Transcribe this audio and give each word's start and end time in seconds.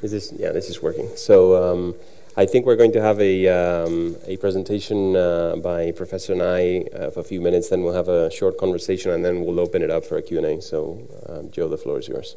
Is 0.00 0.12
this 0.12 0.32
yeah? 0.32 0.52
This 0.52 0.70
is 0.70 0.80
working. 0.80 1.10
So 1.16 1.56
um, 1.56 1.94
I 2.36 2.46
think 2.46 2.66
we're 2.66 2.76
going 2.76 2.92
to 2.92 3.02
have 3.02 3.20
a 3.20 3.48
um, 3.48 4.16
a 4.26 4.36
presentation 4.36 5.16
uh, 5.16 5.56
by 5.56 5.90
Professor 5.90 6.36
Nye 6.36 6.84
uh, 6.94 7.10
for 7.10 7.20
a 7.20 7.24
few 7.24 7.40
minutes. 7.40 7.68
Then 7.68 7.82
we'll 7.82 7.94
have 7.94 8.08
a 8.08 8.30
short 8.30 8.58
conversation, 8.58 9.10
and 9.10 9.24
then 9.24 9.44
we'll 9.44 9.58
open 9.58 9.82
it 9.82 9.90
up 9.90 10.04
for 10.04 10.16
a 10.16 10.22
Q 10.22 10.38
and 10.38 10.46
A. 10.46 10.62
So 10.62 11.02
um, 11.28 11.50
Joe, 11.50 11.68
the 11.68 11.76
floor 11.76 11.98
is 11.98 12.06
yours. 12.06 12.36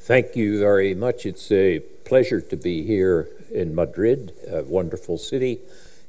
Thank 0.00 0.36
you 0.36 0.58
very 0.58 0.94
much. 0.94 1.24
It's 1.24 1.50
a 1.50 1.78
pleasure 2.04 2.42
to 2.42 2.56
be 2.56 2.82
here 2.82 3.30
in 3.50 3.74
Madrid, 3.74 4.34
a 4.46 4.62
wonderful 4.62 5.16
city, 5.16 5.60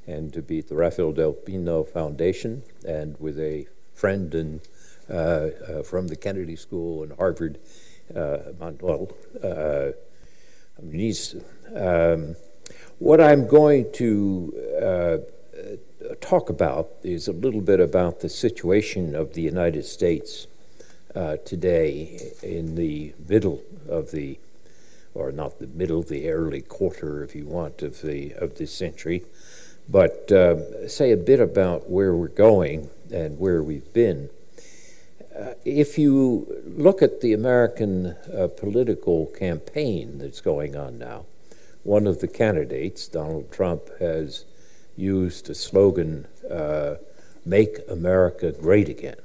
and 0.05 0.33
to 0.33 0.41
be 0.41 0.59
at 0.59 0.67
the 0.67 0.75
Rafael 0.75 1.13
del 1.13 1.31
Pino 1.31 1.85
Foundation, 1.85 2.63
and 2.85 3.17
with 3.21 3.39
a 3.39 3.67
friend 3.93 4.35
and 4.35 4.59
uh, 5.09 5.13
uh, 5.13 5.83
from 5.83 6.09
the 6.09 6.17
Kennedy 6.17 6.57
School 6.57 7.03
and 7.03 7.13
Harvard, 7.13 7.59
uh, 8.13 8.39
Manuel. 8.59 9.09
Um, 11.73 12.35
what 12.99 13.21
I'm 13.21 13.47
going 13.47 13.91
to 13.93 14.53
uh, 14.81 15.17
talk 16.19 16.49
about 16.49 16.89
is 17.01 17.27
a 17.27 17.31
little 17.31 17.61
bit 17.61 17.79
about 17.79 18.19
the 18.19 18.29
situation 18.29 19.15
of 19.15 19.33
the 19.33 19.41
United 19.41 19.85
States 19.85 20.47
uh, 21.15 21.37
today 21.37 22.33
in 22.43 22.75
the 22.75 23.13
middle 23.27 23.63
of 23.87 24.11
the, 24.11 24.37
or 25.13 25.31
not 25.31 25.59
the 25.59 25.67
middle, 25.67 26.03
the 26.03 26.29
early 26.29 26.61
quarter, 26.61 27.23
if 27.23 27.35
you 27.35 27.45
want, 27.45 27.81
of 27.81 28.01
the 28.01 28.33
of 28.33 28.55
this 28.55 28.73
century, 28.73 29.23
but 29.87 30.29
uh, 30.31 30.87
say 30.89 31.11
a 31.11 31.17
bit 31.17 31.39
about 31.39 31.89
where 31.89 32.13
we're 32.13 32.27
going 32.27 32.89
and 33.13 33.39
where 33.39 33.63
we've 33.63 33.93
been. 33.93 34.29
Uh, 35.37 35.53
if 35.65 35.97
you 35.97 36.63
look 36.65 37.01
at 37.01 37.19
the 37.19 37.33
American 37.33 38.15
uh, 38.33 38.47
political 38.47 39.25
campaign 39.27 40.17
that's 40.17 40.39
going 40.39 40.77
on 40.77 40.97
now, 40.97 41.25
one 41.83 42.07
of 42.07 42.19
the 42.19 42.27
candidates, 42.27 43.07
Donald 43.07 43.51
Trump, 43.51 43.89
has 43.99 44.45
used 44.95 45.49
a 45.49 45.55
slogan, 45.55 46.25
uh, 46.49 46.95
Make 47.45 47.79
America 47.89 48.53
Great 48.53 48.87
Again. 48.87 49.17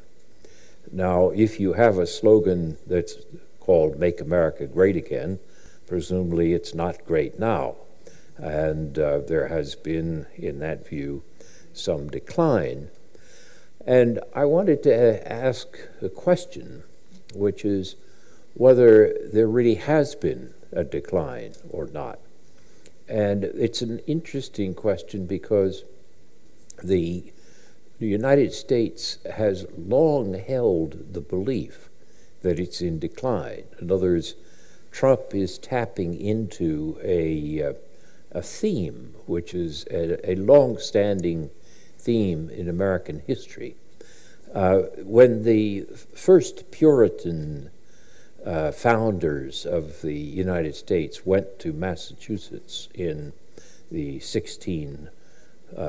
Now, 0.90 1.30
if 1.30 1.60
you 1.60 1.74
have 1.74 1.96
a 1.98 2.06
slogan 2.06 2.76
that's 2.86 3.14
called 3.60 3.98
Make 3.98 4.20
America 4.20 4.66
Great 4.66 4.96
Again, 4.96 5.38
presumably 5.86 6.52
it's 6.52 6.74
not 6.74 7.04
great 7.06 7.38
now. 7.38 7.76
And 8.36 8.98
uh, 8.98 9.18
there 9.20 9.46
has 9.46 9.76
been, 9.76 10.26
in 10.36 10.58
that 10.58 10.88
view, 10.88 11.22
some 11.72 12.08
decline. 12.08 12.90
And 13.86 14.20
I 14.34 14.44
wanted 14.44 14.82
to 14.84 15.32
ask 15.32 15.68
a 16.02 16.08
question, 16.08 16.82
which 17.34 17.64
is 17.64 17.96
whether 18.54 19.16
there 19.32 19.48
really 19.48 19.76
has 19.76 20.14
been 20.14 20.54
a 20.72 20.84
decline 20.84 21.54
or 21.70 21.86
not. 21.86 22.18
And 23.08 23.44
it's 23.44 23.82
an 23.82 23.98
interesting 24.00 24.74
question 24.74 25.26
because 25.26 25.84
the, 26.82 27.32
United 27.98 28.54
States 28.54 29.18
has 29.30 29.66
long 29.76 30.32
held 30.32 31.12
the 31.12 31.20
belief 31.20 31.90
that 32.40 32.58
it's 32.58 32.80
in 32.80 32.98
decline. 32.98 33.64
In 33.78 33.90
other 33.90 34.12
words, 34.12 34.34
Trump 34.90 35.34
is 35.34 35.58
tapping 35.58 36.18
into 36.18 36.98
a, 37.02 37.62
uh, 37.62 37.72
a 38.32 38.42
theme, 38.42 39.14
which 39.26 39.52
is 39.52 39.84
a, 39.90 40.30
a 40.30 40.34
long 40.36 40.78
standing 40.78 41.50
theme 42.00 42.50
in 42.50 42.68
American 42.68 43.22
history. 43.26 43.76
Uh, 44.54 44.80
when 45.04 45.44
the 45.44 45.82
first 46.14 46.70
Puritan 46.70 47.70
uh, 48.44 48.72
founders 48.72 49.64
of 49.64 50.02
the 50.02 50.14
United 50.14 50.74
States 50.74 51.24
went 51.24 51.58
to 51.60 51.72
Massachusetts 51.72 52.88
in 52.94 53.32
the 53.90 54.18
1600s, 54.18 55.08
uh, 55.76 55.80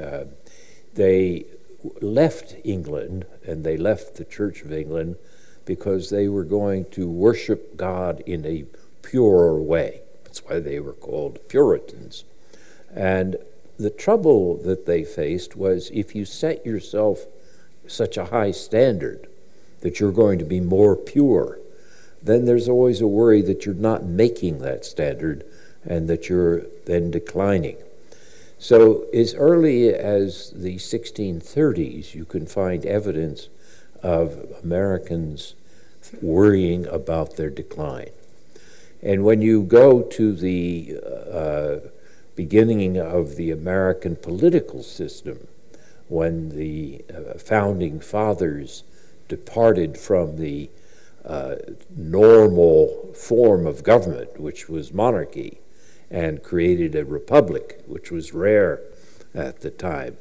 uh, 0.00 0.24
they 0.94 1.44
left 2.00 2.56
England 2.64 3.26
and 3.46 3.64
they 3.64 3.76
left 3.76 4.16
the 4.16 4.24
Church 4.24 4.62
of 4.62 4.72
England 4.72 5.16
because 5.64 6.10
they 6.10 6.28
were 6.28 6.44
going 6.44 6.84
to 6.90 7.08
worship 7.08 7.76
God 7.76 8.22
in 8.26 8.44
a 8.44 8.64
purer 9.02 9.60
way. 9.60 10.00
That's 10.24 10.44
why 10.44 10.60
they 10.60 10.80
were 10.80 10.92
called 10.92 11.38
Puritans. 11.48 12.24
And 12.94 13.36
the 13.78 13.90
trouble 13.90 14.56
that 14.58 14.86
they 14.86 15.04
faced 15.04 15.56
was 15.56 15.90
if 15.92 16.14
you 16.14 16.24
set 16.24 16.64
yourself 16.64 17.26
such 17.86 18.16
a 18.16 18.26
high 18.26 18.50
standard 18.50 19.26
that 19.80 20.00
you're 20.00 20.12
going 20.12 20.38
to 20.38 20.44
be 20.44 20.60
more 20.60 20.96
pure, 20.96 21.58
then 22.22 22.46
there's 22.46 22.68
always 22.68 23.00
a 23.00 23.06
worry 23.06 23.42
that 23.42 23.66
you're 23.66 23.74
not 23.74 24.04
making 24.04 24.60
that 24.60 24.84
standard 24.84 25.44
and 25.84 26.08
that 26.08 26.28
you're 26.28 26.62
then 26.86 27.10
declining. 27.10 27.76
So, 28.58 29.04
as 29.12 29.34
early 29.34 29.92
as 29.92 30.50
the 30.52 30.76
1630s, 30.76 32.14
you 32.14 32.24
can 32.24 32.46
find 32.46 32.86
evidence 32.86 33.48
of 34.02 34.46
Americans 34.62 35.54
worrying 36.22 36.86
about 36.86 37.36
their 37.36 37.50
decline. 37.50 38.10
And 39.02 39.22
when 39.22 39.42
you 39.42 39.62
go 39.62 40.02
to 40.02 40.32
the 40.32 40.98
uh, 41.30 41.88
beginning 42.36 42.98
of 42.98 43.36
the 43.36 43.50
American 43.50 44.16
political 44.16 44.82
system, 44.82 45.46
when 46.08 46.50
the 46.50 47.04
uh, 47.12 47.38
founding 47.38 48.00
fathers 48.00 48.84
departed 49.28 49.96
from 49.96 50.36
the 50.36 50.70
uh, 51.24 51.56
normal 51.96 53.12
form 53.14 53.66
of 53.66 53.82
government, 53.82 54.38
which 54.38 54.68
was 54.68 54.92
monarchy, 54.92 55.58
and 56.10 56.42
created 56.42 56.94
a 56.94 57.04
republic, 57.04 57.82
which 57.86 58.10
was 58.10 58.34
rare 58.34 58.80
at 59.34 59.60
the 59.62 59.70
time. 59.70 60.16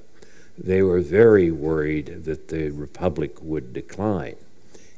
They 0.57 0.81
were 0.81 1.01
very 1.01 1.51
worried 1.51 2.23
that 2.25 2.47
the 2.47 2.69
republic 2.69 3.41
would 3.41 3.73
decline. 3.73 4.35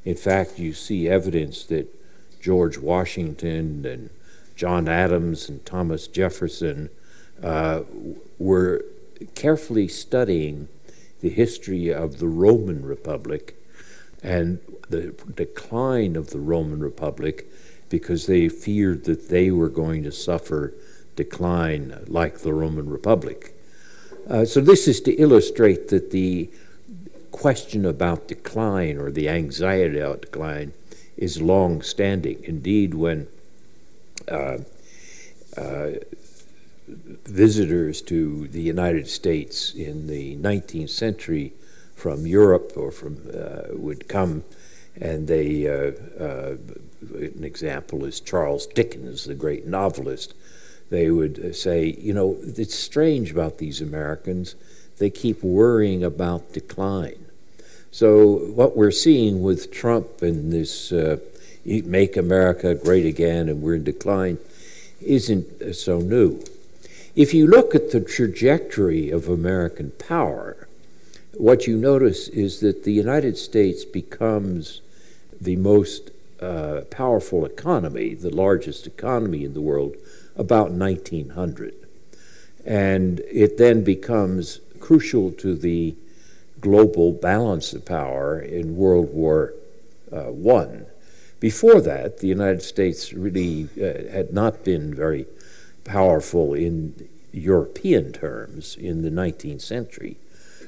In 0.04 0.16
fact, 0.16 0.60
you 0.60 0.74
see 0.74 1.10
evidence 1.10 1.64
that 1.66 1.88
George 2.40 2.78
Washington 2.78 3.86
and 3.86 4.10
John 4.56 4.88
Adams 4.88 5.50
and 5.50 5.66
Thomas 5.66 6.08
Jefferson 6.08 6.90
uh, 7.44 7.82
were 8.40 8.86
carefully 9.34 9.88
studying 9.88 10.68
the 11.22 11.30
history 11.30 11.94
of 11.94 12.20
the 12.20 12.28
Roman 12.28 12.86
Republic 12.86 13.56
and 14.22 14.60
the 14.90 15.16
decline 15.34 16.16
of 16.16 16.30
the 16.32 16.40
Roman 16.40 16.80
Republic 16.80 17.46
because 17.90 18.28
they 18.28 18.50
feared 18.50 19.06
that 19.06 19.30
they 19.30 19.52
were 19.52 19.70
going 19.70 20.04
to 20.04 20.12
suffer 20.12 20.74
decline 21.16 22.04
like 22.08 22.40
the 22.40 22.54
Roman 22.54 22.90
Republic. 22.90 23.54
Uh, 24.30 24.44
so, 24.44 24.60
this 24.60 24.88
is 24.88 25.02
to 25.02 25.14
illustrate 25.14 25.90
that 25.90 26.12
the 26.12 26.50
question 27.32 27.86
about 27.86 28.28
decline 28.28 28.98
or 28.98 29.12
the 29.12 29.30
anxiety 29.30 30.00
about 30.00 30.22
decline 30.22 30.74
is 31.18 31.42
long 31.42 31.82
standing. 31.82 32.44
Indeed, 32.44 32.94
when 32.96 33.28
uh, 34.30 34.60
uh, 35.56 35.92
visitors 36.88 38.02
to 38.04 38.48
the 38.48 38.62
United 38.62 39.08
States 39.08 39.74
in 39.74 40.08
the 40.08 40.36
19th 40.38 40.90
century 40.90 41.54
from 41.96 42.28
Europe 42.28 42.74
or 42.76 42.92
from 42.92 43.18
uh, 43.34 43.64
would 43.72 44.08
come, 44.08 44.44
and 45.00 45.28
they 45.28 45.68
uh, 45.68 45.92
uh, 46.22 46.58
an 47.14 47.44
example 47.44 48.06
is 48.06 48.20
Charles 48.20 48.68
Dickens, 48.68 49.26
the 49.26 49.34
great 49.34 49.66
novelist. 49.66 50.34
They 50.90 51.10
would 51.10 51.56
say, 51.56 51.96
you 51.98 52.14
know, 52.14 52.38
it's 52.42 52.76
strange 52.76 53.32
about 53.32 53.58
these 53.58 53.82
Americans. 53.82 54.56
They 54.98 55.10
keep 55.10 55.44
worrying 55.44 56.04
about 56.04 56.54
decline. 56.54 57.26
So 57.92 58.38
what 58.54 58.78
we're 58.78 58.92
seeing 58.92 59.42
with 59.42 59.72
Trump 59.72 60.22
and 60.22 60.52
this 60.52 60.92
uh, 60.92 61.18
"Make 61.66 62.18
America 62.18 62.76
Great 62.76 63.06
Again" 63.06 63.50
and 63.50 63.62
we're 63.62 63.76
in 63.76 63.84
decline 63.84 64.38
isn't 65.02 65.76
so 65.76 66.00
new. 66.00 66.44
If 67.16 67.34
you 67.34 67.48
look 67.48 67.74
at 67.74 67.92
the 67.92 68.02
trajectory 68.02 69.10
of 69.10 69.30
American 69.30 69.92
power, 69.92 70.68
what 71.34 71.66
you 71.66 71.78
notice 71.78 72.28
is 72.28 72.60
that 72.60 72.84
the 72.84 72.92
United 72.92 73.38
States 73.38 73.86
becomes 73.86 74.82
the 75.40 75.56
most 75.56 76.12
uh, 76.42 76.82
powerful 76.92 77.46
economy, 77.46 78.16
the 78.16 78.36
largest 78.36 78.86
economy 78.86 79.46
in 79.46 79.54
the 79.54 79.62
world, 79.62 79.96
about 80.36 80.72
1900. 80.72 81.74
And 82.66 83.22
it 83.32 83.58
then 83.58 83.86
becomes 83.86 84.60
crucial 84.82 85.32
to 85.32 85.56
the 85.56 85.96
global 86.60 87.14
balance 87.14 87.72
of 87.72 87.86
power 87.86 88.42
in 88.42 88.76
World 88.76 89.14
War 89.14 89.54
uh, 90.12 90.32
I. 90.32 90.82
Before 91.40 91.80
that, 91.80 92.20
the 92.20 92.28
United 92.28 92.62
States 92.62 93.14
really 93.14 93.70
uh, 93.78 94.12
had 94.12 94.34
not 94.34 94.66
been 94.66 94.94
very 94.94 95.28
powerful 95.86 96.54
in 96.54 97.08
European 97.32 98.12
terms 98.12 98.76
in 98.76 99.02
the 99.02 99.10
19th 99.10 99.62
century. 99.62 100.18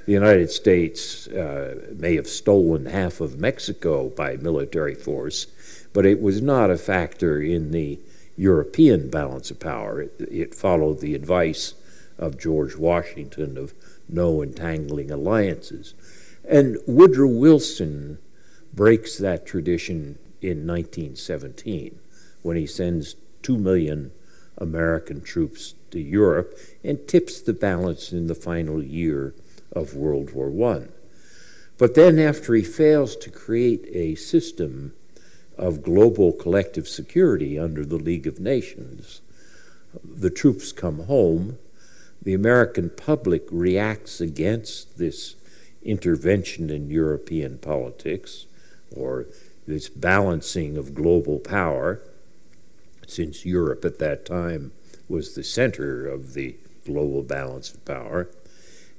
the 0.06 0.14
United 0.14 0.50
States 0.50 1.28
uh, 1.28 1.94
may 1.98 2.16
have 2.16 2.28
stolen 2.28 2.86
half 2.86 3.20
of 3.20 3.38
Mexico 3.38 4.08
by 4.08 4.38
military 4.38 4.96
force, 4.96 5.48
but 5.92 6.06
it 6.06 6.22
was 6.22 6.42
not 6.42 6.70
a 6.70 6.78
factor 6.78 7.42
in 7.42 7.72
the 7.72 8.00
European 8.38 9.10
balance 9.10 9.52
of 9.52 9.60
power. 9.60 10.02
It, 10.02 10.14
it 10.32 10.56
followed 10.56 11.02
the 11.02 11.16
advice 11.16 11.74
of 12.18 12.40
George 12.40 12.78
Washington 12.78 13.58
of 13.58 13.74
no 14.08 14.42
entangling 14.42 15.12
alliances. 15.12 15.94
And 16.48 16.78
Woodrow 16.88 17.28
Wilson 17.28 18.20
breaks 18.74 19.18
that 19.18 19.46
tradition 19.46 20.20
in 20.42 20.66
1917 20.68 22.00
when 22.44 22.56
he 22.56 22.66
sends 22.66 23.16
2 23.42 23.58
million 23.58 24.12
American 24.58 25.22
troops 25.22 25.76
to 25.92 26.00
Europe 26.00 26.58
and 26.84 27.08
tips 27.08 27.40
the 27.42 27.54
balance 27.54 28.12
in 28.12 28.28
the 28.28 28.36
final 28.36 28.84
year 28.84 29.34
of 29.72 29.94
World 29.94 30.34
War 30.34 30.74
I. 30.74 30.88
But 31.78 31.94
then, 31.94 32.18
after 32.18 32.56
he 32.56 32.64
fails 32.64 33.16
to 33.18 33.30
create 33.30 33.86
a 33.94 34.16
system 34.16 34.94
of 35.58 35.84
global 35.84 36.32
collective 36.32 36.88
security 36.88 37.58
under 37.58 37.86
the 37.86 37.98
League 37.98 38.28
of 38.28 38.40
Nations, 38.40 39.22
the 40.04 40.30
troops 40.30 40.72
come 40.72 41.06
home. 41.06 41.58
The 42.22 42.34
American 42.34 42.90
public 42.90 43.44
reacts 43.52 44.20
against 44.20 44.98
this 44.98 45.36
intervention 45.84 46.70
in 46.70 46.90
European 46.90 47.58
politics 47.60 48.46
or 48.96 49.28
this 49.68 49.90
balancing 49.90 50.78
of 50.78 50.96
global 50.96 51.40
power, 51.40 52.02
since 53.08 53.46
Europe 53.46 53.84
at 53.84 54.00
that 54.00 54.26
time 54.26 54.72
was 55.10 55.34
the 55.34 55.44
center 55.44 56.06
of 56.06 56.34
the 56.34 56.58
global 56.86 57.24
balance 57.24 57.74
of 57.74 57.84
power. 57.86 58.30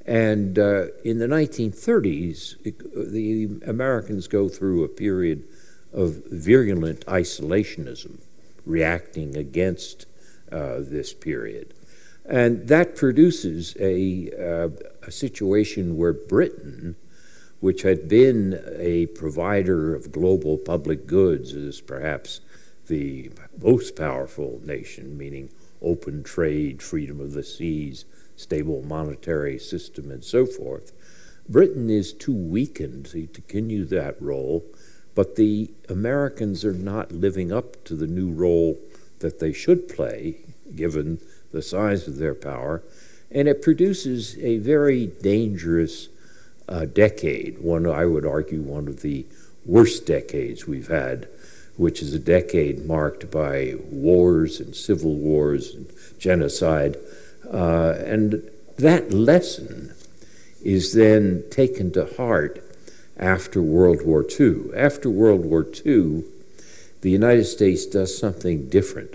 And 0.05 0.59
uh, 0.59 0.87
in 1.05 1.19
the 1.19 1.27
1930s, 1.27 2.57
it, 2.65 2.79
the 3.13 3.61
Americans 3.69 4.27
go 4.27 4.49
through 4.49 4.83
a 4.83 4.89
period 4.89 5.45
of 5.93 6.25
virulent 6.31 7.05
isolationism, 7.07 8.19
reacting 8.65 9.37
against 9.37 10.07
uh, 10.51 10.77
this 10.79 11.13
period. 11.13 11.75
And 12.25 12.69
that 12.69 12.97
produces 12.97 13.77
a, 13.81 14.31
uh, 14.33 14.69
a 15.03 15.11
situation 15.11 15.97
where 15.97 16.13
Britain, 16.13 16.97
which 17.61 17.83
had 17.83 18.09
been 18.09 18.63
a 18.79 19.07
provider 19.07 19.95
of 19.95 20.13
global 20.13 20.59
public 20.59 21.07
goods, 21.07 21.53
is 21.53 21.81
perhaps 21.81 22.41
the 22.89 23.31
most 23.63 23.97
powerful 23.97 24.61
nation, 24.65 25.17
meaning 25.17 25.51
open 25.81 26.23
trade, 26.23 26.83
freedom 26.83 27.21
of 27.21 27.33
the 27.33 27.45
seas, 27.45 28.05
stable 28.37 28.83
monetary 28.83 29.59
system, 29.59 30.11
and 30.11 30.25
so 30.25 30.45
forth. 30.47 30.93
Britain 31.49 31.89
is 31.89 32.13
too 32.13 32.35
weakened 32.35 33.07
to 33.07 33.27
continue 33.27 33.85
that 33.85 34.21
role, 34.21 34.65
but 35.15 35.37
the 35.37 35.71
Americans 35.89 36.65
are 36.65 36.75
not 36.75 37.13
living 37.13 37.53
up 37.53 37.83
to 37.85 37.95
the 37.95 38.07
new 38.07 38.31
role 38.31 38.79
that 39.21 39.39
they 39.39 39.53
should 39.53 39.89
play, 39.89 40.37
given 40.75 41.21
the 41.53 41.63
size 41.63 42.07
of 42.07 42.19
their 42.19 42.35
power, 42.35 42.83
and 43.31 43.49
it 43.49 43.63
produces 43.63 44.39
a 44.39 44.59
very 44.59 45.07
dangerous 45.07 46.09
uh, 46.69 46.85
decade, 46.85 47.59
one 47.61 47.87
I 47.87 48.05
would 48.05 48.27
argue 48.27 48.61
one 48.61 48.89
of 48.89 49.01
the 49.01 49.27
worst 49.65 50.07
decades 50.07 50.67
we've 50.67 50.89
had, 50.89 51.29
which 51.79 52.03
is 52.03 52.13
a 52.13 52.19
decade 52.19 52.85
marked 52.85 53.31
by 53.31 53.75
wars 53.91 54.61
and 54.61 54.75
civil 54.77 55.15
wars 55.15 55.75
and 55.75 55.91
genocide. 56.19 56.97
Uh, 57.51 57.95
and 58.05 58.43
that 58.77 59.13
lesson 59.15 59.95
is 60.63 60.93
then 60.93 61.45
taken 61.51 61.93
to 61.93 62.05
heart 62.17 62.63
after 63.17 63.63
World 63.63 64.05
War 64.05 64.27
II. 64.29 64.75
After 64.77 65.09
World 65.09 65.45
War 65.45 65.65
II, 65.87 66.25
the 67.01 67.11
United 67.11 67.45
States 67.45 67.87
does 67.87 68.19
something 68.19 68.69
different. 68.69 69.15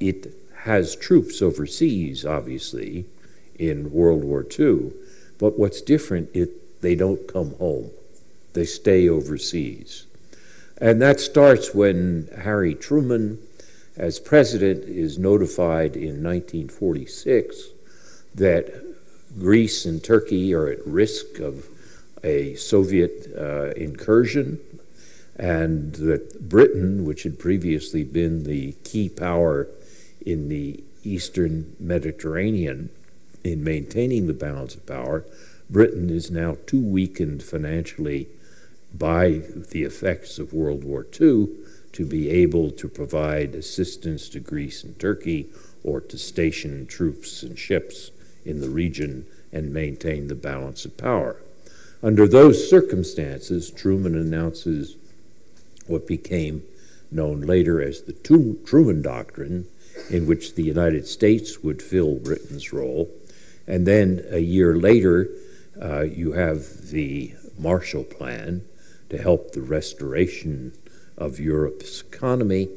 It 0.00 0.34
has 0.64 0.96
troops 0.96 1.40
overseas, 1.40 2.26
obviously, 2.26 3.06
in 3.58 3.92
World 3.92 4.24
War 4.24 4.44
II, 4.58 4.92
but 5.38 5.58
what's 5.58 5.80
different 5.80 6.30
is 6.34 6.48
they 6.80 6.96
don't 6.96 7.32
come 7.32 7.54
home. 7.54 7.90
They 8.54 8.64
stay 8.64 9.08
overseas. 9.08 10.06
And 10.80 11.00
that 11.02 11.20
starts 11.20 11.74
when 11.74 12.28
Harry 12.42 12.74
Truman, 12.74 13.38
as 13.96 14.18
president, 14.18 14.84
is 14.84 15.18
notified 15.18 15.94
in 15.94 16.22
1946 16.22 17.68
that 18.34 18.72
Greece 19.38 19.84
and 19.84 20.02
Turkey 20.02 20.54
are 20.54 20.68
at 20.68 20.84
risk 20.86 21.38
of 21.38 21.68
a 22.24 22.54
Soviet 22.54 23.28
uh, 23.36 23.72
incursion, 23.76 24.58
and 25.36 25.94
that 25.94 26.48
Britain, 26.48 27.04
which 27.04 27.22
had 27.24 27.38
previously 27.38 28.04
been 28.04 28.44
the 28.44 28.72
key 28.84 29.08
power 29.08 29.68
in 30.24 30.48
the 30.48 30.82
eastern 31.02 31.76
Mediterranean 31.78 32.90
in 33.42 33.64
maintaining 33.64 34.26
the 34.26 34.34
balance 34.34 34.74
of 34.74 34.86
power, 34.86 35.24
Britain 35.68 36.10
is 36.10 36.30
now 36.30 36.56
too 36.66 36.80
weakened 36.80 37.42
financially 37.42 38.28
by 38.94 39.42
the 39.70 39.82
effects 39.82 40.38
of 40.38 40.52
World 40.52 40.84
War 40.84 41.06
II 41.20 41.48
to 41.92 42.06
be 42.06 42.30
able 42.30 42.70
to 42.70 42.88
provide 42.88 43.54
assistance 43.54 44.28
to 44.28 44.40
Greece 44.40 44.84
and 44.84 44.98
Turkey 44.98 45.48
or 45.82 46.00
to 46.00 46.18
station 46.18 46.86
troops 46.86 47.42
and 47.42 47.58
ships 47.58 48.10
in 48.44 48.60
the 48.60 48.70
region 48.70 49.26
and 49.52 49.72
maintain 49.72 50.28
the 50.28 50.34
balance 50.34 50.84
of 50.84 50.96
power. 50.96 51.36
Under 52.02 52.26
those 52.26 52.68
circumstances, 52.68 53.70
Truman 53.70 54.14
announces 54.14 54.96
what 55.86 56.06
became 56.06 56.62
known 57.10 57.42
later 57.42 57.82
as 57.82 58.02
the 58.02 58.12
Truman 58.64 59.02
Doctrine, 59.02 59.66
in 60.08 60.26
which 60.26 60.54
the 60.54 60.62
United 60.62 61.06
States 61.06 61.62
would 61.62 61.82
fill 61.82 62.14
Britain's 62.14 62.72
role. 62.72 63.10
And 63.66 63.86
then 63.86 64.24
a 64.30 64.38
year 64.38 64.76
later, 64.76 65.28
uh, 65.80 66.02
you 66.02 66.32
have 66.32 66.90
the 66.90 67.34
Marshall 67.58 68.04
Plan 68.04 68.62
to 69.10 69.18
help 69.18 69.52
the 69.52 69.60
restoration 69.60 70.72
of 71.18 71.38
Europe's 71.38 72.00
economy. 72.00 72.68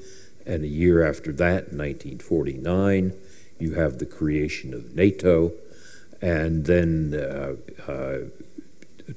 And 0.45 0.63
a 0.63 0.67
year 0.67 1.07
after 1.07 1.31
that, 1.33 1.69
in 1.69 1.77
1949, 1.77 3.13
you 3.59 3.75
have 3.75 3.99
the 3.99 4.05
creation 4.05 4.73
of 4.73 4.95
NATO. 4.95 5.53
And 6.21 6.65
then 6.65 7.13
uh, 7.13 7.55
uh, 7.91 8.17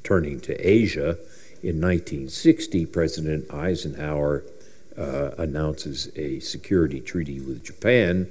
turning 0.05 0.41
to 0.41 0.55
Asia, 0.55 1.19
in 1.63 1.81
1960, 1.81 2.87
President 2.87 3.53
Eisenhower 3.53 4.45
uh, 4.97 5.31
announces 5.39 6.11
a 6.15 6.39
security 6.41 7.01
treaty 7.01 7.41
with 7.41 7.65
Japan. 7.65 8.29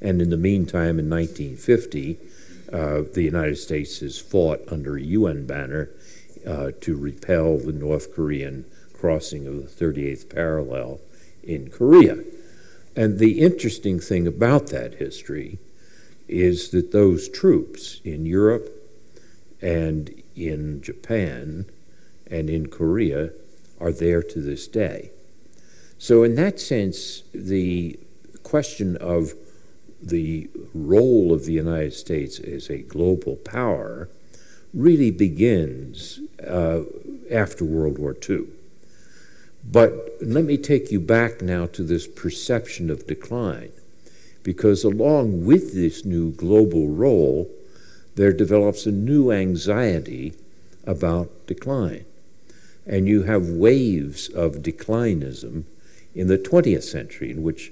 And 0.00 0.22
in 0.22 0.30
the 0.30 0.36
meantime, 0.36 0.98
in 0.98 1.10
1950, 1.10 2.18
uh, 2.72 3.02
the 3.12 3.22
United 3.22 3.56
States 3.56 3.98
has 4.00 4.18
fought 4.18 4.60
under 4.68 4.96
a 4.96 5.02
UN 5.02 5.46
banner 5.46 5.90
uh, 6.48 6.72
to 6.80 6.96
repel 6.96 7.58
the 7.58 7.72
North 7.72 8.14
Korean 8.14 8.64
crossing 8.94 9.46
of 9.46 9.78
the 9.78 9.84
38th 9.84 10.34
parallel 10.34 11.00
in 11.42 11.68
Korea. 11.70 12.24
And 12.96 13.18
the 13.18 13.40
interesting 13.40 14.00
thing 14.00 14.26
about 14.26 14.68
that 14.68 14.94
history 14.94 15.58
is 16.26 16.70
that 16.70 16.90
those 16.90 17.28
troops 17.28 18.00
in 18.02 18.24
Europe 18.24 18.68
and 19.60 20.22
in 20.34 20.80
Japan 20.80 21.66
and 22.30 22.48
in 22.48 22.68
Korea 22.68 23.30
are 23.78 23.92
there 23.92 24.22
to 24.22 24.40
this 24.40 24.66
day. 24.66 25.10
So, 25.98 26.22
in 26.22 26.34
that 26.36 26.60
sense, 26.60 27.24
the 27.32 27.98
question 28.42 28.96
of 28.96 29.34
the 30.00 30.48
role 30.72 31.32
of 31.32 31.44
the 31.44 31.52
United 31.52 31.92
States 31.92 32.38
as 32.38 32.70
a 32.70 32.78
global 32.78 33.36
power 33.36 34.08
really 34.74 35.10
begins 35.10 36.20
uh, 36.46 36.82
after 37.30 37.64
World 37.64 37.98
War 37.98 38.16
II. 38.28 38.46
But 39.70 40.16
let 40.22 40.44
me 40.44 40.56
take 40.56 40.90
you 40.90 41.00
back 41.00 41.42
now 41.42 41.66
to 41.66 41.82
this 41.82 42.06
perception 42.06 42.90
of 42.90 43.06
decline, 43.06 43.72
because 44.42 44.84
along 44.84 45.44
with 45.44 45.74
this 45.74 46.04
new 46.04 46.32
global 46.32 46.88
role, 46.88 47.50
there 48.14 48.32
develops 48.32 48.86
a 48.86 48.92
new 48.92 49.30
anxiety 49.30 50.34
about 50.84 51.46
decline. 51.46 52.04
And 52.86 53.06
you 53.06 53.24
have 53.24 53.48
waves 53.48 54.28
of 54.28 54.62
declinism 54.62 55.64
in 56.14 56.28
the 56.28 56.38
20th 56.38 56.84
century 56.84 57.30
in 57.30 57.42
which 57.42 57.70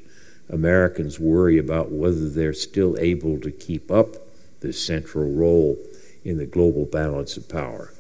Americans 0.51 1.19
worry 1.19 1.59
about 1.59 1.91
whether 1.91 2.29
they're 2.29 2.53
still 2.53 2.97
able 2.99 3.41
to 3.41 3.51
keep 3.51 3.91
up 3.91 4.17
this 4.61 4.85
central 4.85 5.33
role 5.33 5.79
in 6.27 6.39
the 6.39 6.47
global 6.47 6.85
balance 6.85 7.37
of 7.37 7.49
power. 7.49 7.93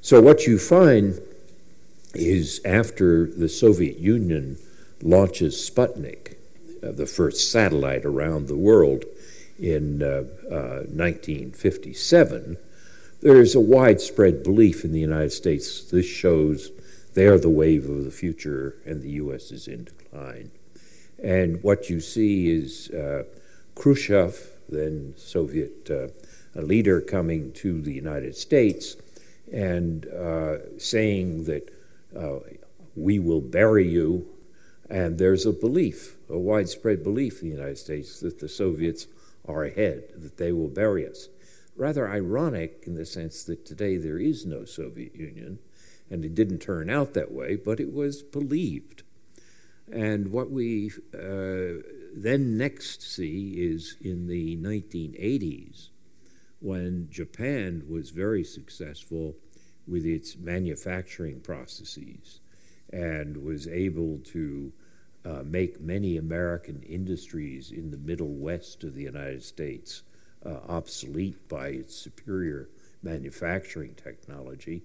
So, 0.00 0.20
what 0.20 0.46
you 0.46 0.58
find 0.58 1.20
is 2.14 2.60
after 2.64 3.26
the 3.26 3.48
Soviet 3.48 3.98
Union 3.98 4.56
launches 5.02 5.54
Sputnik, 5.56 6.36
uh, 6.82 6.92
the 6.92 7.06
first 7.06 7.52
satellite 7.52 8.04
around 8.04 8.48
the 8.48 8.56
world 8.56 9.04
in 9.58 10.02
uh, 10.02 10.24
uh, 10.50 10.84
1957, 10.88 12.56
there 13.20 13.40
is 13.40 13.54
a 13.54 13.60
widespread 13.60 14.42
belief 14.42 14.84
in 14.84 14.92
the 14.92 15.00
United 15.00 15.32
States 15.32 15.82
this 15.90 16.06
shows 16.06 16.70
they 17.14 17.26
are 17.26 17.38
the 17.38 17.50
wave 17.50 17.88
of 17.90 18.04
the 18.04 18.10
future 18.10 18.76
and 18.86 19.02
the 19.02 19.10
U.S. 19.10 19.50
is 19.50 19.66
in 19.66 19.84
decline. 19.84 20.52
And 21.22 21.62
what 21.64 21.90
you 21.90 22.00
see 22.00 22.48
is 22.48 22.90
uh, 22.90 23.24
Khrushchev, 23.74 24.50
then 24.68 25.14
Soviet 25.16 25.90
uh, 26.58 26.62
leader, 26.62 27.00
coming 27.00 27.52
to 27.52 27.80
the 27.80 27.92
United 27.92 28.34
States 28.34 28.96
and 29.52 30.06
uh, 30.06 30.78
saying 30.78 31.44
that 31.44 31.70
uh, 32.16 32.38
we 32.96 33.18
will 33.18 33.40
bury 33.40 33.88
you. 33.88 34.26
And 34.90 35.18
there's 35.18 35.44
a 35.44 35.52
belief, 35.52 36.16
a 36.28 36.38
widespread 36.38 37.02
belief 37.02 37.42
in 37.42 37.50
the 37.50 37.56
United 37.56 37.78
States 37.78 38.20
that 38.20 38.38
the 38.38 38.48
Soviets 38.48 39.06
are 39.46 39.64
ahead, 39.64 40.04
that 40.16 40.38
they 40.38 40.52
will 40.52 40.68
bury 40.68 41.06
us. 41.06 41.28
Rather 41.76 42.08
ironic 42.08 42.82
in 42.86 42.94
the 42.94 43.06
sense 43.06 43.44
that 43.44 43.64
today 43.64 43.96
there 43.96 44.18
is 44.18 44.44
no 44.44 44.64
Soviet 44.64 45.14
Union, 45.14 45.58
and 46.10 46.24
it 46.24 46.34
didn't 46.34 46.58
turn 46.58 46.90
out 46.90 47.14
that 47.14 47.30
way, 47.30 47.56
but 47.56 47.80
it 47.80 47.92
was 47.92 48.22
believed. 48.22 49.02
And 49.90 50.32
what 50.32 50.50
we 50.50 50.90
uh, 51.14 51.82
then 52.14 52.56
next 52.56 53.02
see 53.02 53.54
is 53.58 53.96
in 54.00 54.26
the 54.26 54.56
1980s, 54.56 55.88
when 56.60 57.08
Japan 57.10 57.84
was 57.88 58.10
very 58.10 58.44
successful 58.44 59.36
with 59.86 60.04
its 60.04 60.36
manufacturing 60.36 61.40
processes 61.40 62.40
and 62.92 63.36
was 63.36 63.66
able 63.66 64.18
to 64.18 64.72
uh, 65.24 65.42
make 65.44 65.80
many 65.80 66.16
American 66.16 66.82
industries 66.82 67.70
in 67.70 67.90
the 67.90 67.96
middle 67.98 68.34
west 68.34 68.84
of 68.84 68.94
the 68.94 69.02
United 69.02 69.42
States 69.42 70.02
uh, 70.44 70.58
obsolete 70.68 71.48
by 71.48 71.68
its 71.68 71.94
superior 71.94 72.68
manufacturing 73.02 73.94
technology. 73.94 74.82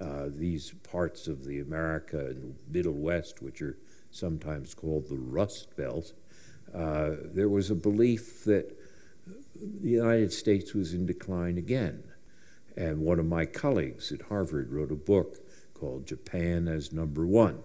Uh, 0.00 0.28
these 0.28 0.72
parts 0.90 1.28
of 1.28 1.44
the 1.44 1.60
America 1.60 2.26
and 2.26 2.56
Middle 2.68 2.94
West, 2.94 3.42
which 3.42 3.60
are 3.60 3.76
sometimes 4.10 4.74
called 4.74 5.08
the 5.08 5.16
Rust 5.16 5.76
Belt, 5.76 6.12
uh, 6.74 7.10
there 7.24 7.48
was 7.48 7.70
a 7.70 7.74
belief 7.74 8.44
that 8.44 8.74
the 9.62 9.90
United 9.90 10.32
States 10.32 10.74
was 10.74 10.92
in 10.92 11.06
decline 11.06 11.58
again. 11.58 12.02
And 12.76 13.00
one 13.00 13.18
of 13.18 13.26
my 13.26 13.44
colleagues 13.44 14.12
at 14.12 14.22
Harvard 14.22 14.72
wrote 14.72 14.90
a 14.90 14.96
book 14.96 15.36
called 15.74 16.06
Japan 16.06 16.68
as 16.68 16.92
Number 16.92 17.26
One. 17.26 17.62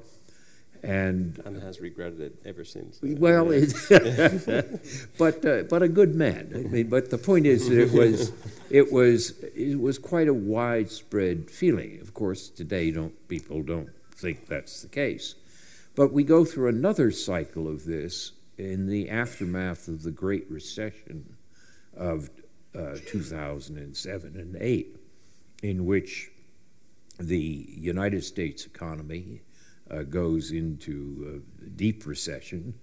And, 0.84 1.42
and 1.44 1.62
has 1.64 1.80
regretted 1.82 2.22
it 2.22 2.36
ever 2.46 2.64
since. 2.64 3.00
Well, 3.02 3.50
it, 3.52 3.74
but 5.18 5.44
uh, 5.44 5.64
but 5.64 5.82
a 5.82 5.88
good 5.88 6.14
man. 6.14 6.52
I 6.54 6.60
mean, 6.60 6.88
but 6.88 7.10
the 7.10 7.18
point 7.18 7.48
is 7.48 7.68
that 7.68 7.80
it 7.80 7.92
was 7.92 8.32
it 8.70 8.92
was 8.92 9.32
it 9.56 9.80
was 9.80 9.98
quite 9.98 10.28
a 10.28 10.36
widespread 10.36 11.50
feeling. 11.50 12.00
Of 12.00 12.14
course, 12.14 12.48
today 12.48 12.92
don't 12.92 13.28
people 13.28 13.64
don't 13.64 13.90
think 14.12 14.46
that's 14.46 14.84
the 14.84 14.88
case, 14.88 15.34
but 15.96 16.14
we 16.14 16.24
go 16.24 16.46
through 16.46 16.70
another 16.70 17.10
cycle 17.10 17.68
of 17.68 17.86
this 17.86 18.34
in 18.56 18.86
the 18.86 19.10
aftermath 19.10 19.88
of 19.88 20.04
the 20.04 20.12
Great 20.12 20.46
Recession 20.50 21.37
of 21.98 22.30
uh, 22.76 22.96
2007 23.06 24.36
and 24.36 24.58
8, 24.60 24.96
in 25.64 25.86
which 25.86 26.30
the 27.20 27.66
United 27.70 28.24
States 28.24 28.66
economy 28.66 29.42
uh, 29.90 30.04
goes 30.04 30.52
into 30.52 31.42
a 31.64 31.70
deep 31.70 32.06
recession, 32.06 32.76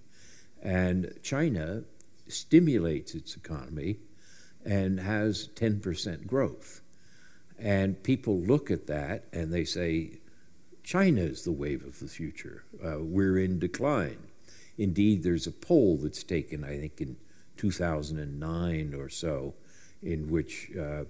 and 0.61 1.13
China 1.23 1.83
stimulates 2.27 3.13
its 3.13 3.35
economy 3.35 3.97
and 4.65 4.99
has 4.99 5.47
10% 5.55 6.25
growth. 6.25 6.81
And 7.57 8.01
people 8.03 8.39
look 8.39 8.71
at 8.71 8.87
that 8.87 9.25
and 9.31 9.53
they 9.53 9.63
say, 9.63 10.19
China 10.83 11.21
is 11.21 11.43
the 11.43 11.51
wave 11.51 11.85
of 11.85 11.99
the 11.99 12.07
future. 12.07 12.63
Uh, 12.83 12.99
we're 12.99 13.37
in 13.37 13.59
decline. 13.59 14.17
Indeed, 14.77 15.23
there's 15.23 15.47
a 15.47 15.51
poll 15.51 15.97
that's 15.97 16.23
taken, 16.23 16.63
I 16.63 16.77
think, 16.77 16.99
in 16.99 17.17
2009 17.57 18.93
or 18.93 19.09
so, 19.09 19.53
in 20.01 20.29
which 20.29 20.71
uh, 20.79 21.03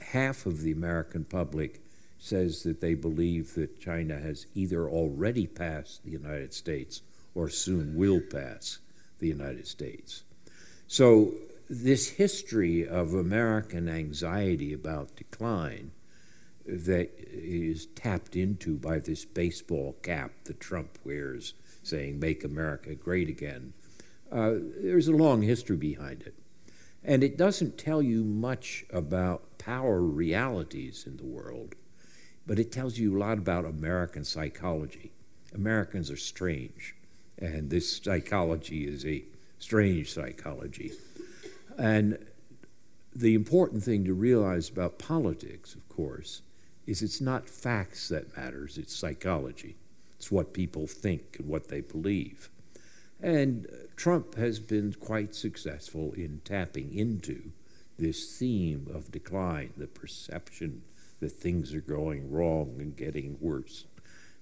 half 0.00 0.46
of 0.46 0.62
the 0.62 0.72
American 0.72 1.24
public 1.24 1.80
says 2.18 2.62
that 2.62 2.80
they 2.80 2.94
believe 2.94 3.54
that 3.54 3.80
China 3.80 4.18
has 4.18 4.46
either 4.54 4.88
already 4.88 5.46
passed 5.46 6.04
the 6.04 6.10
United 6.10 6.54
States 6.54 7.02
or 7.34 7.48
soon 7.48 7.94
will 7.94 8.20
pass 8.20 8.78
the 9.18 9.28
United 9.28 9.66
States. 9.66 10.22
So, 10.86 11.34
this 11.68 12.10
history 12.10 12.86
of 12.86 13.12
American 13.12 13.88
anxiety 13.88 14.72
about 14.72 15.16
decline 15.16 15.90
that 16.64 17.10
is 17.30 17.86
tapped 17.86 18.36
into 18.36 18.76
by 18.76 18.98
this 18.98 19.24
baseball 19.24 19.96
cap 20.02 20.30
that 20.44 20.60
Trump 20.60 20.98
wears 21.04 21.54
saying, 21.82 22.18
Make 22.18 22.44
America 22.44 22.94
Great 22.94 23.28
Again, 23.28 23.72
uh, 24.32 24.54
there's 24.80 25.08
a 25.08 25.12
long 25.12 25.42
history 25.42 25.76
behind 25.76 26.22
it. 26.22 26.34
And 27.04 27.22
it 27.22 27.36
doesn't 27.36 27.78
tell 27.78 28.02
you 28.02 28.24
much 28.24 28.84
about 28.92 29.58
power 29.58 30.00
realities 30.00 31.04
in 31.06 31.16
the 31.16 31.24
world, 31.24 31.74
but 32.46 32.58
it 32.58 32.72
tells 32.72 32.98
you 32.98 33.16
a 33.16 33.20
lot 33.20 33.38
about 33.38 33.64
American 33.64 34.24
psychology. 34.24 35.12
Americans 35.54 36.10
are 36.10 36.16
strange, 36.16 36.96
and 37.38 37.70
this 37.70 37.98
psychology 37.98 38.86
is 38.86 39.06
a 39.06 39.24
strange 39.58 40.12
psychology. 40.12 40.92
And 41.78 42.18
the 43.14 43.34
important 43.34 43.82
thing 43.82 44.04
to 44.04 44.14
realize 44.14 44.68
about 44.68 44.98
politics, 44.98 45.74
of 45.74 45.88
course, 45.88 46.42
is 46.86 47.02
it's 47.02 47.20
not 47.20 47.48
facts 47.48 48.08
that 48.08 48.36
matters, 48.36 48.78
it's 48.78 48.94
psychology. 48.94 49.76
It's 50.16 50.30
what 50.30 50.52
people 50.52 50.86
think 50.86 51.36
and 51.38 51.48
what 51.48 51.68
they 51.68 51.80
believe. 51.80 52.50
And 53.20 53.66
Trump 53.96 54.34
has 54.34 54.60
been 54.60 54.94
quite 54.94 55.34
successful 55.34 56.12
in 56.12 56.40
tapping 56.44 56.94
into 56.94 57.50
this 57.98 58.36
theme 58.36 58.88
of 58.92 59.10
decline, 59.10 59.72
the 59.76 59.86
perception 59.86 60.82
that 61.20 61.30
things 61.30 61.72
are 61.72 61.80
going 61.80 62.30
wrong 62.30 62.76
and 62.78 62.94
getting 62.94 63.38
worse, 63.40 63.86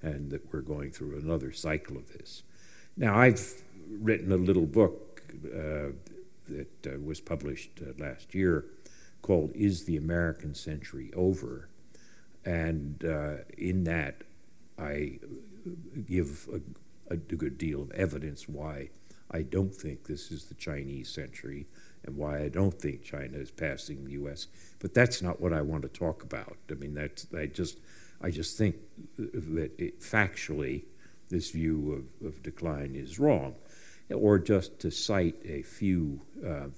and 0.03 0.31
that 0.31 0.53
we're 0.53 0.61
going 0.61 0.91
through 0.91 1.17
another 1.19 1.53
cycle 1.53 1.97
of 1.97 2.13
this. 2.13 2.43
Now, 2.97 3.17
I've 3.17 3.63
written 3.89 4.33
a 4.33 4.37
little 4.37 4.67
book 4.67 5.23
uh, 5.45 5.93
that 6.49 6.87
uh, 6.87 6.99
was 7.01 7.21
published 7.21 7.81
uh, 7.81 7.93
last 8.03 8.35
year 8.35 8.65
called 9.23 9.53
Is 9.55 9.85
the 9.85 9.97
American 9.97 10.55
Century 10.55 11.11
Over? 11.15 11.69
And 12.45 13.05
uh, 13.05 13.37
in 13.57 13.85
that, 13.85 14.23
I 14.79 15.19
give 16.07 16.49
a, 16.53 16.61
a 17.09 17.17
good 17.17 17.59
deal 17.59 17.83
of 17.83 17.91
evidence 17.93 18.49
why 18.49 18.91
I 19.31 19.43
don't 19.43 19.75
think 19.75 20.07
this 20.07 20.31
is 20.31 20.45
the 20.45 20.55
Chinese 20.55 21.09
century 21.09 21.67
and 22.05 22.17
why 22.17 22.43
I 22.43 22.49
don't 22.49 22.79
think 22.79 23.03
China 23.03 23.39
is 23.39 23.51
passing 23.51 24.05
the 24.05 24.13
U.S. 24.13 24.47
But 24.79 24.95
that's 24.95 25.23
not 25.23 25.41
what 25.41 25.53
I 25.53 25.63
want 25.63 25.83
to 25.83 25.89
talk 25.89 26.23
about. 26.23 26.57
I 26.71 26.75
mean, 26.75 26.95
that's 26.95 27.27
I 27.37 27.47
just 27.47 27.79
I 28.21 28.31
just 28.31 28.57
think 28.57 28.77
that 29.17 29.73
it, 29.79 30.01
factually 30.01 30.85
this 31.31 31.51
view 31.51 32.07
of, 32.23 32.27
of, 32.27 32.43
decline 32.43 32.95
is 32.95 33.19
wrong, 33.19 33.57
or 34.13 34.39
just 34.39 34.79
to 34.81 34.91
cite 34.91 35.37
a 35.45 35.63
few 35.63 36.21
uh, 36.47 36.69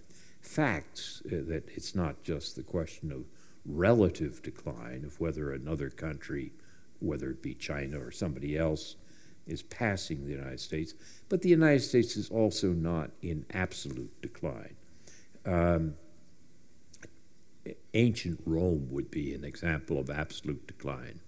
facts 0.40 1.20
uh, 1.26 1.42
that 1.46 1.68
it's 1.74 1.94
not 1.94 2.22
just 2.22 2.56
the 2.56 2.62
question 2.62 3.12
of 3.12 3.24
relative 3.66 4.40
decline 4.42 5.04
of 5.04 5.20
whether 5.20 5.52
another 5.52 5.90
country 5.90 6.52
whether 7.00 7.30
it 7.30 7.42
be 7.42 7.54
China 7.54 8.00
or 8.00 8.10
somebody 8.10 8.56
else, 8.56 8.96
is 9.46 9.62
passing 9.62 10.24
the 10.24 10.32
United 10.32 10.60
States. 10.60 10.94
But 11.28 11.42
the 11.42 11.48
United 11.48 11.80
States 11.80 12.16
is 12.16 12.30
also 12.30 12.68
not 12.68 13.10
in 13.22 13.46
absolute 13.52 14.20
decline. 14.20 14.76
Um, 15.44 15.94
ancient 17.94 18.40
Rome 18.44 18.88
would 18.90 19.10
be 19.10 19.34
an 19.34 19.44
example 19.44 19.98
of 19.98 20.10
absolute 20.10 20.66
decline. 20.66 21.20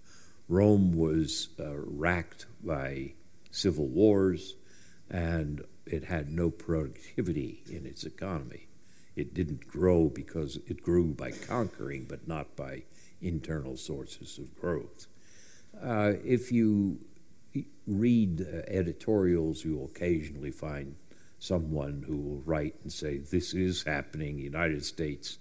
Rome 0.48 0.96
was 0.96 1.48
uh, 1.58 1.76
racked 1.76 2.46
by 2.62 3.12
civil 3.50 3.86
wars 3.86 4.54
and 5.10 5.64
it 5.86 6.04
had 6.04 6.30
no 6.30 6.50
productivity 6.50 7.62
in 7.70 7.86
its 7.86 8.04
economy. 8.04 8.68
It 9.16 9.34
didn't 9.34 9.66
grow 9.66 10.08
because 10.08 10.58
it 10.66 10.82
grew 10.82 11.12
by 11.12 11.32
conquering, 11.32 12.06
but 12.08 12.28
not 12.28 12.54
by 12.56 12.84
internal 13.20 13.76
sources 13.76 14.38
of 14.38 14.54
growth. 14.54 15.06
Uh, 15.82 16.12
if 16.24 16.52
you 16.52 17.00
read 17.86 18.40
uh, 18.40 18.62
editorials, 18.68 19.64
you 19.64 19.76
will 19.76 19.86
occasionally 19.86 20.50
find 20.50 20.96
someone 21.38 22.04
who 22.06 22.16
will 22.16 22.42
write 22.42 22.74
and 22.82 22.92
say, 22.92 23.18
This 23.18 23.54
is 23.54 23.82
happening. 23.84 24.36
The 24.36 24.42
United 24.42 24.84
States 24.84 25.38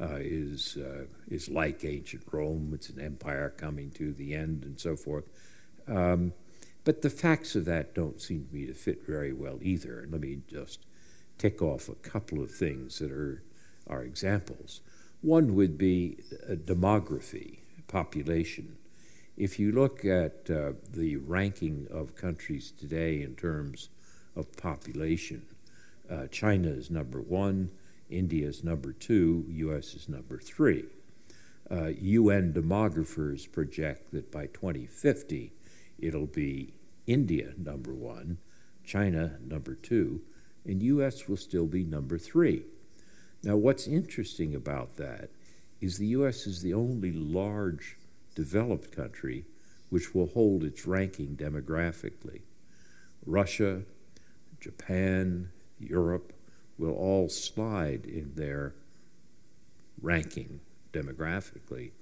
uh, 0.00 0.18
is, 0.18 0.76
uh, 0.76 1.04
is 1.28 1.48
like 1.48 1.84
ancient 1.84 2.24
Rome, 2.32 2.72
it's 2.74 2.88
an 2.88 3.00
empire 3.00 3.50
coming 3.56 3.90
to 3.92 4.12
the 4.12 4.34
end, 4.34 4.64
and 4.64 4.78
so 4.80 4.96
forth. 4.96 5.24
Um, 5.86 6.32
but 6.84 7.02
the 7.02 7.10
facts 7.10 7.54
of 7.54 7.64
that 7.66 7.94
don't 7.94 8.20
seem 8.20 8.46
to 8.46 8.54
me 8.54 8.66
to 8.66 8.74
fit 8.74 9.06
very 9.06 9.32
well 9.32 9.58
either. 9.62 10.00
And 10.00 10.12
let 10.12 10.20
me 10.20 10.40
just 10.48 10.84
tick 11.38 11.62
off 11.62 11.88
a 11.88 11.94
couple 11.94 12.42
of 12.42 12.50
things 12.50 12.98
that 12.98 13.10
are, 13.10 13.42
are 13.86 14.02
examples. 14.02 14.80
One 15.22 15.54
would 15.54 15.78
be 15.78 16.18
demography, 16.50 17.60
population. 17.88 18.76
If 19.36 19.58
you 19.58 19.72
look 19.72 20.04
at 20.04 20.48
uh, 20.48 20.72
the 20.92 21.16
ranking 21.16 21.88
of 21.90 22.14
countries 22.14 22.70
today 22.70 23.20
in 23.20 23.34
terms 23.34 23.88
of 24.36 24.56
population, 24.56 25.42
uh, 26.08 26.28
China 26.28 26.68
is 26.68 26.88
number 26.88 27.20
one, 27.20 27.72
India 28.08 28.46
is 28.46 28.62
number 28.62 28.92
two, 28.92 29.44
U.S. 29.48 29.94
is 29.94 30.08
number 30.08 30.38
three. 30.38 30.84
Uh, 31.68 31.86
UN 31.98 32.52
demographers 32.52 33.50
project 33.50 34.12
that 34.12 34.30
by 34.30 34.46
2050 34.46 35.52
it'll 35.98 36.26
be 36.26 36.74
India 37.08 37.54
number 37.56 37.92
one, 37.92 38.38
China 38.84 39.38
number 39.44 39.74
two, 39.74 40.20
and 40.64 40.80
U.S. 40.82 41.26
will 41.26 41.36
still 41.36 41.66
be 41.66 41.82
number 41.82 42.18
three. 42.18 42.62
Now, 43.42 43.56
what's 43.56 43.88
interesting 43.88 44.54
about 44.54 44.96
that 44.96 45.30
is 45.80 45.98
the 45.98 46.06
U.S. 46.08 46.46
is 46.46 46.62
the 46.62 46.74
only 46.74 47.12
large 47.12 47.96
developed 48.34 48.94
country 48.94 49.44
which 49.90 50.14
will 50.14 50.26
hold 50.26 50.64
its 50.64 50.86
ranking 50.86 51.36
demographically. 51.36 52.42
Russia, 53.24 53.82
Japan, 54.60 55.50
Europe 55.78 56.32
will 56.78 56.94
all 56.94 57.28
slide 57.28 58.04
in 58.04 58.32
their 58.34 58.74
ranking 60.00 60.60
demographically. 60.92 61.92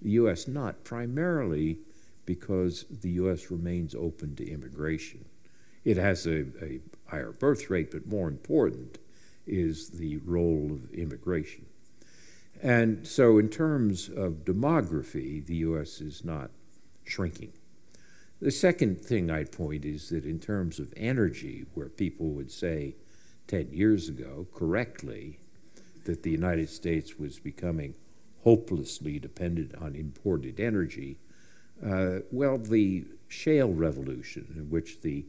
The 0.00 0.10
U.S. 0.12 0.48
not, 0.48 0.84
primarily 0.84 1.78
because 2.24 2.84
the 2.90 3.10
U.S. 3.10 3.50
remains 3.50 3.94
open 3.94 4.34
to 4.36 4.50
immigration. 4.50 5.24
It 5.84 5.96
has 5.96 6.26
a, 6.26 6.46
a 6.62 6.80
higher 7.06 7.32
birth 7.32 7.68
rate, 7.70 7.90
but 7.90 8.06
more 8.06 8.28
important 8.28 8.98
is 9.46 9.90
the 9.90 10.18
role 10.18 10.70
of 10.72 10.92
immigration. 10.94 11.66
And 12.62 13.04
so, 13.04 13.38
in 13.38 13.48
terms 13.48 14.08
of 14.08 14.44
demography, 14.44 15.44
the 15.44 15.56
U.S. 15.56 16.00
is 16.00 16.24
not 16.24 16.52
shrinking. 17.02 17.52
The 18.40 18.52
second 18.52 19.00
thing 19.00 19.30
I'd 19.30 19.50
point 19.50 19.84
is 19.84 20.10
that 20.10 20.24
in 20.24 20.38
terms 20.38 20.78
of 20.78 20.94
energy, 20.96 21.66
where 21.74 21.88
people 21.88 22.30
would 22.30 22.52
say 22.52 22.94
10 23.48 23.70
years 23.72 24.08
ago, 24.08 24.46
correctly, 24.54 25.40
that 26.04 26.22
the 26.22 26.30
United 26.30 26.68
States 26.68 27.18
was 27.18 27.40
becoming 27.40 27.96
hopelessly 28.44 29.18
dependent 29.18 29.74
on 29.80 29.96
imported 29.96 30.60
energy, 30.60 31.18
uh, 31.84 32.20
well, 32.30 32.58
the 32.58 33.04
shale 33.26 33.72
revolution, 33.72 34.54
in 34.56 34.70
which 34.70 35.00
the 35.00 35.26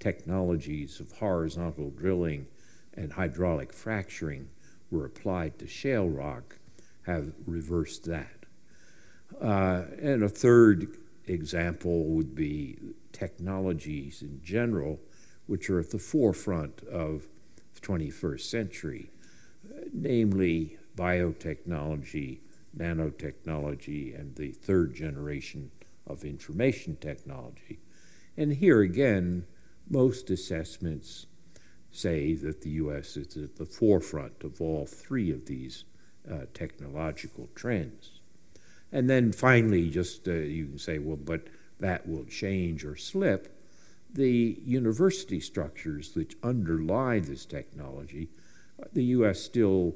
technologies 0.00 1.00
of 1.00 1.12
horizontal 1.12 1.90
drilling 1.90 2.46
and 2.92 3.14
hydraulic 3.14 3.72
fracturing 3.72 4.48
were 4.90 5.06
applied 5.06 5.58
to 5.58 5.66
shale 5.66 6.08
rock, 6.08 6.58
have 7.06 7.32
reversed 7.46 8.04
that. 8.04 8.46
Uh, 9.40 9.84
and 10.00 10.22
a 10.22 10.28
third 10.28 10.96
example 11.26 12.04
would 12.04 12.34
be 12.34 12.78
technologies 13.12 14.22
in 14.22 14.40
general, 14.42 15.00
which 15.46 15.70
are 15.70 15.80
at 15.80 15.90
the 15.90 15.98
forefront 15.98 16.82
of 16.82 17.26
the 17.74 17.80
21st 17.80 18.40
century, 18.40 19.10
namely 19.92 20.78
biotechnology, 20.96 22.38
nanotechnology, 22.76 24.18
and 24.18 24.36
the 24.36 24.52
third 24.52 24.94
generation 24.94 25.70
of 26.06 26.24
information 26.24 26.96
technology. 26.96 27.80
And 28.36 28.52
here 28.54 28.80
again, 28.80 29.46
most 29.88 30.30
assessments 30.30 31.26
say 31.90 32.34
that 32.34 32.62
the 32.62 32.70
U.S. 32.70 33.16
is 33.16 33.36
at 33.36 33.56
the 33.56 33.66
forefront 33.66 34.42
of 34.42 34.60
all 34.60 34.86
three 34.86 35.30
of 35.30 35.46
these 35.46 35.84
uh, 36.30 36.46
technological 36.52 37.48
trends. 37.54 38.20
And 38.92 39.10
then 39.10 39.32
finally, 39.32 39.90
just 39.90 40.28
uh, 40.28 40.32
you 40.32 40.66
can 40.66 40.78
say, 40.78 40.98
well, 40.98 41.16
but 41.16 41.48
that 41.80 42.08
will 42.08 42.24
change 42.24 42.84
or 42.84 42.96
slip. 42.96 43.60
The 44.12 44.58
university 44.64 45.40
structures 45.40 46.14
which 46.14 46.36
underlie 46.42 47.18
this 47.18 47.44
technology, 47.44 48.28
uh, 48.80 48.86
the 48.92 49.04
U.S. 49.04 49.40
still 49.40 49.94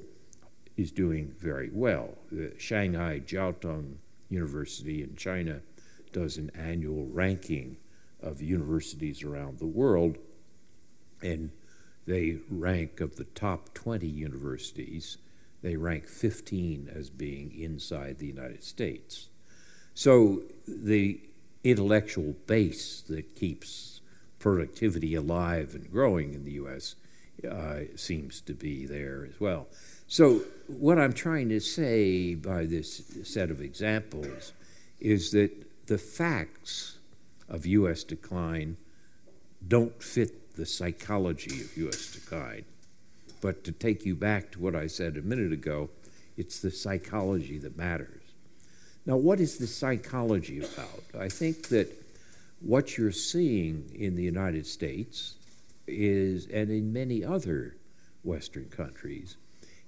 is 0.76 0.90
doing 0.90 1.34
very 1.38 1.70
well. 1.72 2.18
The 2.30 2.54
Shanghai 2.58 3.20
Jiao 3.24 3.60
Tong 3.60 3.98
University 4.28 5.02
in 5.02 5.16
China 5.16 5.60
does 6.12 6.36
an 6.36 6.50
annual 6.54 7.06
ranking 7.06 7.76
of 8.22 8.42
universities 8.42 9.22
around 9.22 9.58
the 9.58 9.66
world, 9.66 10.18
and 11.22 11.50
they 12.06 12.38
rank 12.50 13.00
of 13.00 13.16
the 13.16 13.24
top 13.24 13.74
20 13.74 14.06
universities, 14.06 15.18
they 15.62 15.76
rank 15.76 16.06
15 16.06 16.90
as 16.94 17.10
being 17.10 17.52
inside 17.58 18.18
the 18.18 18.26
United 18.26 18.62
States. 18.62 19.28
So 19.94 20.42
the 20.66 21.20
intellectual 21.64 22.34
base 22.46 23.02
that 23.08 23.34
keeps 23.34 24.00
productivity 24.38 25.14
alive 25.14 25.74
and 25.74 25.90
growing 25.90 26.34
in 26.34 26.44
the 26.44 26.52
U.S. 26.52 26.94
Uh, 27.48 27.80
seems 27.96 28.40
to 28.42 28.54
be 28.54 28.86
there 28.86 29.26
as 29.28 29.40
well. 29.40 29.66
So, 30.06 30.42
what 30.66 30.98
I'm 30.98 31.12
trying 31.12 31.48
to 31.50 31.60
say 31.60 32.34
by 32.34 32.64
this 32.64 33.02
set 33.24 33.50
of 33.50 33.60
examples 33.60 34.52
is 35.00 35.32
that 35.32 35.50
the 35.86 35.98
facts 35.98 36.98
of 37.48 37.66
U.S. 37.66 38.04
decline 38.04 38.76
don't 39.66 40.02
fit 40.02 40.56
the 40.56 40.66
psychology 40.66 41.60
of 41.60 41.76
U.S. 41.76 42.12
decline. 42.12 42.64
But 43.40 43.64
to 43.64 43.72
take 43.72 44.04
you 44.04 44.14
back 44.14 44.50
to 44.52 44.60
what 44.60 44.74
I 44.74 44.86
said 44.86 45.16
a 45.16 45.22
minute 45.22 45.52
ago, 45.52 45.90
it's 46.36 46.60
the 46.60 46.70
psychology 46.70 47.58
that 47.58 47.76
matters. 47.76 48.22
Now, 49.06 49.16
what 49.16 49.40
is 49.40 49.58
the 49.58 49.66
psychology 49.66 50.58
about? 50.58 51.02
I 51.18 51.28
think 51.28 51.68
that 51.68 52.04
what 52.60 52.98
you're 52.98 53.12
seeing 53.12 53.90
in 53.94 54.16
the 54.16 54.22
United 54.22 54.66
States 54.66 55.34
is, 55.86 56.46
and 56.46 56.70
in 56.70 56.92
many 56.92 57.24
other 57.24 57.76
Western 58.22 58.66
countries, 58.66 59.36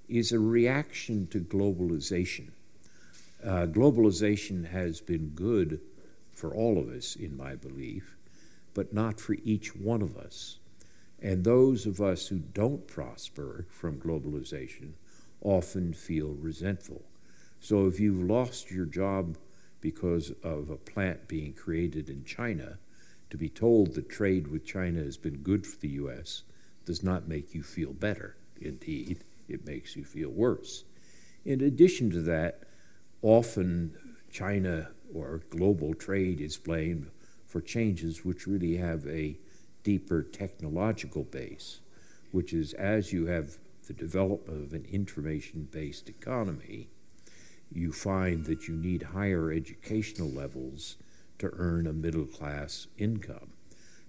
is 0.07 0.31
a 0.31 0.39
reaction 0.39 1.27
to 1.27 1.39
globalization. 1.39 2.49
Uh, 3.43 3.67
globalization 3.67 4.67
has 4.67 5.01
been 5.01 5.29
good 5.29 5.79
for 6.33 6.55
all 6.55 6.77
of 6.77 6.89
us, 6.89 7.15
in 7.15 7.37
my 7.37 7.55
belief, 7.55 8.15
but 8.73 8.93
not 8.93 9.19
for 9.19 9.35
each 9.43 9.75
one 9.75 10.01
of 10.01 10.17
us. 10.17 10.57
And 11.21 11.43
those 11.43 11.85
of 11.85 12.01
us 12.01 12.27
who 12.27 12.39
don't 12.39 12.87
prosper 12.87 13.67
from 13.69 13.99
globalization 13.99 14.93
often 15.41 15.93
feel 15.93 16.33
resentful. 16.33 17.03
So 17.59 17.85
if 17.85 17.99
you've 17.99 18.23
lost 18.23 18.71
your 18.71 18.85
job 18.85 19.37
because 19.81 20.31
of 20.43 20.69
a 20.69 20.77
plant 20.77 21.27
being 21.27 21.53
created 21.53 22.09
in 22.09 22.23
China, 22.23 22.79
to 23.29 23.37
be 23.37 23.49
told 23.49 23.93
that 23.93 24.09
trade 24.09 24.47
with 24.47 24.65
China 24.65 24.99
has 25.01 25.17
been 25.17 25.37
good 25.37 25.65
for 25.65 25.77
the 25.77 25.89
U.S. 25.89 26.43
does 26.85 27.03
not 27.03 27.27
make 27.27 27.53
you 27.55 27.63
feel 27.63 27.93
better. 27.93 28.35
Indeed, 28.59 29.23
it 29.47 29.65
makes 29.65 29.95
you 29.95 30.03
feel 30.03 30.29
worse. 30.29 30.83
In 31.45 31.61
addition 31.61 32.11
to 32.11 32.21
that, 32.23 32.63
often 33.21 33.95
China 34.31 34.89
or 35.13 35.41
global 35.49 35.93
trade 35.93 36.41
is 36.41 36.57
blamed 36.57 37.09
for 37.47 37.61
changes 37.61 38.25
which 38.25 38.47
really 38.47 38.77
have 38.77 39.05
a 39.07 39.37
deeper 39.83 40.21
technological 40.23 41.23
base, 41.23 41.79
which 42.31 42.53
is 42.53 42.73
as 42.73 43.11
you 43.11 43.27
have 43.27 43.57
the 43.87 43.93
development 43.93 44.63
of 44.63 44.73
an 44.73 44.85
information 44.91 45.67
based 45.71 46.09
economy, 46.09 46.87
you 47.71 47.91
find 47.91 48.45
that 48.45 48.67
you 48.67 48.75
need 48.75 49.03
higher 49.03 49.51
educational 49.51 50.29
levels 50.29 50.97
to 51.39 51.51
earn 51.53 51.87
a 51.87 51.93
middle 51.93 52.25
class 52.25 52.87
income. 52.97 53.51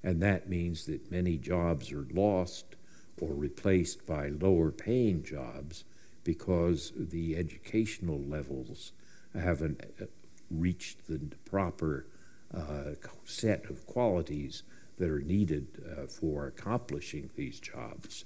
And 0.02 0.20
that 0.20 0.48
means 0.48 0.86
that 0.86 1.10
many 1.10 1.36
jobs 1.36 1.92
are 1.92 2.06
lost 2.12 2.76
or 3.20 3.34
replaced 3.34 4.06
by 4.06 4.28
lower 4.28 4.70
paying 4.70 5.22
jobs 5.22 5.84
because 6.24 6.92
the 6.96 7.36
educational 7.36 8.18
levels 8.18 8.92
haven't 9.32 9.80
uh, 10.00 10.06
reached 10.50 11.06
the 11.08 11.20
proper 11.44 12.06
uh, 12.54 12.94
set 13.24 13.64
of 13.70 13.86
qualities 13.86 14.62
that 14.98 15.10
are 15.10 15.20
needed 15.20 15.66
uh, 15.84 16.06
for 16.06 16.46
accomplishing 16.46 17.30
these 17.36 17.60
jobs. 17.60 18.24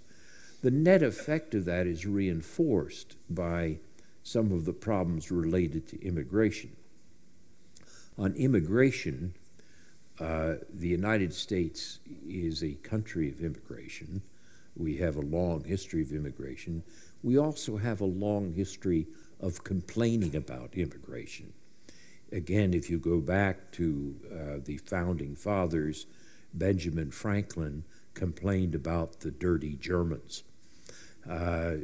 The 0.63 0.71
net 0.71 1.03
effect 1.03 1.55
of 1.55 1.65
that 1.67 1.87
is 1.87 2.07
reinforced 2.07 3.17
by 3.31 3.79
some 4.23 4.51
of 4.51 4.65
the 4.65 4.73
problems 4.73 5.31
related 5.31 5.87
to 5.89 6.05
immigration. 6.05 6.75
On 8.19 8.33
immigration, 8.35 9.35
uh, 10.19 10.55
the 10.73 10.89
United 10.89 11.33
States 11.35 12.01
is 12.27 12.65
a 12.65 12.73
country 12.73 13.29
of 13.29 13.41
immigration. 13.41 14.23
We 14.75 14.97
have 14.97 15.17
a 15.17 15.21
long 15.21 15.65
history 15.65 16.03
of 16.03 16.13
immigration. 16.13 16.83
We 17.23 17.39
also 17.39 17.77
have 17.77 18.01
a 18.01 18.07
long 18.07 18.55
history 18.55 19.07
of 19.41 19.65
complaining 19.65 20.35
about 20.35 20.75
immigration. 20.75 21.53
Again, 22.33 22.75
if 22.75 22.91
you 22.91 22.99
go 22.99 23.21
back 23.21 23.71
to 23.73 24.17
uh, 24.33 24.61
the 24.65 24.79
founding 24.79 25.37
fathers, 25.37 26.07
Benjamin 26.57 27.11
Franklin 27.11 27.85
complained 28.15 28.75
about 28.75 29.21
the 29.21 29.31
dirty 29.31 29.77
Germans. 29.77 30.43
Uh, 31.29 31.77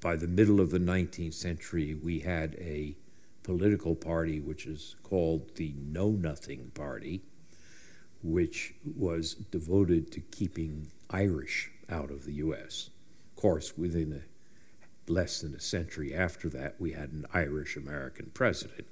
by 0.00 0.16
the 0.16 0.28
middle 0.28 0.60
of 0.60 0.70
the 0.70 0.78
19th 0.78 1.34
century, 1.34 1.94
we 1.94 2.20
had 2.20 2.54
a 2.54 2.96
political 3.42 3.94
party 3.94 4.40
which 4.40 4.66
is 4.66 4.96
called 5.02 5.56
the 5.56 5.74
Know 5.76 6.10
Nothing 6.10 6.70
Party, 6.74 7.22
which 8.22 8.74
was 8.96 9.34
devoted 9.34 10.10
to 10.12 10.20
keeping 10.20 10.88
Irish 11.10 11.70
out 11.88 12.10
of 12.10 12.24
the 12.24 12.34
U.S. 12.34 12.90
Of 13.28 13.42
course, 13.42 13.76
within 13.76 14.12
a, 14.12 15.12
less 15.12 15.40
than 15.40 15.54
a 15.54 15.60
century 15.60 16.14
after 16.14 16.48
that, 16.50 16.80
we 16.80 16.92
had 16.92 17.10
an 17.10 17.26
Irish 17.34 17.76
American 17.76 18.30
president. 18.32 18.86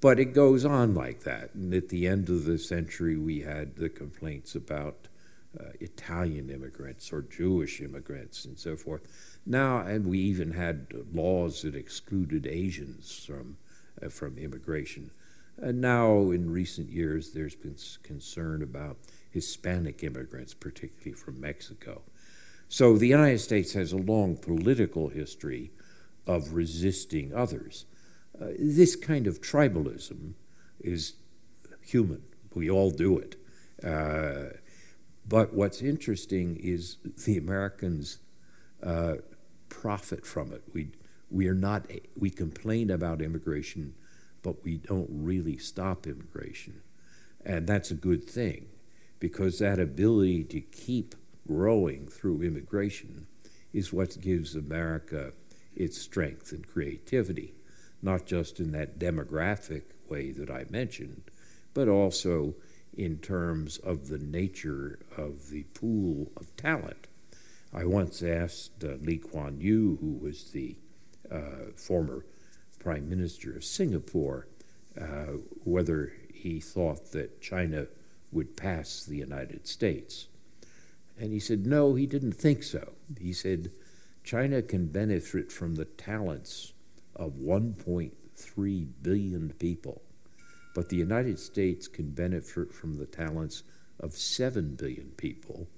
But 0.00 0.18
it 0.18 0.32
goes 0.34 0.64
on 0.64 0.94
like 0.94 1.24
that. 1.24 1.54
And 1.54 1.74
at 1.74 1.90
the 1.90 2.06
end 2.06 2.28
of 2.28 2.44
the 2.44 2.58
century, 2.58 3.16
we 3.16 3.40
had 3.40 3.76
the 3.76 3.90
complaints 3.90 4.54
about 4.54 5.08
uh, 5.58 5.64
Italian 5.80 6.48
immigrants 6.48 7.12
or 7.12 7.22
Jewish 7.22 7.80
immigrants 7.80 8.44
and 8.44 8.58
so 8.58 8.76
forth. 8.76 9.02
Now, 9.44 9.78
and 9.78 10.06
we 10.06 10.18
even 10.18 10.52
had 10.52 10.86
laws 11.12 11.62
that 11.62 11.74
excluded 11.74 12.46
Asians 12.46 13.24
from, 13.26 13.56
uh, 14.02 14.08
from 14.08 14.38
immigration. 14.38 15.10
And 15.58 15.80
now, 15.80 16.30
in 16.30 16.50
recent 16.50 16.88
years, 16.90 17.32
there's 17.32 17.56
been 17.56 17.76
concern 18.02 18.62
about 18.62 18.96
Hispanic 19.30 20.02
immigrants, 20.02 20.54
particularly 20.54 21.12
from 21.12 21.40
Mexico. 21.40 22.02
So 22.68 22.96
the 22.96 23.08
United 23.08 23.40
States 23.40 23.72
has 23.74 23.92
a 23.92 23.98
long 23.98 24.36
political 24.36 25.08
history 25.08 25.72
of 26.26 26.54
resisting 26.54 27.34
others. 27.34 27.84
Uh, 28.40 28.48
this 28.58 28.96
kind 28.96 29.26
of 29.26 29.40
tribalism 29.40 30.34
is 30.80 31.14
human. 31.82 32.22
We 32.54 32.70
all 32.70 32.90
do 32.90 33.18
it. 33.18 33.36
Uh, 33.84 34.56
but 35.26 35.54
what's 35.54 35.82
interesting 35.82 36.56
is 36.56 36.96
the 37.24 37.36
Americans 37.36 38.18
uh, 38.82 39.16
profit 39.68 40.26
from 40.26 40.52
it. 40.52 40.62
We, 40.74 40.88
we 41.30 41.46
are 41.48 41.54
not, 41.54 41.86
we 42.18 42.30
complain 42.30 42.90
about 42.90 43.22
immigration, 43.22 43.94
but 44.42 44.64
we 44.64 44.78
don't 44.78 45.08
really 45.10 45.58
stop 45.58 46.06
immigration. 46.06 46.82
And 47.44 47.66
that's 47.66 47.90
a 47.90 47.94
good 47.94 48.24
thing 48.24 48.66
because 49.18 49.58
that 49.58 49.78
ability 49.78 50.44
to 50.44 50.60
keep 50.60 51.14
growing 51.46 52.08
through 52.08 52.42
immigration 52.42 53.26
is 53.72 53.92
what 53.92 54.20
gives 54.20 54.54
America 54.54 55.32
its 55.76 55.98
strength 55.98 56.52
and 56.52 56.66
creativity 56.66 57.54
not 58.02 58.26
just 58.26 58.60
in 58.60 58.72
that 58.72 58.98
demographic 58.98 59.82
way 60.08 60.30
that 60.32 60.50
I 60.50 60.64
mentioned, 60.70 61.22
but 61.74 61.88
also 61.88 62.54
in 62.96 63.18
terms 63.18 63.78
of 63.78 64.08
the 64.08 64.18
nature 64.18 64.98
of 65.16 65.50
the 65.50 65.62
pool 65.74 66.30
of 66.36 66.54
talent. 66.56 67.06
I 67.72 67.84
once 67.84 68.22
asked 68.22 68.82
uh, 68.82 68.94
Lee 69.00 69.18
Kuan 69.18 69.60
Yew, 69.60 69.98
who 70.00 70.12
was 70.14 70.50
the 70.50 70.76
uh, 71.30 71.72
former 71.76 72.24
Prime 72.80 73.08
Minister 73.08 73.54
of 73.54 73.64
Singapore, 73.64 74.48
uh, 75.00 75.36
whether 75.64 76.12
he 76.32 76.58
thought 76.58 77.12
that 77.12 77.40
China 77.40 77.86
would 78.32 78.56
pass 78.56 79.04
the 79.04 79.16
United 79.16 79.66
States. 79.66 80.26
And 81.18 81.32
he 81.32 81.38
said, 81.38 81.66
no, 81.66 81.94
he 81.94 82.06
didn't 82.06 82.32
think 82.32 82.62
so. 82.62 82.92
He 83.18 83.32
said, 83.32 83.70
China 84.24 84.62
can 84.62 84.86
benefit 84.86 85.52
from 85.52 85.74
the 85.76 85.84
talents 85.84 86.72
of 87.20 87.34
1.3 87.34 88.88
billion 89.02 89.50
people, 89.58 90.00
but 90.74 90.88
the 90.88 90.96
United 90.96 91.38
States 91.38 91.86
can 91.86 92.10
benefit 92.10 92.72
from 92.72 92.94
the 92.94 93.06
talents 93.06 93.62
of 94.00 94.14
7 94.14 94.74
billion 94.76 95.12
people. 95.16 95.68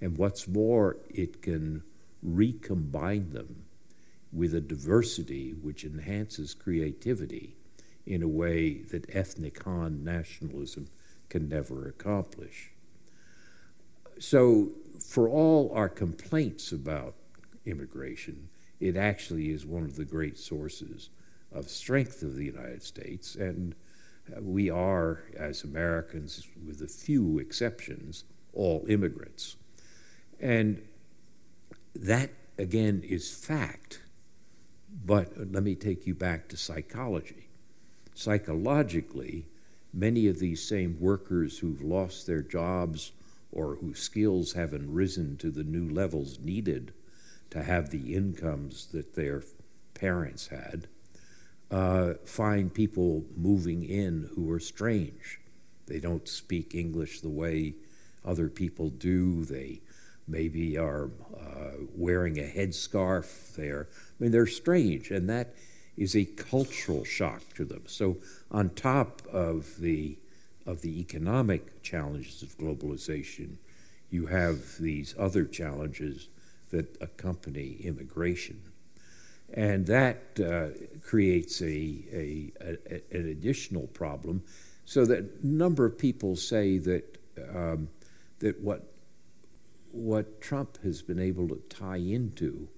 And 0.00 0.16
what's 0.16 0.48
more, 0.48 0.96
it 1.10 1.42
can 1.42 1.82
recombine 2.22 3.30
them 3.30 3.66
with 4.32 4.54
a 4.54 4.60
diversity 4.60 5.50
which 5.50 5.84
enhances 5.84 6.54
creativity 6.54 7.56
in 8.06 8.22
a 8.22 8.28
way 8.28 8.82
that 8.90 9.14
ethnic 9.14 9.62
Han 9.64 10.02
nationalism 10.02 10.88
can 11.28 11.48
never 11.48 11.86
accomplish. 11.86 12.70
So, 14.18 14.70
for 14.98 15.28
all 15.28 15.70
our 15.74 15.90
complaints 15.90 16.72
about 16.72 17.14
immigration, 17.66 18.48
it 18.80 18.96
actually 18.96 19.50
is 19.50 19.64
one 19.64 19.84
of 19.84 19.96
the 19.96 20.04
great 20.04 20.38
sources 20.38 21.10
of 21.52 21.68
strength 21.68 22.22
of 22.22 22.36
the 22.36 22.44
United 22.44 22.82
States. 22.82 23.34
And 23.34 23.74
uh, 24.34 24.40
we 24.42 24.70
are, 24.70 25.22
as 25.36 25.64
Americans, 25.64 26.46
with 26.66 26.82
a 26.82 26.88
few 26.88 27.38
exceptions, 27.38 28.24
all 28.52 28.84
immigrants. 28.88 29.56
And 30.40 30.82
that, 31.94 32.30
again, 32.58 33.02
is 33.06 33.32
fact. 33.32 34.02
But 35.04 35.32
let 35.36 35.62
me 35.62 35.74
take 35.74 36.06
you 36.06 36.14
back 36.14 36.48
to 36.48 36.56
psychology. 36.56 37.48
Psychologically, 38.14 39.46
many 39.92 40.26
of 40.26 40.38
these 40.38 40.66
same 40.66 40.98
workers 41.00 41.58
who've 41.58 41.82
lost 41.82 42.26
their 42.26 42.42
jobs 42.42 43.12
or 43.52 43.76
whose 43.76 44.00
skills 44.00 44.52
haven't 44.52 44.92
risen 44.92 45.36
to 45.38 45.50
the 45.50 45.64
new 45.64 45.88
levels 45.88 46.38
needed 46.40 46.92
to 47.50 47.62
have 47.62 47.90
the 47.90 48.14
incomes 48.14 48.86
that 48.88 49.14
their 49.14 49.42
parents 49.94 50.48
had, 50.48 50.86
uh, 51.70 52.14
find 52.24 52.72
people 52.72 53.24
moving 53.36 53.82
in 53.84 54.30
who 54.34 54.50
are 54.50 54.60
strange. 54.60 55.40
They 55.86 55.98
don't 55.98 56.28
speak 56.28 56.74
English 56.74 57.20
the 57.20 57.28
way 57.28 57.74
other 58.24 58.48
people 58.48 58.90
do. 58.90 59.44
They 59.44 59.80
maybe 60.28 60.76
are 60.76 61.10
uh, 61.36 61.86
wearing 61.94 62.38
a 62.38 62.42
headscarf. 62.42 63.54
They're, 63.54 63.88
I 63.92 64.22
mean, 64.22 64.32
they're 64.32 64.46
strange, 64.46 65.10
and 65.10 65.28
that 65.28 65.54
is 65.96 66.14
a 66.14 66.24
cultural 66.24 67.04
shock 67.04 67.42
to 67.54 67.64
them. 67.64 67.84
So, 67.86 68.18
on 68.50 68.70
top 68.70 69.22
of 69.32 69.80
the 69.80 70.18
of 70.66 70.82
the 70.82 71.00
economic 71.00 71.80
challenges 71.82 72.42
of 72.42 72.58
globalization, 72.58 73.58
you 74.10 74.26
have 74.26 74.78
these 74.78 75.14
other 75.16 75.44
challenges 75.44 76.28
that 76.70 76.96
accompany 77.00 77.78
immigration. 77.82 78.60
And 79.52 79.86
that 79.86 80.40
uh, 80.40 80.68
creates 81.02 81.60
a, 81.62 81.66
a, 81.66 82.52
a, 82.60 83.16
an 83.16 83.28
additional 83.28 83.86
problem, 83.88 84.42
so 84.84 85.04
that 85.06 85.44
number 85.44 85.84
of 85.84 85.98
people 85.98 86.36
say 86.36 86.78
that, 86.78 87.18
um, 87.54 87.88
that 88.40 88.60
what, 88.60 88.92
what 89.92 90.40
Trump 90.40 90.78
has 90.82 91.02
been 91.02 91.20
able 91.20 91.48
to 91.48 91.62
tie 91.68 91.96
into 91.96 92.68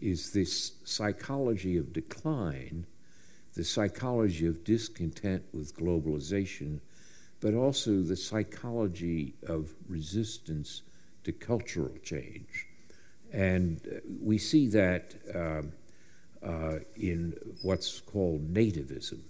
is 0.00 0.32
this 0.32 0.72
psychology 0.84 1.76
of 1.76 1.92
decline, 1.92 2.86
the 3.54 3.64
psychology 3.64 4.46
of 4.46 4.64
discontent 4.64 5.42
with 5.52 5.76
globalization, 5.76 6.80
but 7.40 7.54
also 7.54 8.02
the 8.02 8.16
psychology 8.16 9.34
of 9.46 9.74
resistance 9.88 10.82
to 11.24 11.32
cultural 11.32 11.94
change. 12.02 12.66
And 13.32 13.80
we 14.20 14.38
see 14.38 14.68
that 14.68 15.14
um, 15.34 15.72
uh, 16.42 16.78
in 16.96 17.34
what's 17.62 18.00
called 18.00 18.52
nativism. 18.52 19.20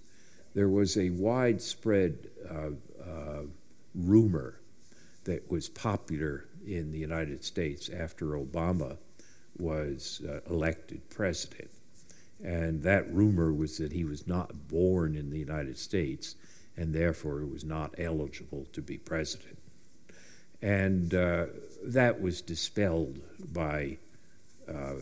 There 0.53 0.69
was 0.69 0.97
a 0.97 1.09
widespread 1.11 2.29
uh, 2.49 2.71
uh, 3.03 3.41
rumor 3.95 4.59
that 5.23 5.49
was 5.51 5.69
popular 5.69 6.45
in 6.65 6.91
the 6.91 6.99
United 6.99 7.43
States 7.43 7.89
after 7.89 8.27
Obama 8.27 8.97
was 9.57 10.21
uh, 10.27 10.39
elected 10.49 11.09
president. 11.09 11.69
And 12.43 12.81
that 12.83 13.11
rumor 13.13 13.53
was 13.53 13.77
that 13.77 13.91
he 13.91 14.03
was 14.03 14.27
not 14.27 14.67
born 14.67 15.15
in 15.15 15.29
the 15.29 15.37
United 15.37 15.77
States 15.77 16.35
and 16.75 16.93
therefore 16.93 17.45
was 17.45 17.63
not 17.63 17.93
eligible 17.97 18.65
to 18.73 18.81
be 18.81 18.97
president. 18.97 19.57
And 20.61 21.13
uh, 21.13 21.45
that 21.83 22.21
was 22.21 22.41
dispelled 22.41 23.19
by 23.53 23.97
uh, 24.67 24.95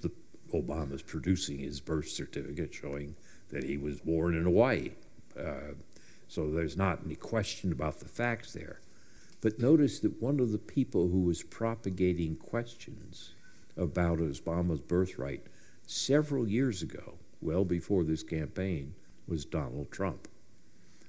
the 0.00 0.10
Obama's 0.52 1.02
producing 1.02 1.58
his 1.58 1.80
birth 1.80 2.08
certificate 2.08 2.72
showing 2.74 3.16
that 3.50 3.64
he 3.64 3.76
was 3.76 4.00
born 4.00 4.34
in 4.34 4.44
Hawaii. 4.44 4.92
Uh, 5.38 5.74
so 6.28 6.50
there's 6.50 6.76
not 6.76 7.00
any 7.04 7.14
question 7.14 7.70
about 7.70 8.00
the 8.00 8.08
facts 8.08 8.52
there. 8.52 8.80
But 9.40 9.58
notice 9.58 10.00
that 10.00 10.22
one 10.22 10.40
of 10.40 10.52
the 10.52 10.58
people 10.58 11.08
who 11.08 11.20
was 11.20 11.42
propagating 11.42 12.36
questions 12.36 13.34
about 13.76 14.18
Obama's 14.18 14.80
birthright 14.80 15.42
several 15.86 16.48
years 16.48 16.82
ago, 16.82 17.14
well 17.42 17.64
before 17.64 18.04
this 18.04 18.22
campaign, 18.22 18.94
was 19.28 19.44
Donald 19.44 19.90
Trump. 19.90 20.28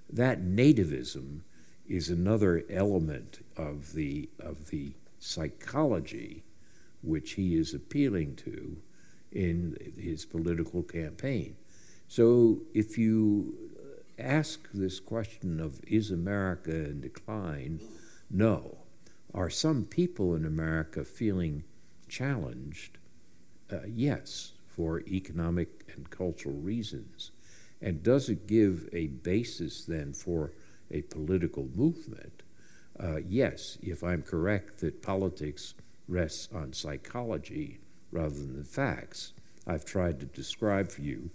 That 0.10 0.42
nativism 0.42 1.42
is 1.88 2.10
another 2.10 2.64
element 2.70 3.46
of 3.58 3.94
the, 3.94 4.30
of 4.40 4.70
the 4.70 4.94
psychology 5.20 6.44
which 7.02 7.34
he 7.34 7.56
is 7.56 7.74
appealing 7.74 8.36
to 8.36 8.78
in 9.32 9.78
his 9.98 10.26
political 10.26 10.82
campaign. 10.82 11.56
So 12.08 12.62
if 12.74 12.98
you 12.98 13.54
ask 14.18 14.68
this 14.74 15.00
question 15.00 15.60
of 15.60 15.82
is 15.88 16.12
America 16.12 16.72
in 16.72 17.02
decline, 17.02 17.82
no. 18.30 18.78
Are 19.34 19.50
some 19.50 19.84
people 19.84 20.34
in 20.34 20.46
America 20.46 21.04
feeling 21.04 21.64
challenged? 22.08 22.98
Uh, 23.72 23.80
yes, 23.88 24.54
for 24.68 25.02
economic 25.02 25.84
and 25.94 26.10
cultural 26.10 26.56
reasons. 26.56 27.32
And 27.82 28.02
does 28.02 28.30
it 28.30 28.48
give 28.48 28.88
a 28.94 29.08
basis 29.08 29.84
then 29.84 30.14
for 30.14 30.52
a 30.92 31.02
political 31.02 31.68
movement? 31.76 32.44
Uh, 33.00 33.18
yes, 33.18 33.78
if 33.82 34.04
I'm 34.04 34.22
correct 34.22 34.80
that 34.80 35.02
politics 35.02 35.74
rests 36.08 36.48
on 36.54 36.74
psychology 36.74 37.80
rather 38.12 38.36
than 38.36 38.58
the 38.58 38.64
facts. 38.64 39.34
I've 39.68 39.86
tried 39.86 40.20
to 40.20 40.26
describe 40.26 40.92
for 40.92 41.02
you 41.02 41.32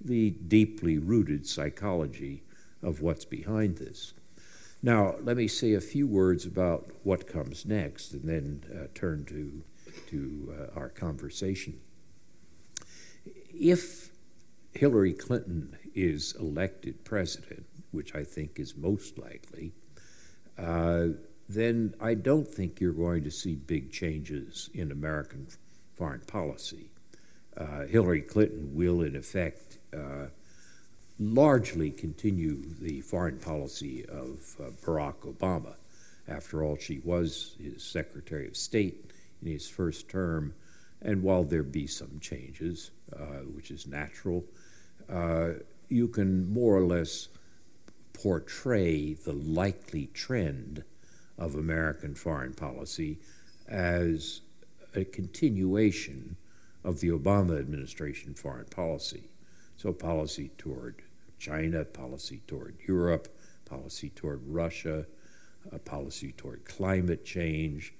the 0.00 0.30
deeply 0.30 0.98
rooted 0.98 1.46
psychology 1.46 2.42
of 2.82 3.00
what's 3.00 3.24
behind 3.24 3.78
this. 3.78 4.14
Now, 4.82 5.14
let 5.22 5.36
me 5.36 5.48
say 5.48 5.72
a 5.72 5.80
few 5.80 6.06
words 6.06 6.44
about 6.44 6.90
what 7.04 7.26
comes 7.26 7.64
next 7.64 8.12
and 8.12 8.24
then 8.24 8.64
uh, 8.74 8.86
turn 8.94 9.24
to, 9.26 9.62
to 10.08 10.54
uh, 10.58 10.78
our 10.78 10.90
conversation. 10.90 11.80
If 13.54 14.10
Hillary 14.74 15.14
Clinton 15.14 15.78
is 15.94 16.34
elected 16.38 17.04
president, 17.04 17.64
which 17.94 18.14
I 18.14 18.24
think 18.24 18.58
is 18.58 18.76
most 18.76 19.18
likely, 19.18 19.72
uh, 20.58 21.08
then 21.48 21.94
I 22.00 22.14
don't 22.14 22.48
think 22.48 22.80
you're 22.80 22.92
going 22.92 23.24
to 23.24 23.30
see 23.30 23.54
big 23.54 23.92
changes 23.92 24.70
in 24.74 24.90
American 24.90 25.46
foreign 25.96 26.20
policy. 26.20 26.90
Uh, 27.56 27.82
Hillary 27.82 28.22
Clinton 28.22 28.74
will, 28.74 29.02
in 29.02 29.14
effect, 29.14 29.78
uh, 29.96 30.26
largely 31.20 31.90
continue 31.90 32.62
the 32.80 33.00
foreign 33.02 33.38
policy 33.38 34.04
of 34.06 34.56
uh, 34.60 34.70
Barack 34.84 35.20
Obama. 35.20 35.74
After 36.26 36.64
all, 36.64 36.76
she 36.76 37.00
was 37.04 37.54
his 37.62 37.82
Secretary 37.82 38.48
of 38.48 38.56
State 38.56 39.10
in 39.42 39.52
his 39.52 39.68
first 39.68 40.08
term, 40.08 40.54
and 41.02 41.22
while 41.22 41.44
there 41.44 41.62
be 41.62 41.86
some 41.86 42.18
changes, 42.20 42.90
uh, 43.14 43.42
which 43.54 43.70
is 43.70 43.86
natural, 43.86 44.44
uh, 45.08 45.50
you 45.88 46.08
can 46.08 46.52
more 46.52 46.74
or 46.74 46.82
less 46.82 47.28
portray 48.14 49.12
the 49.12 49.34
likely 49.34 50.06
trend 50.14 50.82
of 51.36 51.54
American 51.54 52.14
foreign 52.14 52.54
policy 52.54 53.18
as 53.68 54.40
a 54.94 55.04
continuation 55.04 56.36
of 56.82 57.00
the 57.00 57.08
Obama 57.08 57.58
administration 57.58 58.34
foreign 58.34 58.66
policy. 58.66 59.24
So, 59.76 59.92
policy 59.92 60.50
toward 60.56 61.02
China, 61.38 61.84
policy 61.84 62.40
toward 62.46 62.76
Europe, 62.86 63.28
policy 63.64 64.10
toward 64.10 64.40
Russia, 64.46 65.06
a 65.72 65.78
policy 65.78 66.32
toward 66.32 66.64
climate 66.64 67.24
change, 67.24 67.94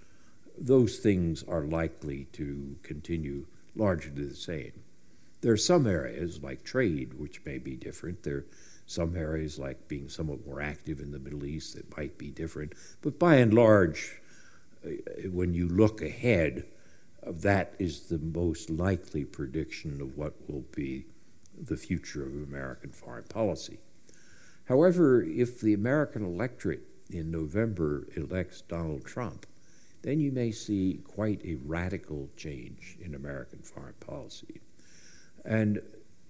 those 0.57 0.99
things 0.99 1.43
are 1.43 1.65
likely 1.65 2.27
to 2.33 2.77
continue 2.83 3.47
largely 3.75 4.27
the 4.27 4.37
same. 4.37 4.73
There 5.41 5.53
are 5.53 5.59
some 5.59 5.87
areas 5.87 6.43
like 6.43 6.63
trade 6.63 7.15
which 7.15 7.45
may 7.45 7.59
be 7.59 7.77
different. 7.77 8.23
There 8.23 8.45
some 8.87 9.17
areas 9.17 9.59
like 9.59 9.89
being 9.89 10.09
somewhat 10.09 10.47
more 10.47 10.61
active 10.61 11.01
in 11.01 11.11
the 11.11 11.19
Middle 11.19 11.45
East 11.45 11.75
that 11.75 11.97
might 11.97 12.19
be 12.19 12.31
different. 12.31 12.75
But 13.01 13.19
by 13.19 13.37
and 13.37 13.55
large, 13.55 14.21
uh, 14.85 14.91
when 15.31 15.55
you 15.55 15.69
look 15.69 16.03
ahead, 16.03 16.67
that 17.27 17.75
is 17.79 18.03
the 18.03 18.19
most 18.19 18.69
likely 18.69 19.25
prediction 19.25 20.01
of 20.01 20.17
what 20.17 20.35
will 20.49 20.65
be 20.75 21.07
the 21.59 21.77
future 21.77 22.23
of 22.23 22.33
American 22.35 22.91
foreign 22.91 23.25
policy. 23.25 23.79
However, 24.67 25.23
if 25.23 25.61
the 25.61 25.75
American 25.75 26.25
electorate 26.25 26.83
in 27.11 27.31
November 27.31 28.07
elects 28.17 28.63
Donald 28.63 29.05
Trump, 29.05 29.47
then 30.03 30.21
you 30.21 30.33
may 30.33 30.53
see 30.53 31.01
quite 31.05 31.41
a 31.45 31.57
radical 31.65 32.29
change 32.37 32.97
in 33.01 33.15
American 33.15 33.61
foreign 33.61 33.95
policy. 34.01 34.61
And 35.45 35.81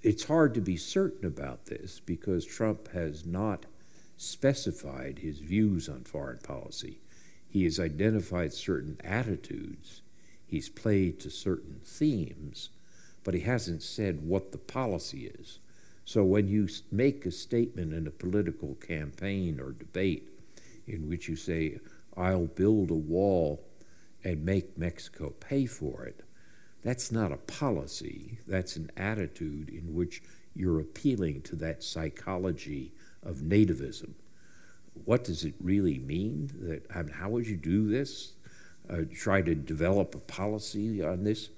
it's 0.04 0.24
hard 0.24 0.54
to 0.54 0.60
be 0.60 0.76
certain 0.76 1.26
about 1.26 1.66
this 1.66 2.00
because 2.00 2.44
Trump 2.44 2.92
has 2.92 3.24
not 3.26 3.66
specified 4.16 5.18
his 5.18 5.38
views 5.38 5.88
on 5.88 6.04
foreign 6.04 6.38
policy. 6.38 7.00
He 7.48 7.64
has 7.64 7.80
identified 7.80 8.52
certain 8.52 8.98
attitudes 9.02 10.02
He's 10.54 10.68
played 10.68 11.18
to 11.18 11.30
certain 11.30 11.80
themes, 11.84 12.70
but 13.24 13.34
he 13.34 13.40
hasn't 13.40 13.82
said 13.82 14.24
what 14.24 14.52
the 14.52 14.58
policy 14.58 15.26
is. 15.26 15.58
So 16.04 16.22
when 16.22 16.46
you 16.46 16.68
make 16.92 17.26
a 17.26 17.32
statement 17.32 17.92
in 17.92 18.06
a 18.06 18.12
political 18.12 18.76
campaign 18.76 19.58
or 19.58 19.72
debate 19.72 20.28
in 20.86 21.08
which 21.08 21.28
you 21.28 21.34
say, 21.34 21.80
I'll 22.16 22.46
build 22.46 22.92
a 22.92 22.94
wall 22.94 23.64
and 24.22 24.44
make 24.44 24.78
Mexico 24.78 25.30
pay 25.30 25.66
for 25.66 26.04
it, 26.04 26.20
that's 26.84 27.10
not 27.10 27.32
a 27.32 27.36
policy. 27.36 28.38
That's 28.46 28.76
an 28.76 28.92
attitude 28.96 29.68
in 29.68 29.94
which 29.94 30.22
you're 30.54 30.80
appealing 30.80 31.42
to 31.42 31.56
that 31.56 31.82
psychology 31.82 32.92
of 33.24 33.38
nativism. 33.38 34.12
What 35.04 35.24
does 35.24 35.44
it 35.44 35.54
really 35.60 35.98
mean? 35.98 36.52
That 36.60 36.86
I 36.94 37.02
mean, 37.02 37.14
how 37.14 37.30
would 37.30 37.48
you 37.48 37.56
do 37.56 37.88
this? 37.88 38.34
uh, 38.88 39.02
try 39.14 39.42
to 39.42 39.54
develop 39.54 40.14
a 40.14 40.18
policy 40.18 41.02
on 41.02 41.24
this. 41.24 41.50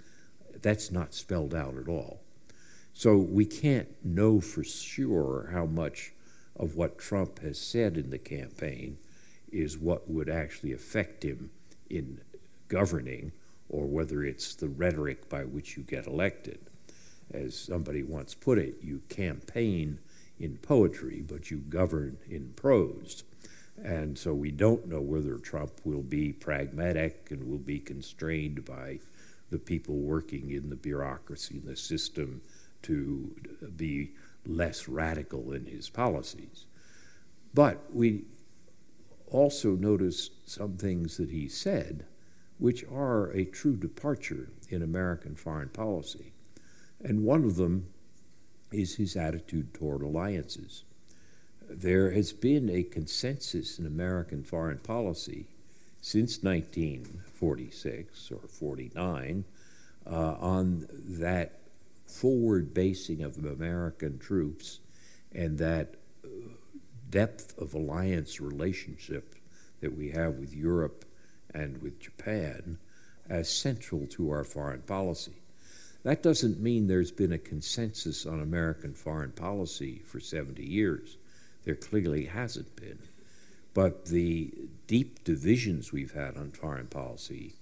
That's 0.62 0.90
not 0.90 1.14
spelled 1.14 1.54
out 1.54 1.76
at 1.76 1.88
all. 1.88 2.20
So 2.94 3.16
we 3.16 3.44
can't 3.44 3.88
know 4.04 4.40
for 4.40 4.64
sure 4.64 5.50
how 5.52 5.66
much 5.66 6.12
of 6.58 6.76
what 6.76 6.98
Trump 6.98 7.40
has 7.40 7.60
said 7.60 7.96
in 7.98 8.10
the 8.10 8.18
campaign 8.18 8.98
is 9.52 9.76
what 9.76 10.08
would 10.08 10.30
actually 10.30 10.72
affect 10.72 11.22
him 11.22 11.50
in 11.90 12.20
governing 12.68 13.32
or 13.68 13.86
whether 13.86 14.22
it's 14.22 14.54
the 14.54 14.68
rhetoric 14.68 15.28
by 15.28 15.44
which 15.44 15.76
you 15.76 15.82
get 15.82 16.06
elected. 16.06 16.58
As 17.32 17.58
somebody 17.58 18.02
once 18.02 18.34
put 18.34 18.58
it, 18.58 18.76
you 18.82 19.02
campaign 19.08 19.98
in 20.38 20.58
poetry, 20.58 21.24
but 21.26 21.50
you 21.50 21.58
govern 21.58 22.18
in 22.28 22.52
prose. 22.54 23.24
And 23.82 24.16
so 24.16 24.32
we 24.32 24.50
don't 24.50 24.86
know 24.86 25.00
whether 25.00 25.36
Trump 25.38 25.72
will 25.84 26.02
be 26.02 26.32
pragmatic 26.32 27.28
and 27.30 27.48
will 27.48 27.58
be 27.58 27.78
constrained 27.78 28.64
by 28.64 29.00
the 29.50 29.58
people 29.58 29.96
working 29.96 30.50
in 30.50 30.70
the 30.70 30.76
bureaucracy 30.76 31.58
and 31.58 31.66
the 31.66 31.76
system 31.76 32.42
to 32.82 33.34
be 33.76 34.12
less 34.46 34.88
radical 34.88 35.52
in 35.52 35.66
his 35.66 35.88
policies. 35.88 36.66
But 37.52 37.92
we 37.92 38.24
also 39.26 39.70
notice 39.72 40.30
some 40.46 40.74
things 40.74 41.16
that 41.16 41.30
he 41.30 41.48
said 41.48 42.04
which 42.58 42.84
are 42.84 43.30
a 43.30 43.44
true 43.44 43.76
departure 43.76 44.48
in 44.68 44.82
American 44.82 45.34
foreign 45.34 45.68
policy. 45.68 46.32
And 47.02 47.24
one 47.24 47.44
of 47.44 47.56
them 47.56 47.88
is 48.72 48.96
his 48.96 49.16
attitude 49.16 49.74
toward 49.74 50.02
alliances 50.02 50.84
there 51.68 52.10
has 52.12 52.32
been 52.32 52.70
a 52.70 52.82
consensus 52.82 53.78
in 53.78 53.86
American 53.86 54.42
foreign 54.42 54.78
policy 54.78 55.46
since 56.00 56.42
1946 56.42 58.30
or 58.30 58.48
49 58.48 59.44
uh, 60.06 60.10
on 60.10 60.86
that 60.92 61.60
forward 62.06 62.72
basing 62.72 63.22
of 63.22 63.36
American 63.44 64.18
troops 64.18 64.80
and 65.32 65.58
that 65.58 65.96
uh, 66.24 66.28
depth 67.10 67.58
of 67.58 67.74
alliance 67.74 68.40
relationship 68.40 69.34
that 69.80 69.96
we 69.96 70.10
have 70.10 70.34
with 70.34 70.54
Europe 70.54 71.04
and 71.52 71.82
with 71.82 72.00
Japan 72.00 72.78
as 73.28 73.48
central 73.48 74.06
to 74.06 74.30
our 74.30 74.44
foreign 74.44 74.82
policy. 74.82 75.42
That 76.02 76.22
doesn't 76.22 76.60
mean 76.60 76.86
there's 76.86 77.10
been 77.10 77.32
a 77.32 77.38
consensus 77.38 78.26
on 78.26 78.40
American 78.40 78.94
foreign 78.94 79.32
policy 79.32 80.02
for 80.04 80.20
70 80.20 80.64
years. 80.64 81.16
There 81.64 81.74
clearly 81.74 82.26
hasn't 82.26 82.76
been. 82.76 83.00
But 83.74 84.06
the 84.06 84.54
deep 84.86 85.24
divisions 85.24 85.92
we've 85.92 86.12
had 86.12 86.36
on 86.36 86.52
foreign 86.52 86.86
policy 86.86 87.56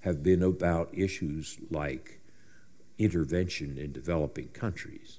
have 0.00 0.22
been 0.22 0.42
about 0.42 0.88
issues 0.92 1.58
like 1.70 2.20
intervention 2.98 3.78
in 3.78 3.92
developing 3.92 4.48
countries, 4.48 5.18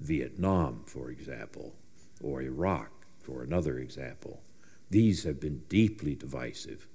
Vietnam, 0.00 0.82
for 0.86 1.10
example, 1.10 1.74
or 2.22 2.42
Iraq, 2.42 2.90
for 3.20 3.42
another 3.42 3.78
example. 3.78 4.40
These 4.90 5.24
have 5.24 5.38
been 5.38 5.62
deeply 5.68 6.14
divisive. 6.14 6.86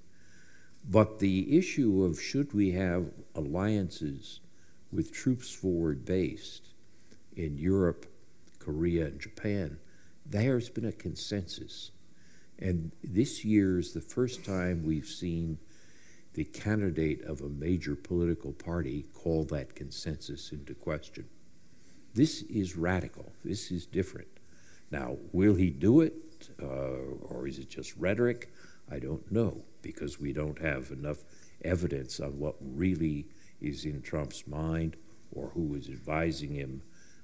But 0.89 1.19
the 1.19 1.57
issue 1.57 2.03
of 2.03 2.21
should 2.21 2.53
we 2.53 2.71
have 2.71 3.11
alliances 3.35 4.39
with 4.91 5.11
troops 5.11 5.51
forward 5.51 6.05
based 6.05 6.69
in 7.35 7.57
Europe, 7.57 8.05
Korea, 8.59 9.07
and 9.07 9.19
Japan 9.19 9.79
there's 10.29 10.69
been 10.69 10.85
a 10.85 10.91
consensus. 10.91 11.91
And 12.59 12.91
this 13.03 13.45
year 13.45 13.79
is 13.79 13.93
the 13.93 14.01
first 14.01 14.43
time 14.43 14.83
we've 14.83 15.07
seen 15.07 15.59
the 16.33 16.43
candidate 16.43 17.23
of 17.23 17.41
a 17.41 17.49
major 17.49 17.95
political 17.95 18.51
party 18.51 19.05
call 19.13 19.43
that 19.45 19.75
consensus 19.75 20.51
into 20.51 20.73
question. 20.73 21.25
This 22.13 22.41
is 22.43 22.75
radical. 22.75 23.31
This 23.43 23.71
is 23.71 23.85
different. 23.85 24.27
Now, 24.91 25.17
will 25.33 25.55
he 25.55 25.69
do 25.69 26.01
it, 26.01 26.13
uh, 26.61 26.65
or 26.65 27.47
is 27.47 27.59
it 27.59 27.69
just 27.69 27.95
rhetoric? 27.97 28.51
I 28.91 28.99
don't 28.99 29.31
know, 29.31 29.63
because 29.81 30.19
we 30.19 30.33
don't 30.33 30.61
have 30.61 30.91
enough 30.91 31.23
evidence 31.63 32.19
on 32.19 32.39
what 32.39 32.55
really 32.61 33.27
is 33.61 33.85
in 33.85 34.01
Trump's 34.01 34.47
mind 34.47 34.95
or 35.31 35.49
who 35.49 35.75
is 35.75 35.89
advising 35.89 36.53
him 36.53 36.81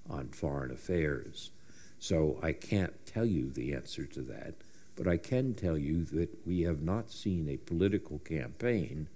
on 0.09 0.29
foreign 0.29 0.71
affairs. 0.71 1.51
So 1.99 2.39
I 2.43 2.51
can't 2.51 3.05
tell 3.05 3.25
you 3.25 3.49
the 3.49 3.73
answer 3.73 4.05
to 4.05 4.21
that, 4.23 4.55
but 4.95 5.07
I 5.07 5.17
can 5.17 5.53
tell 5.53 5.77
you 5.77 6.03
that 6.05 6.45
we 6.45 6.61
have 6.61 6.81
not 6.81 7.11
seen 7.11 7.47
a 7.47 7.57
political 7.57 8.19
campaign 8.19 9.07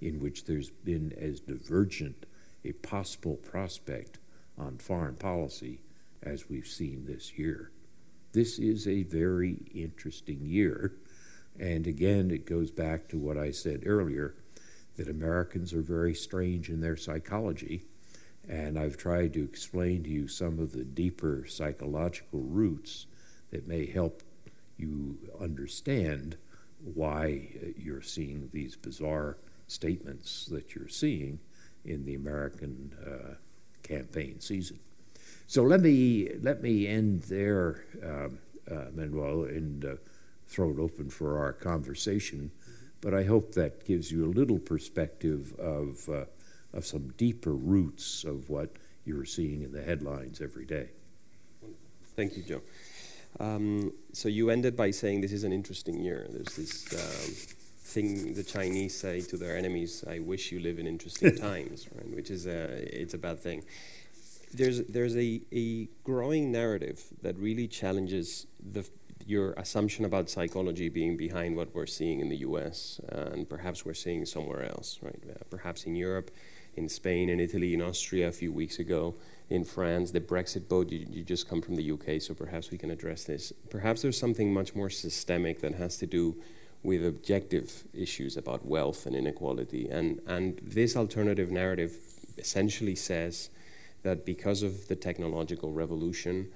in 0.00 0.20
which 0.20 0.44
there's 0.44 0.70
been 0.70 1.12
as 1.18 1.40
divergent 1.40 2.26
a 2.64 2.72
possible 2.72 3.36
prospect 3.36 4.18
on 4.58 4.78
foreign 4.78 5.14
policy 5.14 5.80
as 6.22 6.48
we've 6.48 6.66
seen 6.66 7.04
this 7.06 7.38
year. 7.38 7.70
This 8.32 8.58
is 8.58 8.88
a 8.88 9.04
very 9.04 9.58
interesting 9.74 10.40
year. 10.44 10.92
And 11.58 11.86
again, 11.86 12.30
it 12.30 12.46
goes 12.46 12.70
back 12.70 13.08
to 13.08 13.18
what 13.18 13.38
I 13.38 13.50
said 13.50 13.84
earlier 13.86 14.34
that 14.96 15.08
Americans 15.08 15.72
are 15.72 15.82
very 15.82 16.14
strange 16.14 16.68
in 16.68 16.80
their 16.80 16.96
psychology. 16.96 17.84
And 18.48 18.78
I've 18.78 18.96
tried 18.96 19.32
to 19.34 19.44
explain 19.44 20.02
to 20.04 20.10
you 20.10 20.28
some 20.28 20.58
of 20.58 20.72
the 20.72 20.84
deeper 20.84 21.46
psychological 21.48 22.40
roots 22.40 23.06
that 23.50 23.66
may 23.66 23.86
help 23.86 24.22
you 24.76 25.18
understand 25.40 26.36
why 26.82 27.48
you're 27.78 28.02
seeing 28.02 28.50
these 28.52 28.76
bizarre 28.76 29.38
statements 29.66 30.46
that 30.46 30.74
you're 30.74 30.88
seeing 30.88 31.38
in 31.84 32.04
the 32.04 32.14
American 32.14 32.94
uh, 33.06 33.34
campaign 33.82 34.40
season. 34.40 34.78
So 35.46 35.62
let 35.62 35.80
me 35.80 36.30
let 36.40 36.62
me 36.62 36.86
end 36.86 37.22
there, 37.22 37.84
um, 38.02 38.38
uh, 38.70 38.86
Manuel, 38.94 39.44
and 39.44 39.84
uh, 39.84 39.94
throw 40.46 40.70
it 40.70 40.78
open 40.78 41.10
for 41.10 41.38
our 41.38 41.52
conversation. 41.52 42.50
But 43.00 43.14
I 43.14 43.24
hope 43.24 43.52
that 43.52 43.84
gives 43.84 44.10
you 44.10 44.24
a 44.24 44.32
little 44.32 44.58
perspective 44.58 45.52
of 45.58 46.08
uh, 46.08 46.24
of 46.72 46.86
some 46.86 47.12
deeper 47.16 47.52
roots 47.52 48.24
of 48.24 48.50
what 48.50 48.70
you're 49.04 49.24
seeing 49.24 49.62
in 49.62 49.72
the 49.72 49.82
headlines 49.82 50.40
every 50.40 50.64
day. 50.64 50.88
Thank 52.16 52.36
you, 52.36 52.42
Joe. 52.42 52.62
Um, 53.38 53.92
so 54.12 54.28
you 54.28 54.50
ended 54.50 54.76
by 54.76 54.90
saying 54.90 55.20
this 55.20 55.32
is 55.32 55.44
an 55.44 55.52
interesting 55.52 56.00
year. 56.00 56.26
There's 56.30 56.56
this 56.56 56.92
um, 56.94 57.34
thing 57.82 58.34
the 58.34 58.42
Chinese 58.42 58.96
say 58.96 59.20
to 59.20 59.36
their 59.36 59.56
enemies: 59.56 60.04
"I 60.08 60.20
wish 60.20 60.52
you 60.52 60.60
live 60.60 60.78
in 60.78 60.86
interesting 60.86 61.36
times," 61.48 61.88
right? 61.94 62.08
Which 62.08 62.30
is 62.30 62.46
a 62.46 63.00
it's 63.02 63.14
a 63.14 63.18
bad 63.18 63.40
thing 63.40 63.64
there's 64.54 64.84
there's 64.84 65.16
a, 65.16 65.40
a 65.52 65.88
growing 66.04 66.52
narrative 66.52 67.02
that 67.22 67.36
really 67.38 67.66
challenges 67.66 68.46
the 68.72 68.88
your 69.26 69.52
assumption 69.52 70.04
about 70.04 70.28
psychology 70.28 70.88
being 70.88 71.16
behind 71.16 71.56
what 71.56 71.74
we're 71.74 71.86
seeing 71.86 72.20
in 72.20 72.28
the 72.28 72.36
U.S. 72.38 73.00
Uh, 73.10 73.30
and 73.32 73.48
perhaps 73.48 73.84
we're 73.84 73.94
seeing 73.94 74.26
somewhere 74.26 74.64
else, 74.64 74.98
right? 75.02 75.22
Uh, 75.28 75.42
perhaps 75.50 75.84
in 75.84 75.96
Europe, 75.96 76.30
in 76.76 76.88
Spain, 76.88 77.28
in 77.28 77.40
Italy, 77.40 77.74
in 77.74 77.80
Austria 77.80 78.28
a 78.28 78.32
few 78.32 78.52
weeks 78.52 78.78
ago, 78.78 79.14
in 79.48 79.64
France, 79.64 80.10
the 80.10 80.20
Brexit 80.20 80.68
vote. 80.68 80.90
You, 80.90 81.06
you 81.08 81.22
just 81.22 81.48
come 81.48 81.62
from 81.62 81.76
the 81.76 81.90
UK, 81.90 82.20
so 82.20 82.34
perhaps 82.34 82.70
we 82.70 82.78
can 82.78 82.90
address 82.90 83.24
this. 83.24 83.52
Perhaps 83.70 84.02
there's 84.02 84.18
something 84.18 84.52
much 84.52 84.74
more 84.74 84.90
systemic 84.90 85.60
that 85.60 85.74
has 85.74 85.96
to 85.98 86.06
do 86.06 86.36
with 86.82 87.04
objective 87.04 87.84
issues 87.94 88.36
about 88.36 88.66
wealth 88.66 89.06
and 89.06 89.16
inequality, 89.16 89.88
and 89.88 90.20
and 90.26 90.58
this 90.62 90.96
alternative 90.96 91.50
narrative 91.50 91.96
essentially 92.36 92.94
says 92.94 93.50
that 94.02 94.26
because 94.26 94.62
of 94.62 94.88
the 94.88 94.96
technological 94.96 95.72
revolution, 95.72 96.48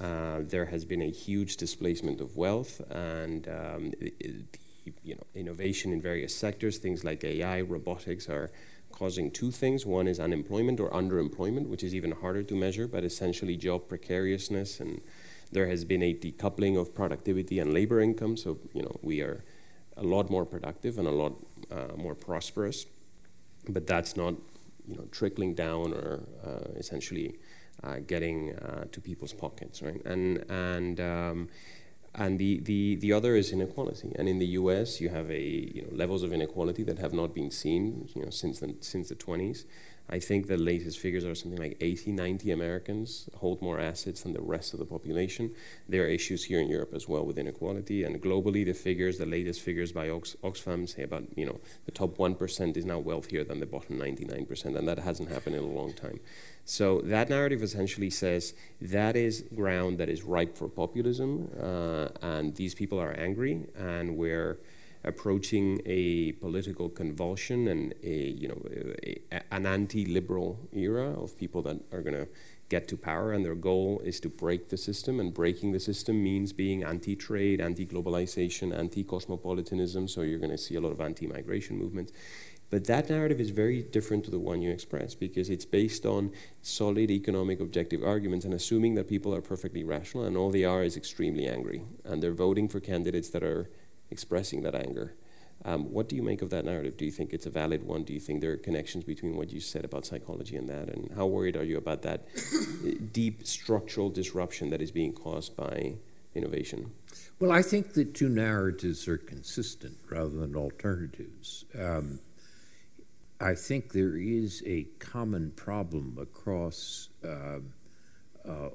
uh, 0.00 0.40
there 0.40 0.66
has 0.66 0.84
been 0.84 1.02
a 1.02 1.10
huge 1.10 1.56
displacement 1.56 2.20
of 2.20 2.36
wealth 2.36 2.80
and 2.90 3.48
um, 3.48 3.92
you 5.02 5.14
know, 5.14 5.26
innovation 5.34 5.92
in 5.92 6.00
various 6.00 6.34
sectors, 6.34 6.78
things 6.78 7.04
like 7.04 7.24
AI, 7.24 7.60
robotics 7.62 8.28
are 8.28 8.50
causing 8.92 9.30
two 9.30 9.50
things. 9.50 9.84
One 9.84 10.06
is 10.06 10.20
unemployment 10.20 10.80
or 10.80 10.90
underemployment, 10.90 11.68
which 11.68 11.82
is 11.82 11.94
even 11.94 12.12
harder 12.12 12.42
to 12.44 12.54
measure, 12.54 12.86
but 12.86 13.04
essentially 13.04 13.56
job 13.56 13.88
precariousness. 13.88 14.80
And 14.80 15.00
there 15.52 15.68
has 15.68 15.84
been 15.84 16.02
a 16.02 16.14
decoupling 16.14 16.78
of 16.80 16.94
productivity 16.94 17.58
and 17.58 17.72
labor 17.72 18.00
income. 18.00 18.36
So, 18.36 18.58
you 18.72 18.82
know, 18.82 18.98
we 19.02 19.20
are 19.20 19.44
a 19.96 20.02
lot 20.02 20.30
more 20.30 20.44
productive 20.44 20.98
and 20.98 21.06
a 21.06 21.10
lot 21.10 21.34
uh, 21.70 21.96
more 21.96 22.14
prosperous. 22.14 22.86
But 23.68 23.86
that's 23.86 24.16
not 24.16 24.34
you 24.86 24.96
know, 24.96 25.04
trickling 25.10 25.54
down 25.54 25.92
or 25.92 26.20
uh, 26.44 26.70
essentially 26.76 27.36
getting 28.06 28.56
uh, 28.56 28.84
to 28.92 29.00
people's 29.00 29.32
pockets, 29.32 29.82
right? 29.82 30.04
And 30.04 30.44
and 30.50 31.00
um, 31.00 31.48
and 32.16 32.38
the, 32.38 32.60
the, 32.60 32.96
the 32.96 33.12
other 33.12 33.36
is 33.36 33.52
inequality. 33.52 34.12
And 34.18 34.26
in 34.26 34.38
the 34.38 34.46
U.S., 34.60 35.02
you 35.02 35.10
have 35.10 35.30
a 35.30 35.40
you 35.40 35.82
know 35.82 35.96
levels 35.96 36.22
of 36.22 36.32
inequality 36.32 36.82
that 36.84 36.98
have 36.98 37.12
not 37.12 37.34
been 37.34 37.50
seen 37.50 38.08
you 38.14 38.22
know 38.22 38.30
since 38.30 38.60
the 38.60 38.74
since 38.80 39.10
the 39.10 39.14
20s. 39.14 39.64
I 40.08 40.20
think 40.20 40.46
the 40.46 40.56
latest 40.56 41.00
figures 41.00 41.24
are 41.24 41.34
something 41.34 41.58
like 41.58 41.76
80, 41.80 42.12
90 42.12 42.52
Americans 42.52 43.28
hold 43.38 43.60
more 43.60 43.80
assets 43.80 44.22
than 44.22 44.34
the 44.34 44.40
rest 44.40 44.72
of 44.72 44.78
the 44.78 44.84
population. 44.84 45.50
There 45.88 46.04
are 46.04 46.06
issues 46.06 46.44
here 46.44 46.60
in 46.60 46.68
Europe 46.68 46.94
as 46.94 47.08
well 47.08 47.26
with 47.26 47.38
inequality. 47.38 48.04
And 48.04 48.22
globally, 48.22 48.64
the 48.64 48.72
figures, 48.72 49.18
the 49.18 49.26
latest 49.26 49.62
figures 49.62 49.90
by 49.90 50.08
Ox- 50.08 50.36
Oxfam 50.44 50.88
say 50.88 51.02
about, 51.02 51.24
you 51.36 51.44
know, 51.44 51.58
the 51.86 51.90
top 51.90 52.16
1% 52.18 52.76
is 52.76 52.84
now 52.84 53.00
wealthier 53.00 53.42
than 53.42 53.58
the 53.58 53.66
bottom 53.66 53.98
99%. 53.98 54.76
And 54.76 54.86
that 54.86 55.00
hasn't 55.00 55.28
happened 55.28 55.56
in 55.56 55.64
a 55.64 55.66
long 55.66 55.92
time. 55.92 56.20
So 56.68 57.00
that 57.04 57.30
narrative 57.30 57.62
essentially 57.62 58.10
says 58.10 58.52
that 58.80 59.14
is 59.14 59.44
ground 59.54 59.98
that 59.98 60.08
is 60.08 60.24
ripe 60.24 60.58
for 60.58 60.68
populism. 60.68 61.48
Uh, 61.58 62.08
and 62.20 62.56
these 62.56 62.74
people 62.74 63.00
are 63.00 63.12
angry. 63.12 63.68
And 63.78 64.16
we're 64.16 64.58
approaching 65.04 65.80
a 65.86 66.32
political 66.32 66.88
convulsion 66.88 67.68
and 67.68 67.94
a 68.02 68.08
you 68.10 68.48
know 68.48 68.60
a, 69.04 69.20
a, 69.32 69.42
an 69.52 69.64
anti-liberal 69.64 70.58
era 70.72 71.10
of 71.22 71.38
people 71.38 71.62
that 71.62 71.78
are 71.92 72.02
going 72.02 72.14
to 72.14 72.26
get 72.68 72.88
to 72.88 72.96
power 72.96 73.32
and 73.32 73.44
their 73.44 73.54
goal 73.54 74.02
is 74.04 74.18
to 74.18 74.28
break 74.28 74.68
the 74.68 74.76
system 74.76 75.20
and 75.20 75.32
breaking 75.32 75.70
the 75.70 75.78
system 75.78 76.20
means 76.24 76.52
being 76.52 76.82
anti-trade 76.82 77.60
anti-globalization 77.60 78.76
anti-cosmopolitanism 78.76 80.08
so 80.08 80.22
you're 80.22 80.40
going 80.40 80.50
to 80.50 80.58
see 80.58 80.74
a 80.74 80.80
lot 80.80 80.90
of 80.90 81.00
anti-migration 81.00 81.78
movements 81.78 82.12
but 82.76 82.84
that 82.84 83.08
narrative 83.08 83.40
is 83.40 83.48
very 83.48 83.80
different 83.80 84.22
to 84.26 84.30
the 84.30 84.38
one 84.38 84.60
you 84.60 84.70
express 84.70 85.14
because 85.14 85.48
it's 85.48 85.64
based 85.64 86.04
on 86.04 86.30
solid 86.60 87.10
economic 87.10 87.58
objective 87.58 88.02
arguments 88.02 88.44
and 88.44 88.52
assuming 88.52 88.96
that 88.96 89.08
people 89.08 89.34
are 89.34 89.40
perfectly 89.40 89.82
rational 89.82 90.24
and 90.26 90.36
all 90.36 90.50
they 90.50 90.62
are 90.62 90.82
is 90.84 90.94
extremely 90.94 91.48
angry 91.48 91.80
and 92.04 92.22
they're 92.22 92.34
voting 92.34 92.68
for 92.68 92.78
candidates 92.78 93.30
that 93.30 93.42
are 93.42 93.70
expressing 94.10 94.60
that 94.60 94.74
anger. 94.74 95.14
Um, 95.64 95.90
what 95.90 96.06
do 96.06 96.16
you 96.16 96.22
make 96.22 96.42
of 96.42 96.50
that 96.50 96.66
narrative? 96.66 96.98
Do 96.98 97.06
you 97.06 97.10
think 97.10 97.32
it's 97.32 97.46
a 97.46 97.50
valid 97.50 97.82
one? 97.82 98.04
Do 98.04 98.12
you 98.12 98.20
think 98.20 98.42
there 98.42 98.52
are 98.52 98.58
connections 98.58 99.04
between 99.04 99.36
what 99.36 99.50
you 99.50 99.60
said 99.60 99.86
about 99.86 100.04
psychology 100.04 100.56
and 100.56 100.68
that? 100.68 100.90
And 100.90 101.10
how 101.16 101.24
worried 101.24 101.56
are 101.56 101.64
you 101.64 101.78
about 101.78 102.02
that 102.02 102.26
deep 103.10 103.46
structural 103.46 104.10
disruption 104.10 104.68
that 104.68 104.82
is 104.82 104.90
being 104.90 105.14
caused 105.14 105.56
by 105.56 105.94
innovation? 106.34 106.92
Well, 107.40 107.52
I 107.52 107.62
think 107.62 107.94
the 107.94 108.04
two 108.04 108.28
narratives 108.28 109.08
are 109.08 109.16
consistent 109.16 109.96
rather 110.10 110.28
than 110.28 110.54
alternatives. 110.54 111.64
Um, 111.74 112.20
I 113.40 113.54
think 113.54 113.92
there 113.92 114.16
is 114.16 114.62
a 114.64 114.84
common 114.98 115.50
problem 115.50 116.16
across, 116.20 117.10
uh, 117.22 117.58
uh, 118.48 118.70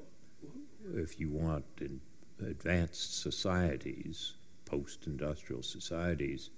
if 0.94 1.18
you 1.18 1.30
want, 1.30 1.64
in 1.80 2.00
advanced 2.40 3.20
societies 3.20 4.34
post 4.72 5.06
industrial 5.06 5.62
societies, 5.62 6.50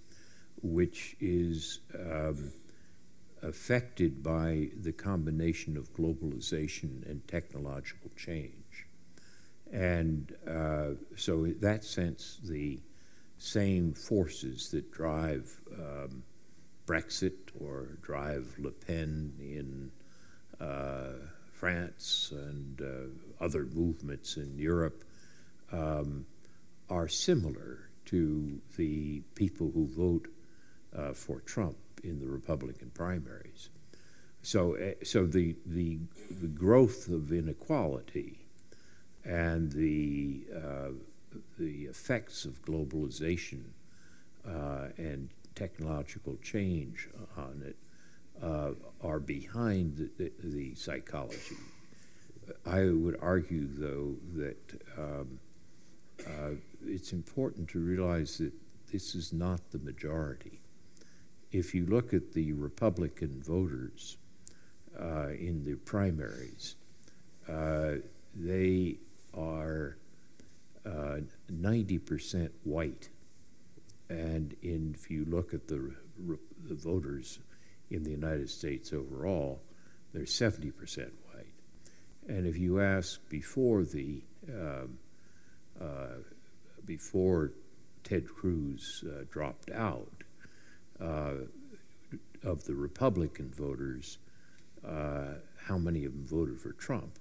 which 0.63 1.17
is 1.19 1.81
um, 1.99 2.53
affected 3.43 4.23
by 4.23 4.69
the 4.81 4.93
combination 4.93 5.77
of 5.77 5.93
globalization 5.95 7.09
and 7.11 7.27
technological 7.27 8.11
change. 8.17 8.87
And 9.73 10.33
uh, 10.47 10.91
so, 11.17 11.45
in 11.45 11.59
that 11.61 11.85
sense, 11.85 12.39
the 12.45 12.81
same 13.39 13.95
forces 13.95 14.71
that 14.71 14.93
drive 14.93 15.61
um, 15.77 16.23
Brexit 16.87 17.51
or 17.59 17.99
drive 18.03 18.55
Le 18.59 18.71
Pen 18.71 19.33
in 19.41 19.91
uh, 20.61 21.15
France 21.53 22.33
and 22.33 22.81
uh, 22.81 23.45
other 23.45 23.65
movements 23.65 24.37
in 24.37 24.59
Europe 24.59 25.05
um, 25.73 26.27
are 26.91 27.09
similar 27.09 27.91
to 28.07 28.61
the 28.77 29.23
people 29.35 29.71
who 29.73 29.87
vote 29.87 30.29
uh, 30.97 31.13
for 31.13 31.41
Trump 31.41 31.77
in 32.03 32.21
the 32.21 32.29
Republican 32.29 32.91
primaries. 32.91 33.71
So, 34.43 34.77
uh, 34.77 34.93
so 35.03 35.25
the, 35.25 35.57
the, 35.65 35.99
the 36.31 36.49
growth 36.49 37.09
of 37.09 37.33
inequality 37.33 38.41
and 39.25 39.73
the, 39.73 40.45
uh, 40.55 40.91
the 41.59 41.85
effects 41.85 42.45
of 42.45 42.63
globalization 42.63 43.63
uh, 44.47 44.89
and 44.99 45.31
technological 45.55 46.37
change 46.43 47.09
on 47.37 47.63
it 47.65 47.77
uh, 48.43 48.73
are 49.03 49.21
behind 49.21 49.97
the, 49.97 50.11
the, 50.19 50.33
the, 50.43 50.75
psychology. 50.75 51.57
I 52.67 52.87
would 52.87 53.17
argue, 53.23 53.67
though, 53.67 54.17
that 54.35 54.83
um, 54.99 55.39
uh, 56.27 56.57
it's 56.85 57.13
important 57.13 57.69
to 57.71 57.79
realize 57.79 58.39
that 58.39 58.53
this 58.93 59.15
is 59.15 59.33
not 59.33 59.71
the 59.71 59.79
majority. 59.79 60.61
If 61.53 61.75
you 61.75 61.87
look 61.87 62.13
at 62.13 62.33
the 62.33 62.53
Republican 62.53 63.43
voters, 63.43 64.17
uh, 65.01 65.29
in 65.31 65.65
the 65.65 65.75
primaries, 65.75 66.77
uh, 67.49 67.95
they 68.35 68.99
are 69.37 69.97
90% 70.87 72.51
white. 72.65 73.09
And 74.15 74.55
in, 74.63 74.95
if 74.95 75.11
you 75.11 75.25
look 75.25 75.53
at 75.55 75.67
the, 75.67 75.95
the 76.69 76.75
voters 76.75 77.41
in 77.91 78.05
the 78.05 78.11
United 78.11 78.49
States 78.49 78.93
overall, 78.93 79.61
they're 80.13 80.23
70% 80.23 80.73
white. 81.33 81.47
And 82.29 82.47
if 82.47 82.57
you 82.57 82.81
ask 82.81 83.29
before 83.29 83.85
the 83.85 84.23
um, 84.49 84.99
uh, 85.81 86.19
before 86.85 87.53
Ted 88.05 88.29
Cruz 88.29 89.03
uh, 89.07 89.25
dropped 89.31 89.71
out, 89.71 90.13
uh, 91.01 91.33
of 92.45 92.65
the 92.65 92.75
Republican 92.75 93.51
voters, 93.51 94.19
uh, 94.87 95.35
how 95.67 95.79
many 95.79 96.05
of 96.05 96.13
them 96.13 96.27
voted 96.27 96.61
for 96.61 96.73
Trump? 96.73 97.19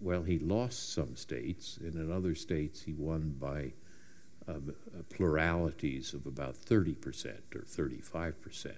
Well, 0.00 0.22
he 0.22 0.38
lost 0.38 0.92
some 0.94 1.16
states, 1.16 1.78
and 1.82 1.94
in 1.94 2.12
other 2.12 2.34
states 2.34 2.82
he 2.82 2.92
won 2.92 3.36
by 3.38 3.72
um, 4.48 4.74
pluralities 5.10 6.14
of 6.14 6.26
about 6.26 6.56
30% 6.56 6.94
or 7.54 7.60
35% 7.60 8.72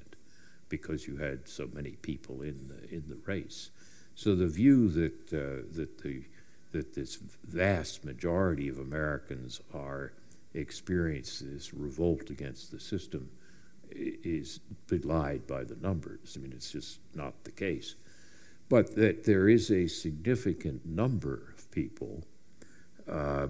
because 0.68 1.06
you 1.06 1.16
had 1.16 1.48
so 1.48 1.68
many 1.72 1.92
people 1.92 2.42
in 2.42 2.68
the, 2.68 2.94
in 2.94 3.04
the 3.08 3.18
race. 3.26 3.70
So 4.14 4.34
the 4.34 4.48
view 4.48 4.88
that, 4.88 5.32
uh, 5.32 5.66
that, 5.76 6.02
the, 6.02 6.24
that 6.72 6.94
this 6.94 7.18
vast 7.44 8.04
majority 8.04 8.68
of 8.68 8.78
Americans 8.78 9.60
are 9.74 10.12
experience 10.54 11.42
this 11.44 11.72
revolt 11.72 12.30
against 12.30 12.70
the 12.70 12.80
system 12.80 13.30
is 13.92 14.60
belied 14.86 15.46
by 15.46 15.64
the 15.64 15.76
numbers. 15.76 16.36
I 16.36 16.42
mean, 16.42 16.52
it's 16.52 16.70
just 16.70 17.00
not 17.14 17.44
the 17.44 17.50
case. 17.50 17.94
But 18.68 18.94
that 18.94 19.24
there 19.24 19.48
is 19.48 19.70
a 19.70 19.88
significant 19.88 20.86
number 20.86 21.52
of 21.56 21.70
people 21.72 22.22
uh, 23.08 23.48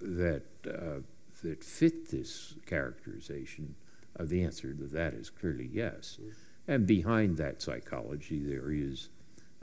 that, 0.00 0.42
uh, 0.66 1.00
that 1.42 1.64
fit 1.64 2.10
this 2.10 2.54
characterization, 2.66 3.74
uh, 4.18 4.24
the 4.24 4.42
answer 4.42 4.72
to 4.72 4.84
that 4.84 5.14
is 5.14 5.30
clearly 5.30 5.68
yes. 5.72 6.18
Mm-hmm. 6.20 6.30
And 6.68 6.86
behind 6.86 7.38
that 7.38 7.60
psychology, 7.60 8.38
there 8.38 8.70
is 8.70 9.08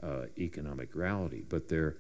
uh, 0.03 0.25
economic 0.37 0.93
reality. 0.93 1.43
But, 1.47 1.69
there, 1.69 1.95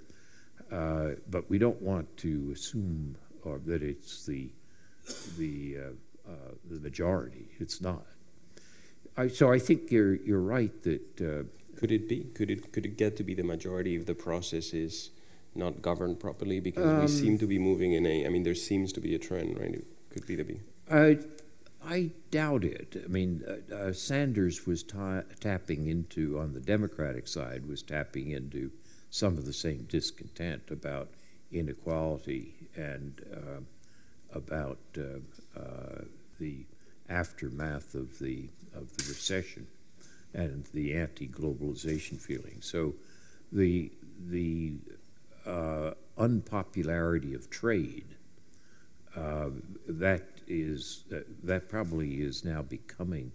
uh, 0.71 1.11
but 1.29 1.49
we 1.49 1.57
don't 1.57 1.81
want 1.81 2.17
to 2.17 2.51
assume 2.53 3.15
or 3.43 3.59
that 3.65 3.81
it's 3.81 4.25
the, 4.25 4.49
the 5.37 5.77
uh, 5.77 6.29
uh, 6.29 6.53
the 6.69 6.79
majority. 6.79 7.47
It's 7.59 7.81
not. 7.81 8.05
I, 9.17 9.27
so 9.27 9.51
I 9.51 9.59
think 9.59 9.91
you're 9.91 10.15
you're 10.15 10.41
right 10.41 10.71
that. 10.83 11.21
Uh, 11.21 11.43
could 11.77 11.91
it 11.91 12.09
be? 12.09 12.25
Could 12.35 12.51
it 12.51 12.71
could 12.71 12.85
it 12.85 12.97
get 12.97 13.15
to 13.17 13.23
be 13.23 13.33
the 13.33 13.43
majority 13.43 13.95
if 13.95 14.05
the 14.05 14.13
process 14.13 14.73
is 14.73 15.11
not 15.55 15.81
governed 15.81 16.19
properly? 16.19 16.59
Because 16.59 16.85
um, 16.85 17.01
we 17.01 17.07
seem 17.07 17.37
to 17.37 17.47
be 17.47 17.59
moving 17.59 17.93
in 17.93 18.05
a. 18.05 18.25
I 18.25 18.29
mean, 18.29 18.43
there 18.43 18.55
seems 18.55 18.91
to 18.93 19.01
be 19.01 19.15
a 19.15 19.19
trend, 19.19 19.59
right? 19.59 19.75
It 19.75 19.85
could 20.11 20.25
be 20.27 20.35
the 20.35 20.43
be. 20.43 20.59
I 20.89 21.19
I 21.83 22.11
doubt 22.31 22.63
it. 22.63 23.01
I 23.03 23.07
mean, 23.07 23.43
uh, 23.47 23.73
uh, 23.73 23.93
Sanders 23.93 24.67
was 24.67 24.83
ta- 24.83 25.23
tapping 25.39 25.87
into 25.87 26.37
on 26.37 26.53
the 26.53 26.59
Democratic 26.59 27.27
side 27.27 27.67
was 27.67 27.81
tapping 27.81 28.31
into 28.31 28.71
some 29.09 29.37
of 29.37 29.45
the 29.45 29.53
same 29.53 29.85
discontent 29.89 30.63
about 30.69 31.09
inequality 31.51 32.53
and 32.75 33.21
uh, 33.33 33.61
about 34.37 34.79
uh, 34.97 35.59
uh, 35.59 36.03
the 36.39 36.65
aftermath 37.09 37.95
of 37.95 38.19
the 38.19 38.49
of 38.75 38.95
the 38.97 39.05
recession 39.07 39.65
and 40.33 40.65
the 40.73 40.93
anti-globalization 40.93 42.19
feeling. 42.19 42.57
So 42.61 42.93
the 43.51 43.91
the 44.27 44.73
uh, 45.45 45.91
unpopularity 46.17 47.33
of 47.33 47.49
trade 47.49 48.15
uh, 49.15 49.49
that 49.87 50.23
is 50.47 51.03
uh, 51.13 51.19
that 51.43 51.69
probably 51.69 52.15
is 52.21 52.43
now 52.45 52.61
becoming 52.61 53.31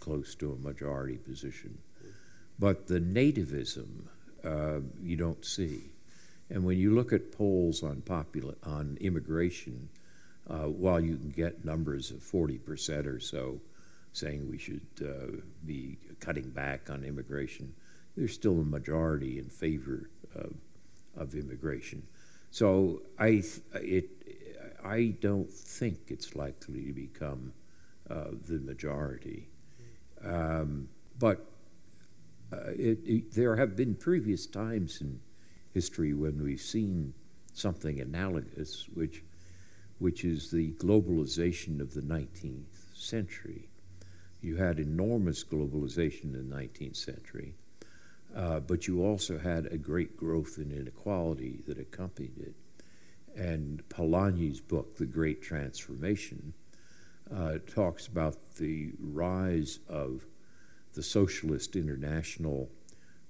close 0.00 0.34
to 0.36 0.52
a 0.52 0.56
majority 0.56 1.16
position, 1.16 1.78
but 2.58 2.86
the 2.86 3.00
nativism 3.00 4.06
uh, 4.44 4.80
you 5.02 5.16
don't 5.16 5.44
see, 5.44 5.90
and 6.50 6.64
when 6.64 6.78
you 6.78 6.94
look 6.94 7.12
at 7.12 7.32
polls 7.32 7.82
on 7.82 8.02
popula- 8.02 8.56
on 8.64 8.96
immigration 9.00 9.88
uh, 10.48 10.64
while 10.64 11.00
you 11.00 11.16
can 11.16 11.30
get 11.30 11.64
numbers 11.64 12.10
of 12.10 12.18
40% 12.18 13.06
or 13.06 13.18
so 13.20 13.60
saying 14.12 14.48
we 14.48 14.58
should 14.58 14.86
uh, 15.02 15.42
be 15.66 15.98
cutting 16.20 16.50
back 16.50 16.88
on 16.88 17.04
immigration, 17.04 17.74
there's 18.16 18.32
still 18.32 18.60
a 18.60 18.64
majority 18.64 19.38
in 19.38 19.46
favor 19.46 20.08
of, 20.34 20.54
of 21.16 21.34
immigration. 21.34 22.06
So 22.50 23.02
I, 23.18 23.42
it, 23.74 24.10
I 24.84 25.16
don't 25.20 25.50
think 25.50 25.98
it's 26.08 26.34
likely 26.34 26.84
to 26.86 26.92
become 26.92 27.52
uh, 28.08 28.30
the 28.46 28.58
majority. 28.60 29.48
Um, 30.24 30.88
but 31.18 31.44
uh, 32.52 32.70
it, 32.70 32.98
it, 33.04 33.32
there 33.34 33.56
have 33.56 33.76
been 33.76 33.94
previous 33.94 34.46
times 34.46 35.00
in 35.00 35.20
history 35.74 36.14
when 36.14 36.42
we've 36.42 36.60
seen 36.60 37.14
something 37.52 38.00
analogous, 38.00 38.88
which 38.94 39.22
which 39.98 40.24
is 40.24 40.50
the 40.50 40.72
globalization 40.72 41.80
of 41.80 41.94
the 41.94 42.02
19th 42.02 42.94
century. 42.94 43.68
You 44.42 44.56
had 44.56 44.78
enormous 44.78 45.42
globalization 45.42 46.34
in 46.34 46.50
the 46.50 46.56
19th 46.56 46.96
century, 46.96 47.54
uh, 48.36 48.60
but 48.60 48.86
you 48.86 49.02
also 49.02 49.38
had 49.38 49.64
a 49.66 49.78
great 49.78 50.14
growth 50.14 50.58
in 50.58 50.70
inequality 50.70 51.62
that 51.66 51.78
accompanied 51.78 52.36
it. 52.38 52.54
And 53.34 53.82
Polanyi's 53.88 54.60
book, 54.60 54.96
The 54.96 55.06
Great 55.06 55.40
Transformation, 55.42 56.52
uh, 57.34 57.54
talks 57.66 58.06
about 58.06 58.56
the 58.56 58.92
rise 59.00 59.78
of 59.88 60.26
the 60.92 61.02
Socialist 61.02 61.76
International, 61.76 62.68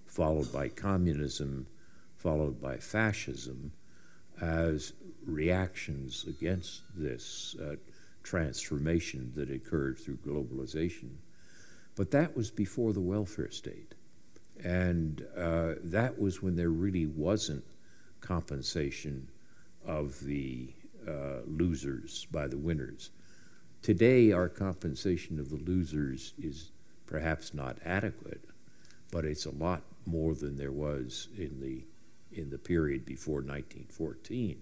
followed 0.07 0.53
by 0.53 0.69
communism, 0.69 1.69
followed 2.17 2.61
by 2.61 2.77
fascism, 2.79 3.73
as 4.41 4.93
reactions 5.25 6.25
against 6.29 6.83
this 6.97 7.55
uh, 7.63 7.77
transformation 8.25 9.33
that 9.37 9.51
occurred 9.51 9.99
through 9.99 10.17
globalization. 10.17 11.15
But 11.95 12.11
that 12.11 12.37
was 12.37 12.51
before 12.51 12.93
the 12.93 13.01
welfare 13.01 13.51
state. 13.51 13.95
And 14.63 15.27
uh, 15.37 15.75
that 15.85 16.19
was 16.19 16.43
when 16.43 16.57
there 16.57 16.71
really 16.71 17.07
wasn't 17.07 17.65
compensation 18.21 19.29
of 19.85 20.21
the 20.21 20.73
uh, 21.07 21.41
losers 21.47 22.27
by 22.31 22.49
the 22.49 22.57
winners. 22.57 23.11
Today, 23.83 24.33
our 24.33 24.49
compensation 24.49 25.39
of 25.39 25.51
the 25.51 25.57
losers 25.57 26.35
is 26.39 26.73
perhaps 27.07 27.55
not 27.55 27.79
adequate, 27.85 28.43
but 29.13 29.25
it's 29.25 29.47
a 29.47 29.51
lot 29.51 29.83
more 30.05 30.35
than 30.35 30.57
there 30.57 30.73
was 30.73 31.29
in 31.37 31.61
the 31.61 31.85
in 32.33 32.51
the 32.51 32.59
period 32.59 33.07
before 33.07 33.37
1914. 33.37 34.59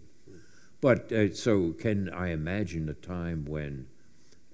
But 0.80 1.10
uh, 1.10 1.34
so, 1.34 1.72
can 1.72 2.10
I 2.10 2.28
imagine 2.28 2.88
a 2.88 2.94
time 2.94 3.46
when, 3.46 3.86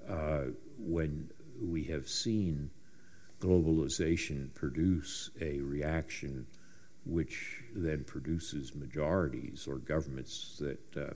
uh, 0.09 0.45
when 0.78 1.30
we 1.61 1.84
have 1.84 2.09
seen 2.09 2.70
globalization 3.41 4.55
produce 4.55 5.30
a 5.41 5.61
reaction 5.61 6.47
which 7.07 7.62
then 7.74 8.05
produces 8.05 8.74
majorities 8.74 9.66
or 9.66 9.78
governments 9.78 10.61
that 10.61 10.97
uh, 10.97 11.14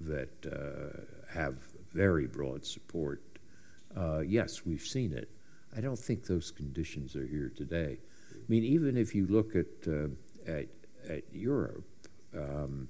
that 0.00 0.30
uh, 0.46 1.32
have 1.32 1.56
very 1.92 2.26
broad 2.26 2.64
support? 2.64 3.22
Uh, 3.96 4.20
yes, 4.20 4.64
we've 4.64 4.82
seen 4.82 5.12
it. 5.12 5.28
I 5.76 5.80
don't 5.80 5.98
think 5.98 6.26
those 6.26 6.50
conditions 6.50 7.14
are 7.14 7.26
here 7.26 7.52
today. 7.54 7.98
I 8.32 8.44
mean, 8.48 8.64
even 8.64 8.96
if 8.96 9.14
you 9.14 9.26
look 9.26 9.54
at 9.54 9.66
uh, 9.86 10.08
at 10.46 10.66
at 11.08 11.24
Europe, 11.32 11.84
um, 12.36 12.88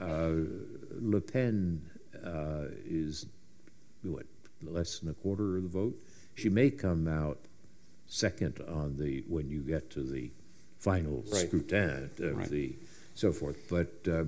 uh, 0.00 0.32
Le 1.00 1.20
Pen 1.20 1.82
uh, 2.24 2.66
is 2.86 3.26
what 4.02 4.26
less 4.62 4.98
than 4.98 5.10
a 5.10 5.14
quarter 5.14 5.56
of 5.56 5.64
the 5.64 5.68
vote. 5.68 5.94
She 6.34 6.48
may 6.48 6.70
come 6.70 7.06
out 7.06 7.38
second 8.06 8.60
on 8.68 8.96
the 8.96 9.24
when 9.28 9.50
you 9.50 9.60
get 9.60 9.90
to 9.90 10.02
the 10.02 10.30
final 10.78 11.24
right. 11.32 11.48
scrutin 11.48 12.10
of 12.18 12.36
right. 12.36 12.48
the 12.48 12.76
so 13.14 13.32
forth. 13.32 13.56
But 13.68 14.08
uh, 14.10 14.24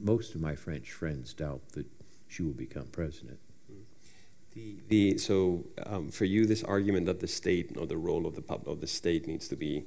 most 0.00 0.34
of 0.34 0.40
my 0.40 0.56
French 0.56 0.92
friends 0.92 1.32
doubt 1.34 1.60
that 1.72 1.86
she 2.28 2.42
will 2.42 2.52
become 2.52 2.86
president. 2.86 3.38
The, 4.54 4.76
the 4.88 5.18
so 5.18 5.64
um, 5.86 6.10
for 6.10 6.26
you, 6.26 6.44
this 6.44 6.62
argument 6.62 7.06
that 7.06 7.20
the 7.20 7.28
state 7.28 7.76
or 7.78 7.86
the 7.86 7.96
role 7.96 8.26
of 8.26 8.34
the 8.34 8.42
pub, 8.42 8.68
of 8.68 8.80
the 8.80 8.86
state 8.86 9.26
needs 9.26 9.48
to 9.48 9.56
be 9.56 9.84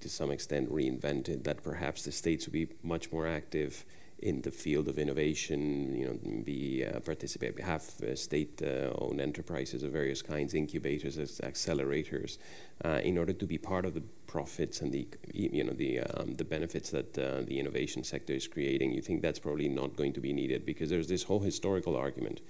to 0.00 0.08
some 0.08 0.30
extent 0.30 0.70
reinvented, 0.70 1.44
that 1.44 1.62
perhaps 1.62 2.04
the 2.04 2.12
states 2.12 2.46
would 2.46 2.52
be 2.52 2.68
much 2.82 3.12
more 3.12 3.26
active 3.26 3.84
in 4.22 4.42
the 4.42 4.50
field 4.50 4.88
of 4.88 4.98
innovation, 4.98 5.94
you 5.94 6.06
know, 6.06 6.42
be 6.44 6.84
uh, 6.84 7.00
participate, 7.00 7.58
have 7.60 7.82
uh, 8.02 8.14
state-owned 8.14 9.20
enterprises 9.20 9.82
of 9.82 9.92
various 9.92 10.22
kinds, 10.22 10.54
incubators, 10.54 11.16
accelerators, 11.40 12.38
uh, 12.84 13.00
in 13.02 13.16
order 13.18 13.32
to 13.32 13.46
be 13.46 13.58
part 13.58 13.84
of 13.84 13.94
the 13.94 14.02
profits 14.30 14.80
and 14.80 14.92
the 14.92 15.08
you 15.34 15.64
know 15.64 15.72
the 15.72 15.98
um, 15.98 16.34
the 16.34 16.44
benefits 16.44 16.90
that 16.90 17.18
uh, 17.18 17.42
the 17.42 17.58
innovation 17.58 18.04
sector 18.04 18.32
is 18.32 18.46
creating, 18.46 18.92
you 18.92 19.02
think 19.02 19.22
that's 19.22 19.40
probably 19.40 19.68
not 19.68 19.96
going 19.96 20.12
to 20.12 20.20
be 20.20 20.32
needed? 20.32 20.64
Because 20.64 20.88
there's 20.88 21.08
this 21.08 21.24
whole 21.24 21.40
historical 21.40 21.96
argument 21.96 22.40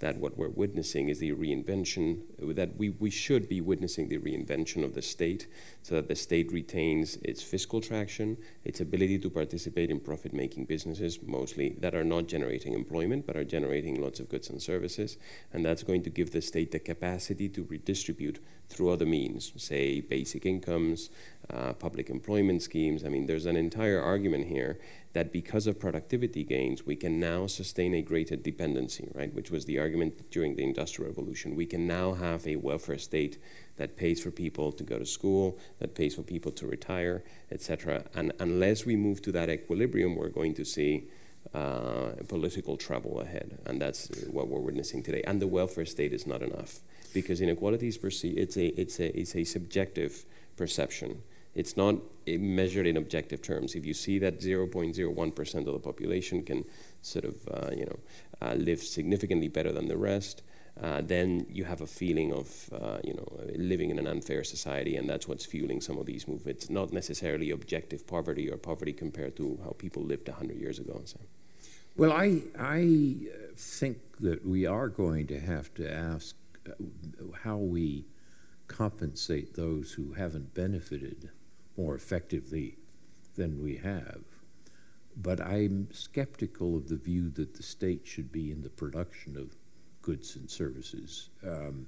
that 0.00 0.18
what 0.18 0.36
we're 0.36 0.48
witnessing 0.48 1.08
is 1.08 1.18
the 1.18 1.32
reinvention 1.32 2.20
that 2.56 2.76
we, 2.76 2.88
we 2.88 3.10
should 3.10 3.48
be 3.48 3.60
witnessing 3.60 4.08
the 4.08 4.18
reinvention 4.18 4.82
of 4.82 4.94
the 4.94 5.02
state 5.02 5.46
so 5.82 5.94
that 5.94 6.08
the 6.08 6.16
state 6.16 6.50
retains 6.52 7.16
its 7.22 7.42
fiscal 7.42 7.80
traction, 7.80 8.36
its 8.64 8.80
ability 8.80 9.18
to 9.18 9.30
participate 9.30 9.90
in 9.90 10.00
profit 10.00 10.32
making 10.32 10.64
businesses 10.64 11.18
mostly 11.22 11.76
that 11.80 11.94
are 11.94 12.04
not 12.04 12.26
generating 12.26 12.72
employment 12.72 13.26
but 13.26 13.36
are 13.36 13.44
generating 13.44 14.00
lots 14.00 14.20
of 14.20 14.28
goods 14.28 14.48
and 14.50 14.60
services. 14.60 15.18
And 15.52 15.64
that's 15.64 15.82
going 15.82 16.02
to 16.04 16.10
give 16.10 16.30
the 16.32 16.42
state 16.42 16.70
the 16.72 16.78
capacity 16.78 17.48
to 17.50 17.64
redistribute 17.64 18.38
through 18.70 18.90
other 18.90 19.04
means, 19.04 19.52
say 19.56 20.00
basic 20.00 20.46
incomes, 20.46 21.10
uh, 21.52 21.72
public 21.72 22.08
employment 22.08 22.62
schemes. 22.62 23.04
I 23.04 23.08
mean, 23.08 23.26
there's 23.26 23.46
an 23.46 23.56
entire 23.56 24.00
argument 24.00 24.46
here 24.46 24.78
that 25.12 25.32
because 25.32 25.66
of 25.66 25.80
productivity 25.80 26.44
gains, 26.44 26.86
we 26.86 26.94
can 26.94 27.18
now 27.18 27.48
sustain 27.48 27.94
a 27.94 28.02
greater 28.02 28.36
dependency, 28.36 29.10
right? 29.12 29.34
Which 29.34 29.50
was 29.50 29.64
the 29.64 29.80
argument 29.80 30.30
during 30.30 30.54
the 30.54 30.62
Industrial 30.62 31.10
Revolution. 31.10 31.56
We 31.56 31.66
can 31.66 31.88
now 31.88 32.14
have 32.14 32.46
a 32.46 32.56
welfare 32.56 32.98
state 32.98 33.38
that 33.76 33.96
pays 33.96 34.22
for 34.22 34.30
people 34.30 34.70
to 34.70 34.84
go 34.84 34.98
to 35.00 35.06
school, 35.06 35.58
that 35.80 35.96
pays 35.96 36.14
for 36.14 36.22
people 36.22 36.52
to 36.52 36.66
retire, 36.66 37.24
etc. 37.50 38.04
And 38.14 38.32
unless 38.38 38.86
we 38.86 38.94
move 38.94 39.20
to 39.22 39.32
that 39.32 39.50
equilibrium, 39.50 40.14
we're 40.14 40.28
going 40.28 40.54
to 40.54 40.64
see 40.64 41.08
uh, 41.54 42.10
political 42.28 42.76
trouble 42.76 43.20
ahead, 43.20 43.58
and 43.66 43.80
that's 43.80 44.08
what 44.30 44.46
we're 44.46 44.60
witnessing 44.60 45.02
today. 45.02 45.22
And 45.26 45.42
the 45.42 45.48
welfare 45.48 45.86
state 45.86 46.12
is 46.12 46.26
not 46.26 46.42
enough 46.42 46.80
because 47.12 47.40
inequality 47.40 47.88
is 47.88 47.98
perceived. 47.98 48.38
It's 48.38 48.56
a 48.56 48.66
it's 48.80 49.00
a 49.00 49.18
it's 49.18 49.36
a 49.36 49.44
subjective 49.44 50.24
perception. 50.56 51.22
It's 51.54 51.76
not 51.76 51.96
measured 52.26 52.86
in 52.86 52.96
objective 52.96 53.42
terms. 53.42 53.74
If 53.74 53.84
you 53.84 53.94
see 53.94 54.18
that 54.20 54.40
0.01% 54.40 55.54
of 55.54 55.64
the 55.64 55.78
population 55.80 56.44
can 56.44 56.64
sort 57.02 57.24
of, 57.24 57.34
uh, 57.48 57.70
you 57.74 57.86
know, 57.86 57.98
uh, 58.40 58.54
live 58.54 58.80
significantly 58.80 59.48
better 59.48 59.72
than 59.72 59.88
the 59.88 59.96
rest, 59.96 60.42
uh, 60.80 61.00
then 61.02 61.46
you 61.50 61.64
have 61.64 61.80
a 61.80 61.86
feeling 61.86 62.32
of, 62.32 62.70
uh, 62.72 62.98
you 63.02 63.14
know, 63.14 63.26
living 63.56 63.90
in 63.90 63.98
an 63.98 64.06
unfair 64.06 64.44
society, 64.44 64.96
and 64.96 65.10
that's 65.10 65.26
what's 65.26 65.44
fueling 65.44 65.80
some 65.80 65.98
of 65.98 66.06
these 66.06 66.28
movements. 66.28 66.70
Not 66.70 66.92
necessarily 66.92 67.50
objective 67.50 68.06
poverty 68.06 68.48
or 68.48 68.56
poverty 68.56 68.92
compared 68.92 69.36
to 69.36 69.58
how 69.64 69.70
people 69.76 70.02
lived 70.02 70.28
100 70.28 70.56
years 70.56 70.78
ago. 70.78 71.02
So. 71.04 71.18
Well, 71.96 72.12
I, 72.12 72.42
I 72.58 73.16
think 73.56 73.98
that 74.20 74.46
we 74.46 74.64
are 74.64 74.88
going 74.88 75.26
to 75.26 75.40
have 75.40 75.74
to 75.74 75.92
ask 75.92 76.34
uh, 76.34 76.39
how 77.42 77.56
we 77.56 78.06
compensate 78.68 79.54
those 79.54 79.92
who 79.92 80.12
haven't 80.12 80.54
benefited 80.54 81.30
more 81.76 81.94
effectively 81.94 82.76
than 83.36 83.62
we 83.62 83.76
have. 83.76 84.22
But 85.16 85.40
I'm 85.40 85.88
skeptical 85.92 86.76
of 86.76 86.88
the 86.88 86.96
view 86.96 87.30
that 87.30 87.54
the 87.54 87.62
state 87.62 88.06
should 88.06 88.30
be 88.30 88.50
in 88.50 88.62
the 88.62 88.70
production 88.70 89.36
of 89.36 89.56
goods 90.02 90.36
and 90.36 90.50
services. 90.50 91.30
Um, 91.46 91.86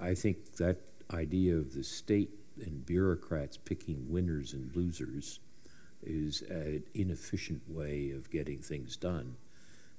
I 0.00 0.14
think 0.14 0.56
that 0.56 0.78
idea 1.12 1.56
of 1.56 1.74
the 1.74 1.84
state 1.84 2.30
and 2.60 2.84
bureaucrats 2.86 3.56
picking 3.56 4.10
winners 4.10 4.52
and 4.52 4.74
losers 4.74 5.40
is 6.02 6.42
an 6.42 6.82
inefficient 6.94 7.62
way 7.68 8.10
of 8.10 8.30
getting 8.30 8.58
things 8.58 8.96
done. 8.96 9.36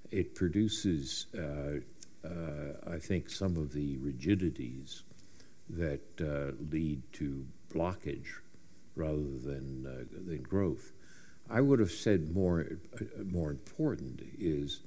It 0.10 0.36
produces, 0.36 1.28
uh, 1.38 1.82
I 2.24 2.98
think, 3.00 3.30
some 3.30 3.58
of 3.58 3.74
the 3.74 3.98
rigidities 3.98 5.04
that 5.70 6.02
uh, 6.20 6.54
lead 6.72 7.02
to 7.14 7.46
blockage 7.74 8.40
rather 8.96 9.38
than, 9.44 9.86
uh, 9.88 10.04
than 10.12 10.42
growth. 10.42 10.92
I 11.50 11.62
would 11.62 11.80
have 11.80 11.92
said 11.92 12.34
more, 12.34 12.66
uh, 13.00 13.24
more 13.24 13.52
important 13.52 14.22
is 14.38 14.82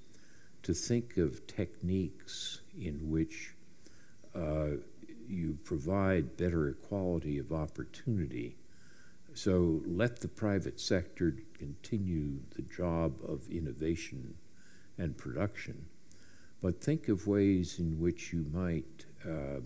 to 0.62 0.74
think 0.74 1.16
of 1.16 1.46
techniques 1.46 2.60
in 2.78 3.10
which 3.10 3.54
uh, 4.34 4.78
you 5.28 5.58
provide 5.64 6.36
better 6.36 6.68
equality 6.68 7.38
of 7.38 7.52
opportunity. 7.52 8.56
So 9.34 9.82
let 9.86 10.20
the 10.20 10.28
private 10.28 10.80
sector 10.80 11.36
continue 11.58 12.40
the 12.54 12.62
job 12.62 13.14
of 13.26 13.48
innovation 13.50 14.34
and 14.96 15.16
production, 15.16 15.86
but 16.64 16.82
think 16.82 17.08
of 17.08 17.26
ways 17.26 17.78
in 17.78 18.00
which 18.00 18.32
you 18.32 18.46
might 18.50 19.04
uh, 19.28 19.60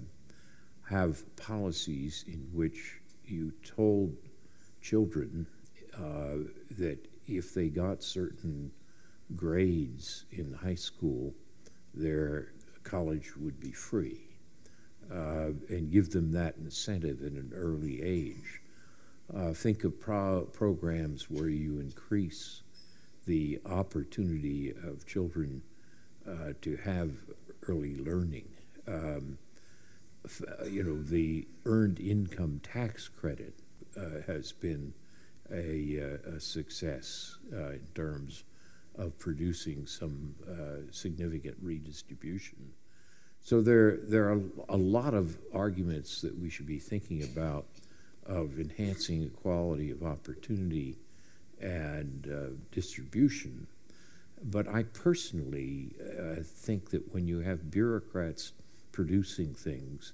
have 0.90 1.22
policies 1.36 2.24
in 2.26 2.48
which 2.52 3.00
you 3.24 3.52
told 3.64 4.16
children 4.82 5.46
uh, 5.96 6.38
that 6.76 6.98
if 7.28 7.54
they 7.54 7.68
got 7.68 8.02
certain 8.02 8.72
grades 9.36 10.24
in 10.32 10.52
high 10.52 10.74
school, 10.74 11.32
their 11.94 12.48
college 12.82 13.36
would 13.36 13.60
be 13.60 13.70
free, 13.70 14.18
uh, 15.08 15.50
and 15.68 15.92
give 15.92 16.10
them 16.10 16.32
that 16.32 16.56
incentive 16.56 17.22
at 17.22 17.30
an 17.30 17.52
early 17.54 18.02
age. 18.02 18.60
Uh, 19.32 19.52
think 19.52 19.84
of 19.84 20.00
pro- 20.00 20.48
programs 20.52 21.30
where 21.30 21.48
you 21.48 21.78
increase 21.78 22.62
the 23.24 23.60
opportunity 23.66 24.72
of 24.82 25.06
children 25.06 25.62
uh, 26.28 26.52
to 26.62 26.76
have 26.76 27.10
early 27.68 27.96
learning. 27.96 28.48
Um, 28.86 29.38
you 30.68 30.82
know, 30.82 31.02
the 31.02 31.46
earned 31.64 32.00
income 32.00 32.60
tax 32.62 33.08
credit 33.08 33.54
uh, 33.96 34.22
has 34.26 34.52
been 34.52 34.92
a, 35.50 36.18
uh, 36.26 36.36
a 36.36 36.40
success 36.40 37.36
uh, 37.52 37.70
in 37.70 37.86
terms 37.94 38.44
of 38.96 39.18
producing 39.18 39.86
some 39.86 40.34
uh, 40.50 40.90
significant 40.90 41.56
redistribution. 41.62 42.72
So 43.40 43.62
there, 43.62 43.96
there 43.96 44.28
are 44.30 44.40
a 44.68 44.76
lot 44.76 45.14
of 45.14 45.38
arguments 45.54 46.20
that 46.22 46.38
we 46.38 46.50
should 46.50 46.66
be 46.66 46.78
thinking 46.78 47.22
about 47.22 47.66
of 48.26 48.58
enhancing 48.58 49.22
equality 49.22 49.90
of 49.90 50.02
opportunity 50.02 50.98
and 51.60 52.28
uh, 52.30 52.56
distribution. 52.72 53.66
But 54.42 54.68
I 54.68 54.84
personally 54.84 55.94
uh, 56.00 56.42
think 56.42 56.90
that 56.90 57.12
when 57.12 57.26
you 57.26 57.40
have 57.40 57.70
bureaucrats 57.70 58.52
producing 58.92 59.54
things, 59.54 60.12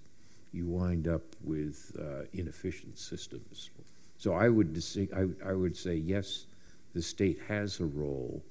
you 0.52 0.66
wind 0.66 1.08
up 1.08 1.22
with 1.42 1.96
uh, 2.00 2.26
inefficient 2.32 2.98
systems. 2.98 3.70
So 4.18 4.34
I 4.34 4.48
would, 4.48 4.82
say, 4.82 5.08
I, 5.14 5.50
I, 5.50 5.52
would 5.52 5.76
say 5.76 5.94
yes, 5.94 6.46
the 6.94 7.02
state 7.02 7.40
has 7.48 7.80
a 7.80 7.84
role 7.84 8.42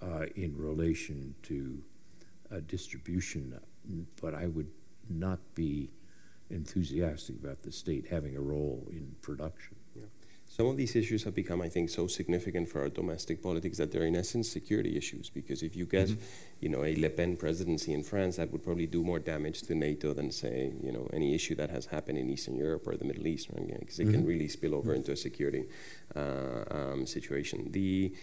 uh, 0.00 0.26
in 0.36 0.56
relation 0.56 1.34
to 1.42 1.82
uh, 2.52 2.60
distribution, 2.66 3.58
but 4.22 4.34
I 4.34 4.46
would 4.46 4.70
not 5.10 5.40
be 5.54 5.90
enthusiastic 6.50 7.36
about 7.42 7.62
the 7.62 7.72
state 7.72 8.06
having 8.10 8.36
a 8.36 8.40
role 8.40 8.86
in 8.90 9.14
production. 9.22 9.76
Yeah. 10.54 10.56
Some 10.56 10.66
of 10.66 10.76
these 10.76 10.94
issues 10.94 11.24
have 11.24 11.34
become, 11.34 11.60
I 11.60 11.68
think, 11.68 11.90
so 11.90 12.06
significant 12.06 12.68
for 12.68 12.80
our 12.82 12.88
domestic 12.88 13.42
politics 13.42 13.78
that 13.78 13.90
they're 13.90 14.06
in 14.06 14.14
essence 14.14 14.48
security 14.48 14.96
issues. 14.96 15.28
Because 15.28 15.62
if 15.62 15.74
you 15.74 15.84
get, 15.84 16.08
mm-hmm. 16.08 16.20
you 16.60 16.68
know, 16.68 16.84
a 16.84 16.94
Le 16.94 17.10
Pen 17.10 17.36
presidency 17.36 17.92
in 17.92 18.04
France, 18.04 18.36
that 18.36 18.52
would 18.52 18.62
probably 18.62 18.86
do 18.86 19.02
more 19.02 19.18
damage 19.18 19.62
to 19.62 19.74
NATO 19.74 20.12
than, 20.12 20.30
say, 20.30 20.72
you 20.80 20.92
know, 20.92 21.08
any 21.12 21.34
issue 21.34 21.56
that 21.56 21.70
has 21.70 21.86
happened 21.86 22.18
in 22.18 22.30
Eastern 22.30 22.56
Europe 22.56 22.86
or 22.86 22.96
the 22.96 23.04
Middle 23.04 23.26
East, 23.26 23.48
right? 23.52 23.66
Because 23.80 23.98
it 23.98 24.04
mm-hmm. 24.04 24.14
can 24.14 24.26
really 24.26 24.48
spill 24.48 24.74
over 24.74 24.90
mm-hmm. 24.90 24.98
into 24.98 25.12
a 25.12 25.16
security 25.16 25.64
uh, 26.14 26.64
um, 26.70 27.06
situation. 27.06 27.72
The 27.72 28.14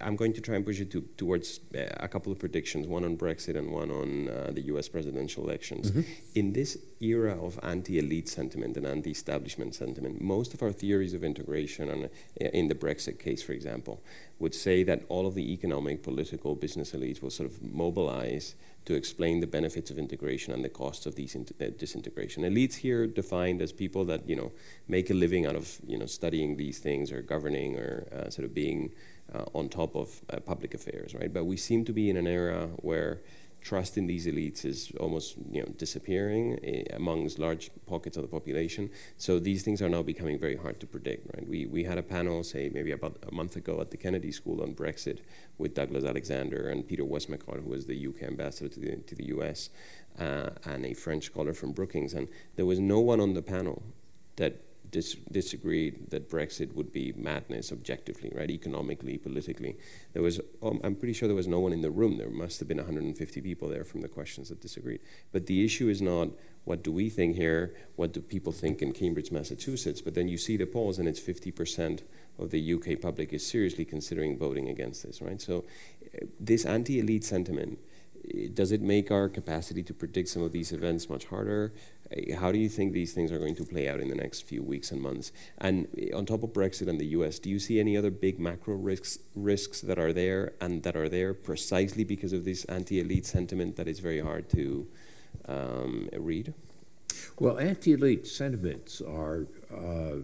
I'm 0.00 0.16
going 0.16 0.32
to 0.32 0.40
try 0.40 0.56
and 0.56 0.66
push 0.66 0.78
you 0.78 0.84
to, 0.86 1.02
towards 1.16 1.60
uh, 1.74 1.82
a 1.96 2.08
couple 2.08 2.32
of 2.32 2.38
predictions, 2.38 2.86
one 2.86 3.04
on 3.04 3.16
Brexit 3.16 3.56
and 3.56 3.70
one 3.70 3.90
on 3.90 4.28
uh, 4.28 4.50
the 4.52 4.62
U.S. 4.62 4.88
presidential 4.88 5.44
elections. 5.44 5.90
Mm-hmm. 5.90 6.00
In 6.34 6.52
this 6.52 6.78
era 7.00 7.38
of 7.40 7.60
anti-elite 7.62 8.28
sentiment 8.28 8.76
and 8.76 8.86
anti-establishment 8.86 9.74
sentiment, 9.74 10.20
most 10.20 10.52
of 10.52 10.62
our 10.62 10.72
theories 10.72 11.14
of 11.14 11.22
integration 11.22 11.88
on, 11.90 12.08
in 12.36 12.68
the 12.68 12.74
Brexit 12.74 13.20
case, 13.20 13.42
for 13.42 13.52
example, 13.52 14.02
would 14.40 14.54
say 14.54 14.82
that 14.82 15.02
all 15.08 15.26
of 15.26 15.34
the 15.34 15.52
economic, 15.52 16.02
political, 16.02 16.56
business 16.56 16.90
elites 16.90 17.22
will 17.22 17.30
sort 17.30 17.48
of 17.48 17.62
mobilize 17.62 18.56
to 18.84 18.94
explain 18.94 19.38
the 19.38 19.46
benefits 19.46 19.90
of 19.92 19.98
integration 19.98 20.52
and 20.52 20.64
the 20.64 20.68
costs 20.68 21.06
of 21.06 21.14
these 21.14 21.36
uh, 21.36 21.66
disintegration. 21.78 22.42
Elites 22.42 22.74
here 22.74 23.06
defined 23.06 23.62
as 23.62 23.72
people 23.72 24.04
that 24.04 24.28
you 24.28 24.34
know 24.34 24.50
make 24.88 25.08
a 25.10 25.14
living 25.14 25.46
out 25.46 25.54
of 25.54 25.78
you 25.86 25.96
know 25.96 26.06
studying 26.06 26.56
these 26.56 26.80
things 26.80 27.12
or 27.12 27.22
governing 27.22 27.76
or 27.76 28.08
uh, 28.12 28.28
sort 28.28 28.44
of 28.44 28.52
being 28.52 28.90
uh, 29.34 29.44
on 29.54 29.68
top 29.68 29.94
of 29.96 30.20
uh, 30.30 30.40
public 30.40 30.74
affairs, 30.74 31.14
right? 31.14 31.32
But 31.32 31.44
we 31.44 31.56
seem 31.56 31.84
to 31.84 31.92
be 31.92 32.10
in 32.10 32.16
an 32.16 32.26
era 32.26 32.68
where 32.76 33.20
trust 33.62 33.96
in 33.96 34.06
these 34.06 34.26
elites 34.26 34.64
is 34.64 34.92
almost 34.98 35.36
you 35.50 35.60
know 35.62 35.68
disappearing 35.78 36.58
eh, 36.64 36.82
amongst 36.94 37.38
large 37.38 37.70
pockets 37.86 38.16
of 38.16 38.22
the 38.22 38.28
population. 38.28 38.90
So 39.16 39.38
these 39.38 39.62
things 39.62 39.80
are 39.80 39.88
now 39.88 40.02
becoming 40.02 40.38
very 40.38 40.56
hard 40.56 40.80
to 40.80 40.86
predict. 40.86 41.34
Right? 41.34 41.48
We 41.48 41.66
we 41.66 41.84
had 41.84 41.98
a 41.98 42.02
panel, 42.02 42.42
say 42.42 42.70
maybe 42.72 42.92
about 42.92 43.16
a 43.26 43.32
month 43.32 43.56
ago 43.56 43.80
at 43.80 43.90
the 43.90 43.96
Kennedy 43.96 44.32
School 44.32 44.62
on 44.62 44.74
Brexit 44.74 45.20
with 45.58 45.74
Douglas 45.74 46.04
Alexander 46.04 46.68
and 46.68 46.86
Peter 46.86 47.04
Westmacott, 47.04 47.62
who 47.62 47.70
was 47.70 47.86
the 47.86 48.06
UK 48.06 48.22
ambassador 48.24 48.68
to 48.68 48.80
the 48.80 48.96
to 48.96 49.14
the 49.14 49.26
US, 49.36 49.70
uh, 50.18 50.50
and 50.64 50.84
a 50.84 50.94
French 50.94 51.24
scholar 51.24 51.54
from 51.54 51.72
Brookings, 51.72 52.14
and 52.14 52.28
there 52.56 52.66
was 52.66 52.80
no 52.80 53.00
one 53.00 53.20
on 53.20 53.34
the 53.34 53.42
panel 53.42 53.82
that 54.36 54.60
dis- 54.92 55.16
disagreed 55.32 56.10
that 56.10 56.30
Brexit 56.30 56.74
would 56.74 56.92
be 56.92 57.12
madness 57.16 57.72
objectively, 57.72 58.30
right? 58.32 58.50
Economically, 58.50 59.18
politically. 59.18 59.76
There 60.12 60.22
was, 60.22 60.40
um, 60.62 60.80
I'm 60.84 60.94
pretty 60.94 61.14
sure 61.14 61.26
there 61.26 61.34
was 61.34 61.48
no 61.48 61.58
one 61.58 61.72
in 61.72 61.80
the 61.80 61.90
room. 61.90 62.18
There 62.18 62.30
must 62.30 62.60
have 62.60 62.68
been 62.68 62.76
150 62.76 63.40
people 63.40 63.68
there 63.68 63.84
from 63.84 64.02
the 64.02 64.08
questions 64.08 64.50
that 64.50 64.60
disagreed. 64.60 65.00
But 65.32 65.46
the 65.46 65.64
issue 65.64 65.88
is 65.88 66.00
not 66.00 66.28
what 66.64 66.84
do 66.84 66.92
we 66.92 67.10
think 67.10 67.34
here, 67.34 67.74
what 67.96 68.12
do 68.12 68.20
people 68.20 68.52
think 68.52 68.82
in 68.82 68.92
Cambridge, 68.92 69.32
Massachusetts, 69.32 70.00
but 70.00 70.14
then 70.14 70.28
you 70.28 70.38
see 70.38 70.56
the 70.56 70.66
polls 70.66 70.98
and 71.00 71.08
it's 71.08 71.18
50% 71.20 72.02
of 72.38 72.50
the 72.50 72.74
UK 72.74 73.00
public 73.00 73.32
is 73.32 73.44
seriously 73.44 73.84
considering 73.84 74.38
voting 74.38 74.68
against 74.68 75.02
this, 75.02 75.20
right? 75.20 75.40
So 75.40 75.64
uh, 76.14 76.26
this 76.38 76.64
anti-elite 76.64 77.24
sentiment 77.24 77.78
does 78.54 78.72
it 78.72 78.80
make 78.80 79.10
our 79.10 79.28
capacity 79.28 79.82
to 79.82 79.94
predict 79.94 80.28
some 80.28 80.42
of 80.42 80.52
these 80.52 80.72
events 80.72 81.08
much 81.08 81.26
harder? 81.26 81.72
Uh, 82.10 82.36
how 82.36 82.52
do 82.52 82.58
you 82.58 82.68
think 82.68 82.92
these 82.92 83.12
things 83.12 83.32
are 83.32 83.38
going 83.38 83.56
to 83.56 83.64
play 83.64 83.88
out 83.88 84.00
in 84.00 84.08
the 84.08 84.14
next 84.14 84.42
few 84.42 84.62
weeks 84.62 84.92
and 84.92 85.00
months? 85.00 85.32
And 85.58 85.88
uh, 86.12 86.16
on 86.16 86.26
top 86.26 86.42
of 86.42 86.52
Brexit 86.52 86.88
and 86.88 87.00
the 87.00 87.06
US, 87.06 87.38
do 87.38 87.50
you 87.50 87.58
see 87.58 87.80
any 87.80 87.96
other 87.96 88.10
big 88.10 88.38
macro 88.38 88.74
risks 88.74 89.18
risks 89.34 89.80
that 89.80 89.98
are 89.98 90.12
there 90.12 90.52
and 90.60 90.82
that 90.84 90.96
are 90.96 91.08
there 91.08 91.34
precisely 91.34 92.04
because 92.04 92.32
of 92.32 92.44
this 92.44 92.64
anti-elite 92.66 93.26
sentiment 93.26 93.76
that 93.76 93.88
is 93.88 93.98
very 93.98 94.20
hard 94.20 94.48
to 94.50 94.86
um, 95.46 96.08
read? 96.16 96.54
Well, 97.38 97.58
anti-elite 97.58 98.26
sentiments 98.26 99.00
are 99.00 99.46
uh, 99.74 100.18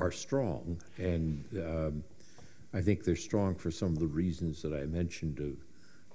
are 0.00 0.10
strong, 0.10 0.80
and 0.96 1.44
um, 1.56 2.04
I 2.72 2.80
think 2.80 3.04
they're 3.04 3.14
strong 3.14 3.54
for 3.54 3.70
some 3.70 3.92
of 3.92 3.98
the 3.98 4.06
reasons 4.06 4.62
that 4.62 4.72
I 4.72 4.86
mentioned 4.86 5.38
of 5.38 5.56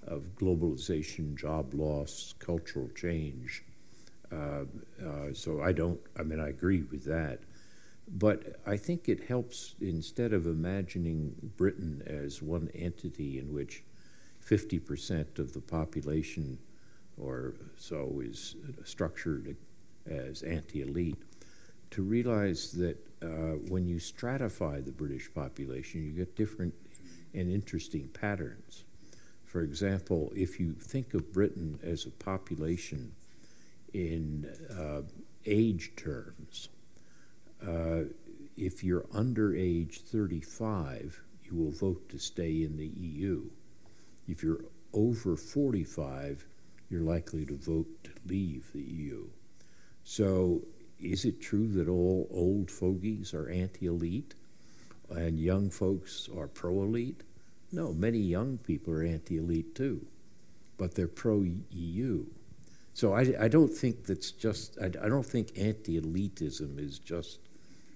of 0.08 0.36
globalization, 0.36 1.36
job 1.36 1.74
loss, 1.74 2.34
cultural 2.39 2.89
change. 2.95 3.64
Uh, 4.32 4.66
uh, 5.05 5.34
so 5.34 5.62
I 5.62 5.72
don't, 5.72 5.99
I 6.18 6.24
mean, 6.24 6.39
I 6.39 6.49
agree 6.49 6.82
with 6.82 7.05
that. 7.05 7.39
But 8.10 8.60
I 8.66 8.78
think 8.78 9.10
it 9.10 9.26
helps 9.26 9.76
instead 9.82 10.32
of 10.32 10.45
imagining 10.45 11.51
Britain 11.58 12.01
as 12.05 12.41
one 12.41 12.70
entity 12.74 13.38
in 13.38 13.53
which 13.53 13.84
50% 14.45 15.39
of 15.39 15.53
the 15.53 15.60
population 15.60 16.60
or 17.18 17.55
so 17.78 18.22
is 18.24 18.55
structured 18.86 19.58
as 20.05 20.41
anti 20.43 20.82
elite, 20.82 21.18
to 21.91 22.01
realize 22.01 22.72
that 22.74 22.97
uh, 23.22 23.58
when 23.70 23.88
you 23.88 23.97
stratify 23.97 24.84
the 24.84 24.91
British 24.91 25.34
population, 25.34 26.03
you 26.03 26.12
get 26.12 26.36
different 26.36 26.74
and 27.34 27.51
interesting 27.51 28.08
patterns. 28.10 28.84
For 29.47 29.61
example, 29.61 30.31
if 30.35 30.59
you 30.59 30.73
think 30.73 31.13
of 31.13 31.31
Britain 31.31 31.79
as 31.81 32.05
a 32.05 32.11
population 32.11 33.13
in 33.93 34.45
uh, 34.69 35.01
age 35.45 35.93
terms, 35.95 36.67
uh, 37.65 38.03
if 38.57 38.83
you're 38.83 39.05
under 39.13 39.55
age 39.55 40.01
35, 40.01 41.21
you 41.45 41.55
will 41.55 41.71
vote 41.71 42.09
to 42.09 42.19
stay 42.19 42.61
in 42.61 42.75
the 42.75 42.87
EU. 42.87 43.45
If 44.27 44.43
you're 44.43 44.65
over 44.93 45.37
45, 45.37 46.45
you're 46.89 47.01
likely 47.01 47.45
to 47.45 47.55
vote 47.55 48.03
to 48.03 48.11
leave 48.25 48.69
the 48.73 48.81
EU. 48.81 49.27
So, 50.03 50.61
is 50.99 51.23
it 51.23 51.41
true 51.41 51.67
that 51.73 51.87
all 51.87 52.27
old 52.31 52.69
fogies 52.69 53.33
are 53.33 53.49
anti 53.49 53.85
elite 53.85 54.35
and 55.09 55.39
young 55.39 55.69
folks 55.69 56.27
are 56.35 56.47
pro 56.47 56.83
elite? 56.83 57.23
No, 57.72 57.93
many 57.93 58.20
young 58.20 58.57
people 58.57 58.93
are 58.93 59.03
anti 59.03 59.38
elite 59.38 59.76
too, 59.76 60.05
but 60.78 60.95
they're 60.95 61.07
pro 61.07 61.45
EU. 61.72 62.26
So 62.93 63.13
I, 63.13 63.34
I 63.39 63.47
don't 63.47 63.72
think 63.72 64.05
that's 64.05 64.32
just, 64.32 64.78
I, 64.82 64.86
I 64.86 65.09
don't 65.09 65.26
think 65.26 65.51
anti 65.57 65.99
elitism 65.99 66.80
is 66.80 66.99
just 66.99 67.39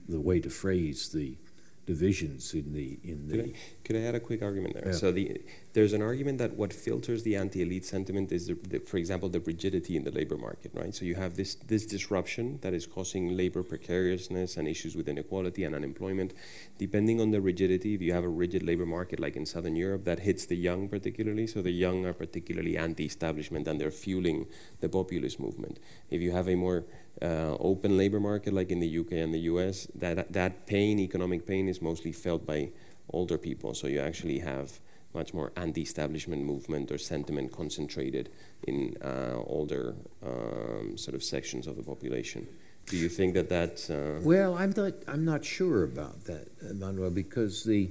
the 0.07 0.19
way 0.19 0.39
to 0.39 0.49
phrase 0.49 1.09
the 1.09 1.37
divisions 1.85 2.53
in 2.53 2.73
the 2.73 2.99
in 3.03 3.27
the. 3.27 3.37
Could 3.37 3.45
I, 3.45 3.53
could 3.83 3.95
I 3.95 3.99
add 4.01 4.15
a 4.15 4.19
quick 4.19 4.41
argument 4.41 4.75
there? 4.75 4.87
Yeah. 4.87 4.91
So 4.93 5.11
the 5.11 5.41
there's 5.73 5.93
an 5.93 6.01
argument 6.01 6.37
that 6.39 6.55
what 6.55 6.73
filters 6.73 7.23
the 7.23 7.35
anti-elite 7.35 7.85
sentiment 7.85 8.31
is, 8.31 8.47
the, 8.47 8.55
the, 8.55 8.79
for 8.79 8.97
example, 8.97 9.29
the 9.29 9.39
rigidity 9.39 9.95
in 9.95 10.03
the 10.03 10.11
labor 10.11 10.37
market, 10.37 10.71
right? 10.73 10.93
So 10.93 11.05
you 11.05 11.15
have 11.15 11.35
this 11.35 11.55
this 11.55 11.85
disruption 11.85 12.59
that 12.61 12.73
is 12.73 12.85
causing 12.85 13.37
labor 13.37 13.63
precariousness 13.63 14.57
and 14.57 14.67
issues 14.67 14.95
with 14.95 15.07
inequality 15.07 15.63
and 15.63 15.73
unemployment. 15.73 16.33
Depending 16.77 17.21
on 17.21 17.31
the 17.31 17.39
rigidity, 17.39 17.95
if 17.95 18.01
you 18.01 18.11
have 18.13 18.25
a 18.25 18.29
rigid 18.29 18.63
labor 18.63 18.85
market 18.85 19.19
like 19.19 19.35
in 19.37 19.45
Southern 19.45 19.75
Europe, 19.75 20.03
that 20.03 20.19
hits 20.19 20.45
the 20.45 20.57
young 20.57 20.89
particularly. 20.89 21.47
So 21.47 21.61
the 21.61 21.71
young 21.71 22.05
are 22.05 22.13
particularly 22.13 22.77
anti-establishment 22.77 23.67
and 23.67 23.79
they're 23.79 23.91
fueling 23.91 24.47
the 24.81 24.89
populist 24.89 25.39
movement. 25.39 25.79
If 26.09 26.21
you 26.21 26.31
have 26.31 26.49
a 26.49 26.55
more 26.55 26.83
uh, 27.21 27.55
open 27.59 27.97
labor 27.97 28.19
market 28.19 28.53
like 28.53 28.71
in 28.71 28.79
the 28.79 28.99
UK 28.99 29.13
and 29.13 29.33
the 29.33 29.45
US, 29.51 29.87
that 29.95 30.33
that 30.33 30.65
pain, 30.65 30.99
economic 30.99 31.45
pain, 31.45 31.69
is 31.69 31.81
mostly 31.81 32.11
felt 32.11 32.45
by 32.45 32.71
older 33.13 33.37
people. 33.37 33.73
So 33.73 33.87
you 33.87 33.99
actually 33.99 34.39
have 34.39 34.79
much 35.13 35.33
more 35.33 35.51
anti-establishment 35.55 36.43
movement 36.43 36.91
or 36.91 36.97
sentiment 36.97 37.51
concentrated 37.51 38.29
in 38.63 38.95
uh, 39.03 39.35
older 39.45 39.95
um, 40.25 40.97
sort 40.97 41.15
of 41.15 41.23
sections 41.23 41.67
of 41.67 41.75
the 41.75 41.83
population. 41.83 42.47
Do 42.87 42.97
you 42.97 43.09
think 43.09 43.33
that 43.35 43.49
that? 43.49 43.89
Uh, 43.89 44.21
well, 44.21 44.57
I'm 44.57 44.73
not. 44.75 44.93
I'm 45.07 45.23
not 45.23 45.45
sure 45.45 45.83
about 45.83 46.25
that, 46.25 46.47
Manuel, 46.75 47.11
because 47.11 47.63
the 47.63 47.89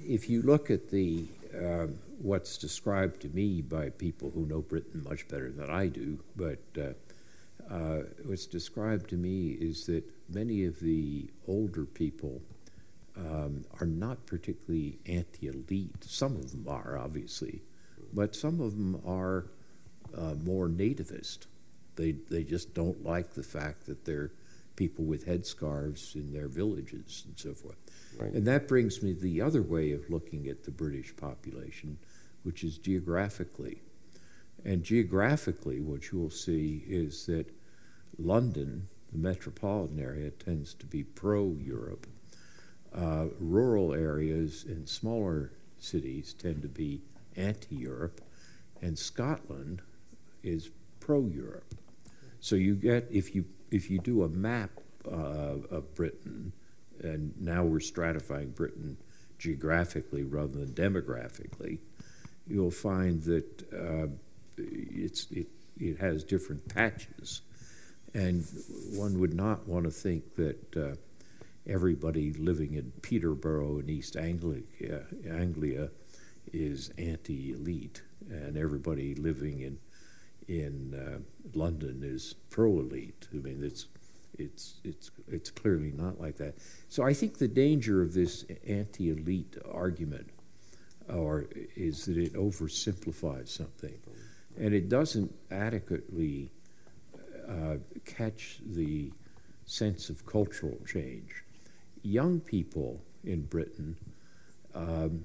if 0.00 0.28
you 0.28 0.42
look 0.42 0.70
at 0.70 0.90
the 0.90 1.26
um, 1.56 1.98
what's 2.20 2.58
described 2.58 3.20
to 3.22 3.28
me 3.28 3.62
by 3.62 3.90
people 3.90 4.30
who 4.30 4.46
know 4.46 4.60
Britain 4.60 5.02
much 5.04 5.28
better 5.28 5.50
than 5.50 5.70
I 5.70 5.86
do, 5.86 6.18
but 6.36 6.58
uh, 6.78 7.72
uh, 7.72 8.02
what's 8.24 8.46
described 8.46 9.08
to 9.10 9.16
me 9.16 9.52
is 9.52 9.86
that 9.86 10.04
many 10.28 10.64
of 10.64 10.80
the 10.80 11.30
older 11.46 11.84
people 11.84 12.42
um, 13.20 13.64
are 13.80 13.86
not 13.86 14.26
particularly 14.26 14.98
anti 15.06 15.48
elite. 15.48 16.04
Some 16.04 16.36
of 16.36 16.50
them 16.52 16.66
are, 16.68 16.98
obviously, 16.98 17.62
but 18.12 18.34
some 18.34 18.60
of 18.60 18.76
them 18.76 19.00
are 19.06 19.46
uh, 20.16 20.34
more 20.42 20.68
nativist. 20.68 21.46
They, 21.96 22.12
they 22.12 22.44
just 22.44 22.74
don't 22.74 23.04
like 23.04 23.34
the 23.34 23.42
fact 23.42 23.86
that 23.86 24.04
they're 24.04 24.32
people 24.76 25.04
with 25.04 25.26
headscarves 25.26 26.14
in 26.14 26.32
their 26.32 26.48
villages 26.48 27.24
and 27.26 27.38
so 27.38 27.52
forth. 27.52 27.76
Right. 28.18 28.32
And 28.32 28.46
that 28.46 28.66
brings 28.66 29.02
me 29.02 29.12
to 29.12 29.20
the 29.20 29.42
other 29.42 29.62
way 29.62 29.92
of 29.92 30.08
looking 30.08 30.46
at 30.46 30.64
the 30.64 30.70
British 30.70 31.14
population, 31.16 31.98
which 32.44 32.64
is 32.64 32.78
geographically. 32.78 33.82
And 34.64 34.82
geographically, 34.82 35.80
what 35.80 36.10
you'll 36.10 36.30
see 36.30 36.84
is 36.88 37.26
that 37.26 37.52
London, 38.18 38.88
the 39.12 39.18
metropolitan 39.18 40.00
area, 40.00 40.30
tends 40.30 40.72
to 40.74 40.86
be 40.86 41.02
pro 41.02 41.56
Europe 41.60 42.06
uh, 42.96 43.26
rural 43.38 43.94
areas 43.94 44.64
and 44.66 44.88
smaller 44.88 45.52
cities 45.78 46.34
tend 46.34 46.62
to 46.62 46.68
be 46.68 47.02
anti 47.36 47.76
Europe, 47.76 48.20
and 48.82 48.98
Scotland 48.98 49.82
is 50.42 50.70
pro 50.98 51.26
Europe. 51.26 51.74
So 52.40 52.56
you 52.56 52.74
get, 52.74 53.06
if 53.10 53.34
you, 53.34 53.44
if 53.70 53.90
you 53.90 53.98
do 53.98 54.22
a 54.22 54.28
map 54.28 54.70
uh, 55.10 55.56
of 55.70 55.94
Britain, 55.94 56.52
and 57.02 57.32
now 57.40 57.64
we're 57.64 57.78
stratifying 57.78 58.54
Britain 58.54 58.96
geographically 59.38 60.22
rather 60.22 60.64
than 60.64 60.68
demographically, 60.68 61.78
you'll 62.46 62.70
find 62.70 63.22
that 63.22 63.72
uh, 63.72 64.08
it's, 64.58 65.26
it, 65.30 65.46
it 65.78 65.98
has 65.98 66.24
different 66.24 66.68
patches. 66.68 67.42
And 68.12 68.44
one 68.92 69.20
would 69.20 69.34
not 69.34 69.68
want 69.68 69.84
to 69.84 69.90
think 69.90 70.34
that 70.34 70.76
uh, 70.76 70.96
everybody 71.70 72.32
living 72.32 72.74
in 72.74 72.92
Peterborough 73.00 73.78
in 73.78 73.88
East 73.88 74.16
Anglia, 74.16 74.62
Anglia 75.28 75.90
is 76.52 76.90
anti-elite, 76.98 78.02
and 78.28 78.56
everybody 78.56 79.14
living 79.14 79.60
in 79.60 79.78
in 80.48 80.94
uh, 80.94 81.18
London 81.54 82.00
is 82.02 82.34
pro-elite. 82.50 83.28
I 83.32 83.36
mean, 83.36 83.62
it's 83.62 83.86
it's 84.36 84.80
it's 84.82 85.10
it's 85.28 85.50
clearly 85.50 85.92
not 85.92 86.20
like 86.20 86.38
that. 86.38 86.56
So 86.88 87.04
I 87.04 87.14
think 87.14 87.38
the 87.38 87.48
danger 87.48 88.02
of 88.02 88.14
this 88.14 88.44
anti-elite 88.66 89.56
argument, 89.70 90.30
or 91.08 91.46
is 91.76 92.06
that 92.06 92.18
it 92.18 92.34
oversimplifies 92.34 93.48
something, 93.48 93.98
and 94.58 94.74
it 94.74 94.88
doesn't 94.88 95.32
adequately 95.52 96.50
uh, 97.48 97.76
catch 98.04 98.58
the 98.66 99.12
sense 99.66 100.10
of 100.10 100.26
cultural 100.26 100.78
change 100.84 101.44
young 102.02 102.40
people 102.40 103.02
in 103.24 103.42
Britain, 103.42 103.96
um, 104.74 105.24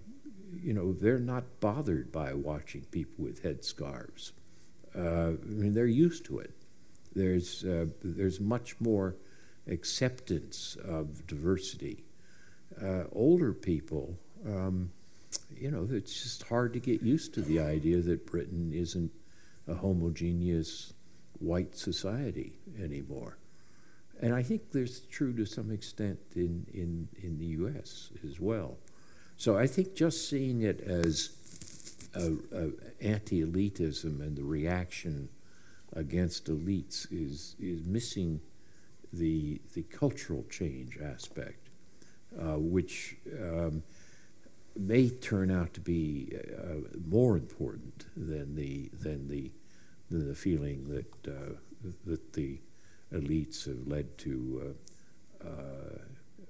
you 0.62 0.74
know, 0.74 0.94
they're 0.94 1.20
not 1.20 1.60
bothered 1.60 2.12
by 2.12 2.34
watching 2.34 2.82
people 2.92 3.26
with 3.26 3.44
headscarves. 3.44 4.32
Uh, 4.98 5.34
I 5.42 5.46
mean, 5.46 5.74
they're 5.74 5.86
used 5.86 6.26
to 6.26 6.40
it. 6.40 6.54
There's 7.14 7.64
uh, 7.64 7.88
there's 8.04 8.40
much 8.40 8.80
more 8.80 9.16
acceptance 9.68 10.78
of 10.84 11.26
diversity. 11.28 12.04
Uh, 12.82 13.04
older 13.12 13.54
people, 13.54 14.18
um, 14.46 14.92
you 15.56 15.72
know, 15.72 15.88
it's 15.90 16.24
just 16.24 16.44
hard 16.44 16.74
to 16.74 16.80
get 16.80 17.02
used 17.02 17.34
to 17.34 17.42
the 17.42 17.60
idea 17.60 18.02
that 18.02 18.26
Britain 18.26 18.72
isn't 18.74 19.12
a 19.68 19.76
homogeneous 19.76 20.94
white 21.40 21.76
society 21.78 22.60
anymore. 22.82 23.38
And 24.22 24.34
I 24.34 24.44
think 24.44 24.72
there's 24.72 25.02
true 25.02 25.34
to 25.34 25.46
some 25.46 25.72
extent 25.72 26.20
in, 26.36 26.66
in, 26.74 27.10
in 27.22 27.38
the 27.38 27.46
U.S. 27.46 28.12
as 28.24 28.40
well. 28.40 28.78
So 29.38 29.58
I 29.58 29.68
think 29.68 29.96
just 29.96 30.30
seeing 30.30 30.62
it 30.62 30.80
as 30.82 31.32
a, 32.16 32.34
a 32.54 32.72
anti-elitism 33.02 34.22
and 34.22 34.38
the 34.38 34.44
reaction 34.44 35.30
against 35.94 36.46
elites 36.46 37.08
is 37.12 37.56
is 37.60 37.86
missing 37.86 38.42
the 39.12 39.62
the 39.74 39.84
cultural 39.84 40.46
change 40.50 40.98
aspect, 41.02 41.70
uh, 42.40 42.58
which 42.58 43.18
um, 43.42 43.84
may 44.76 45.10
turn 45.10 45.52
out 45.52 45.74
to 45.74 45.82
be 45.82 46.34
uh, 46.58 46.98
more 47.06 47.36
important 47.38 48.06
than 48.16 48.56
the 48.56 48.90
than 48.94 49.28
the 49.28 49.52
than 50.10 50.28
the 50.28 50.36
feeling 50.36 50.88
that 50.90 51.32
uh, 51.32 51.56
that 52.06 52.34
the 52.34 52.60
elites 53.14 53.66
have 53.66 53.88
led 53.88 54.18
to 54.20 54.76
uh, 55.44 55.48
uh, 55.48 55.50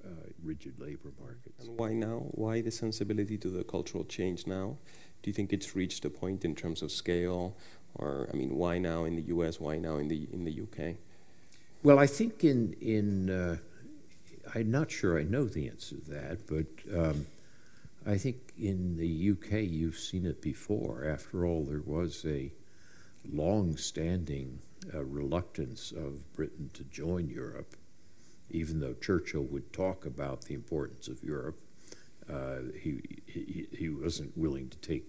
uh, 0.06 0.10
rigid 0.44 0.80
labor 0.80 1.12
markets. 1.20 1.68
And 1.68 1.78
why 1.78 1.94
now? 1.94 2.28
Why 2.32 2.62
the 2.62 2.72
sensibility 2.72 3.38
to 3.40 3.50
the 3.50 3.64
cultural 3.64 4.06
change 4.06 4.48
now? 4.48 4.78
Do 5.22 5.30
you 5.30 5.34
think 5.34 5.52
it's 5.52 5.76
reached 5.76 6.06
a 6.06 6.10
point 6.10 6.46
in 6.46 6.56
terms 6.56 6.82
of 6.82 6.92
scale, 6.92 7.56
or 7.96 8.30
I 8.32 8.36
mean, 8.36 8.56
why 8.56 8.78
now 8.78 9.06
in 9.06 9.16
the 9.16 9.24
U.S.? 9.24 9.60
Why 9.60 9.78
now 9.78 9.98
in 9.98 10.08
the 10.08 10.28
in 10.32 10.46
the 10.46 10.62
UK? 10.62 10.96
Well, 11.82 12.00
I 12.00 12.08
think 12.08 12.44
in 12.44 12.74
in 12.80 13.30
uh, 13.30 13.58
I'm 14.54 14.70
not 14.72 14.92
sure 14.92 15.20
I 15.20 15.24
know 15.24 15.46
the 15.46 15.68
answer 15.68 15.96
to 15.96 16.12
that, 16.12 16.48
but 16.48 16.68
um, 16.96 17.26
I 18.06 18.18
think 18.18 18.38
in 18.58 18.98
the 18.98 19.32
UK 19.32 19.64
you've 19.64 19.98
seen 19.98 20.26
it 20.26 20.42
before. 20.42 21.06
After 21.06 21.46
all, 21.46 21.64
there 21.64 21.82
was 21.82 22.24
a 22.26 22.52
long-standing 23.32 24.60
uh, 24.94 25.04
reluctance 25.04 25.92
of 25.92 26.32
Britain 26.34 26.70
to 26.74 26.84
join 26.86 27.30
Europe 27.30 27.76
even 28.50 28.80
though 28.80 28.94
Churchill 28.94 29.44
would 29.44 29.74
talk 29.74 30.06
about 30.06 30.44
the 30.44 30.54
importance 30.54 31.08
of 31.08 31.24
Europe, 31.24 31.60
uh, 32.32 32.58
he, 32.80 33.02
he, 33.26 33.68
he 33.72 33.90
wasn't 33.90 34.38
willing 34.38 34.70
to 34.70 34.78
take 34.78 35.06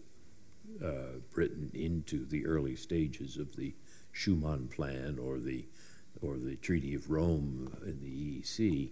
uh, 0.85 1.21
Britain 1.33 1.71
into 1.75 2.25
the 2.27 2.47
early 2.47 2.77
stages 2.77 3.37
of 3.37 3.57
the 3.57 3.75
Schuman 4.15 4.71
Plan 4.71 5.19
or 5.19 5.39
the 5.39 5.67
or 6.23 6.39
the 6.39 6.57
Treaty 6.57 6.95
of 6.95 7.11
Rome 7.11 7.77
in 7.85 8.03
the 8.03 8.41
EEC. 8.41 8.91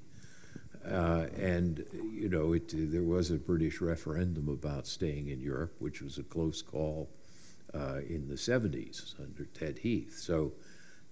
Uh, 0.87 1.27
and 1.35 1.87
you 2.13 2.29
know, 2.29 2.53
it, 2.53 2.71
there 2.75 3.03
was 3.03 3.31
a 3.31 3.37
British 3.37 3.81
referendum 3.81 4.47
about 4.49 4.87
staying 4.87 5.29
in 5.29 5.41
Europe, 5.41 5.75
which 5.79 6.03
was 6.03 6.19
a 6.19 6.23
close 6.23 6.61
call 6.61 7.09
uh, 7.75 8.01
in 8.09 8.29
the 8.29 8.35
70s 8.35 9.19
under 9.21 9.45
Ted 9.45 9.79
Heath. 9.79 10.19
So 10.19 10.53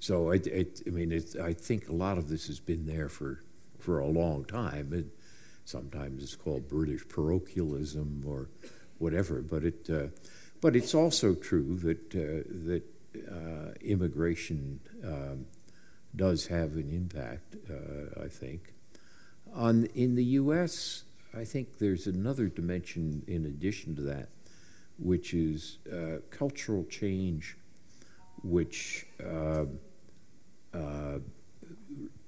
so 0.02 0.32
I, 0.32 0.34
I, 0.34 0.66
I 0.84 0.90
mean, 0.90 1.12
I 1.40 1.52
think 1.52 1.88
a 1.88 1.92
lot 1.92 2.18
of 2.18 2.28
this 2.28 2.48
has 2.48 2.58
been 2.58 2.86
there 2.86 3.08
for, 3.08 3.44
for 3.78 4.00
a 4.00 4.08
long 4.08 4.44
time. 4.44 5.12
Sometimes 5.64 6.24
it's 6.24 6.34
called 6.34 6.68
British 6.68 7.06
parochialism 7.08 8.24
or 8.26 8.48
whatever. 8.98 9.42
But 9.42 9.62
it, 9.62 9.88
uh, 9.88 10.08
but 10.60 10.74
it's 10.74 10.92
also 10.92 11.36
true 11.36 11.76
that 11.76 12.14
uh, 12.16 12.42
that 12.66 12.82
uh, 13.30 13.74
immigration 13.80 14.80
um, 15.04 15.46
does 16.16 16.48
have 16.48 16.72
an 16.72 16.90
impact. 16.90 17.54
Uh, 17.70 18.24
I 18.24 18.26
think 18.26 18.74
on 19.54 19.84
in 19.94 20.16
the 20.16 20.24
U.S. 20.24 21.04
I 21.32 21.44
think 21.44 21.78
there's 21.78 22.08
another 22.08 22.48
dimension 22.48 23.22
in 23.28 23.46
addition 23.46 23.94
to 23.94 24.02
that, 24.02 24.30
which 25.02 25.34
is 25.34 25.78
uh, 25.92 26.18
cultural 26.30 26.84
change, 26.84 27.56
which 28.44 29.06
um, 29.24 29.78
uh, 30.72 31.18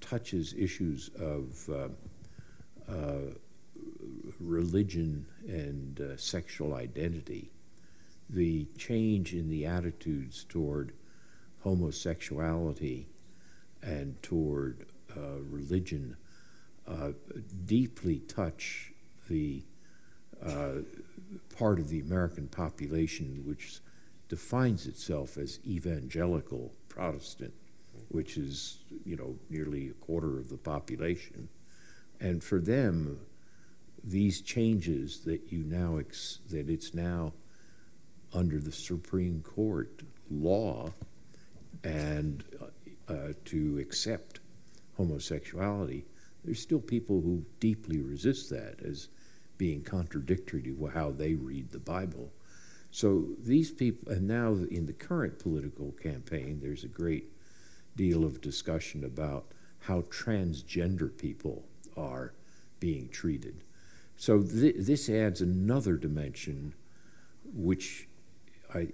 touches 0.01 0.55
issues 0.55 1.11
of 1.19 1.71
uh, 1.71 2.93
uh, 2.93 3.33
religion 4.41 5.27
and 5.47 6.01
uh, 6.01 6.17
sexual 6.17 6.75
identity, 6.75 7.51
the 8.29 8.67
change 8.77 9.33
in 9.33 9.49
the 9.49 9.65
attitudes 9.65 10.45
toward 10.49 10.93
homosexuality 11.61 13.07
and 13.83 14.21
toward 14.23 14.87
uh, 15.17 15.39
religion 15.49 16.17
deeply 17.65 18.19
touch 18.19 18.93
the 19.29 19.63
part 21.57 21.79
of 21.79 21.89
the 21.89 22.01
American 22.01 22.49
population 22.49 23.43
which 23.47 23.81
defines 24.29 24.87
itself 24.87 25.37
as 25.37 25.61
evangelical 25.67 26.73
Protestant 26.89 27.55
which 28.09 28.37
is 28.37 28.79
you 29.05 29.17
know 29.17 29.37
nearly 29.51 29.89
a 29.89 29.93
quarter 29.95 30.39
of 30.39 30.49
the 30.49 30.57
population, 30.57 31.49
and 32.21 32.43
for 32.43 32.61
them, 32.61 33.21
these 34.03 34.41
changes 34.41 35.21
that 35.25 35.53
you 35.53 35.65
now 35.65 36.01
that 36.51 36.69
it's 36.69 36.95
now 36.95 37.33
under 38.33 38.59
the 38.59 38.73
Supreme 38.73 39.43
Court 39.43 40.03
law, 40.31 40.93
and 41.83 42.45
uh, 42.61 43.13
uh, 43.13 43.33
to 43.47 43.79
accept 43.79 44.41
homosexuality, 44.97 46.05
there's 46.45 46.61
still 46.61 46.81
people 46.81 47.21
who 47.21 47.45
deeply 47.61 48.01
resist 48.01 48.51
that 48.51 48.81
as 48.85 49.09
being 49.59 49.83
contradictory 49.83 50.63
to 50.63 50.87
how 50.95 51.11
they 51.11 51.35
read 51.35 51.71
the 51.71 51.79
Bible. 51.79 52.33
So 52.91 53.27
these 53.39 53.71
people, 53.71 54.13
and 54.13 54.27
now 54.27 54.53
in 54.71 54.87
the 54.87 54.93
current 54.93 55.39
political 55.39 55.93
campaign, 55.93 56.61
there's 56.63 56.85
a 56.85 56.89
great 56.89 57.33
deal 57.97 58.25
of 58.25 58.41
discussion 58.41 59.05
about 59.05 59.47
how 59.81 60.03
transgender 60.03 61.17
people 61.17 61.65
are 61.97 62.35
being 62.81 63.09
treated. 63.09 63.65
So 64.17 64.43
th- 64.43 64.77
this 64.79 65.09
adds 65.09 65.41
another 65.41 65.97
dimension, 65.97 66.75
which 67.53 68.09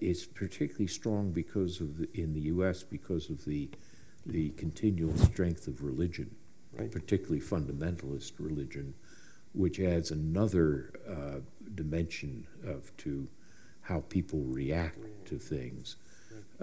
is 0.00 0.26
particularly 0.26 0.86
strong 0.86 1.32
because 1.32 1.80
of 1.80 1.98
the, 1.98 2.08
in 2.14 2.34
the 2.34 2.40
U.S. 2.42 2.82
because 2.82 3.30
of 3.30 3.44
the 3.44 3.70
the 4.26 4.50
continual 4.50 5.16
strength 5.16 5.66
of 5.66 5.82
religion, 5.82 6.34
right. 6.74 6.92
particularly 6.92 7.40
fundamentalist 7.40 8.32
religion, 8.38 8.94
which 9.52 9.80
adds 9.80 10.10
another 10.10 10.92
uh, 11.08 11.40
dimension 11.74 12.46
of 12.64 12.96
to 12.98 13.28
how 13.82 14.00
people 14.08 14.40
react 14.40 14.98
to 15.26 15.38
things 15.38 15.96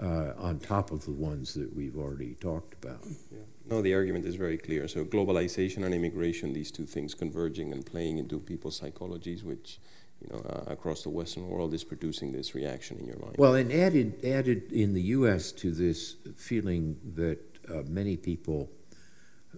uh, 0.00 0.32
on 0.38 0.58
top 0.58 0.90
of 0.90 1.04
the 1.04 1.10
ones 1.10 1.54
that 1.54 1.74
we've 1.74 1.96
already 1.96 2.34
talked 2.34 2.72
about. 2.82 3.00
Yeah. 3.30 3.38
No, 3.68 3.82
the 3.82 3.94
argument 3.94 4.24
is 4.24 4.36
very 4.36 4.56
clear. 4.56 4.88
So 4.88 5.04
globalization 5.04 5.84
and 5.84 5.94
immigration, 5.94 6.52
these 6.52 6.70
two 6.70 6.86
things 6.86 7.14
converging 7.14 7.72
and 7.72 7.84
playing 7.84 8.18
into 8.18 8.38
people's 8.38 8.80
psychologies, 8.80 9.42
which 9.42 9.78
you 10.22 10.28
know 10.30 10.42
uh, 10.48 10.72
across 10.72 11.02
the 11.02 11.10
Western 11.10 11.48
world 11.48 11.74
is 11.74 11.84
producing 11.84 12.32
this 12.32 12.54
reaction 12.54 12.98
in 12.98 13.06
your 13.06 13.18
mind. 13.18 13.34
Well, 13.38 13.54
and 13.54 13.72
added 13.72 14.24
added 14.24 14.72
in 14.72 14.94
the 14.94 15.02
U.S. 15.18 15.52
to 15.52 15.72
this 15.72 16.16
feeling 16.36 16.96
that 17.14 17.40
uh, 17.68 17.82
many 17.86 18.16
people 18.16 18.70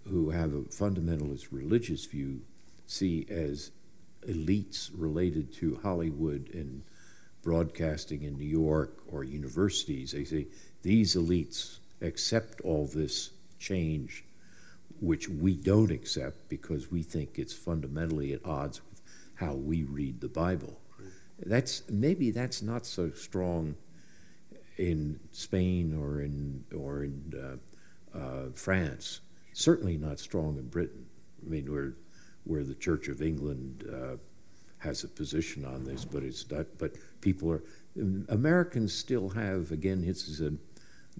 who 0.08 0.30
have 0.30 0.54
a 0.54 0.62
fundamentalist 0.62 1.48
religious 1.50 2.06
view 2.06 2.40
see 2.90 3.26
as 3.30 3.70
elites 4.28 4.90
related 4.94 5.52
to 5.54 5.78
Hollywood 5.82 6.50
and 6.52 6.82
broadcasting 7.42 8.22
in 8.22 8.36
New 8.36 8.44
York 8.44 8.98
or 9.08 9.24
universities, 9.24 10.12
they 10.12 10.24
say 10.24 10.46
these 10.82 11.16
elites 11.16 11.78
accept 12.02 12.60
all 12.62 12.86
this 12.86 13.30
change, 13.58 14.24
which 15.00 15.28
we 15.28 15.54
don't 15.54 15.90
accept 15.90 16.48
because 16.48 16.90
we 16.90 17.02
think 17.02 17.38
it's 17.38 17.54
fundamentally 17.54 18.32
at 18.32 18.44
odds 18.44 18.80
with 18.90 19.00
how 19.36 19.54
we 19.54 19.84
read 19.84 20.20
the 20.20 20.28
Bible. 20.28 20.80
That's 21.38 21.82
maybe 21.88 22.30
that's 22.30 22.60
not 22.60 22.84
so 22.84 23.10
strong 23.12 23.76
in 24.76 25.20
Spain 25.32 25.96
or 25.98 26.20
in 26.20 26.64
or 26.76 27.04
in 27.04 27.58
uh, 28.14 28.18
uh, 28.18 28.50
France. 28.54 29.20
Certainly 29.54 29.96
not 29.96 30.18
strong 30.18 30.58
in 30.58 30.68
Britain. 30.68 31.06
I 31.44 31.48
mean, 31.48 31.72
where 31.72 31.94
where 32.44 32.64
the 32.64 32.74
Church 32.74 33.08
of 33.08 33.22
England 33.22 33.84
uh, 33.90 34.16
has 34.78 35.04
a 35.04 35.08
position 35.08 35.64
on 35.64 35.84
this, 35.84 36.04
but 36.04 36.22
it's 36.22 36.50
not. 36.50 36.66
But 36.78 36.92
people 37.20 37.52
are 37.52 37.62
Americans 38.28 38.92
still 38.92 39.30
have 39.30 39.72
again. 39.72 40.06
This 40.06 40.28
is 40.28 40.42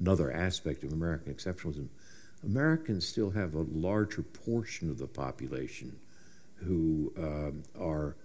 another 0.01 0.33
aspect 0.33 0.85
of 0.85 0.93
American 0.93 1.33
exceptionalism. 1.35 1.89
Americans 2.45 3.07
still 3.07 3.31
have 3.31 3.55
a 3.55 3.63
larger 3.63 4.23
portion 4.23 4.89
of 4.89 4.99
the 4.99 5.07
population 5.07 5.99
who 6.57 7.13
um, 7.19 7.63
are 7.79 8.17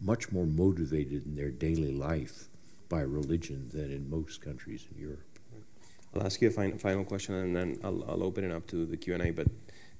much 0.00 0.32
more 0.32 0.46
motivated 0.46 1.24
in 1.24 1.36
their 1.36 1.50
daily 1.50 1.92
life 1.92 2.48
by 2.88 3.00
religion 3.00 3.70
than 3.72 3.90
in 3.90 4.10
most 4.10 4.42
countries 4.42 4.86
in 4.92 5.00
Europe. 5.00 5.24
I'll 6.14 6.24
ask 6.26 6.42
you 6.42 6.48
a 6.48 6.78
final, 6.78 7.04
question, 7.04 7.34
and 7.34 7.56
then 7.56 7.78
I'll, 7.82 8.04
I'll 8.10 8.22
open 8.22 8.44
it 8.44 8.52
up 8.52 8.66
to 8.68 8.84
the 8.84 8.98
Q 8.98 9.14
and 9.14 9.22
A. 9.22 9.30
But 9.30 9.46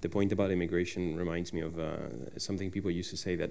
the 0.03 0.09
point 0.09 0.32
about 0.32 0.50
immigration 0.50 1.16
reminds 1.16 1.53
me 1.53 1.61
of 1.61 1.78
uh, 1.78 1.96
something 2.36 2.70
people 2.70 2.90
used 2.90 3.11
to 3.11 3.16
say 3.16 3.36
that 3.36 3.50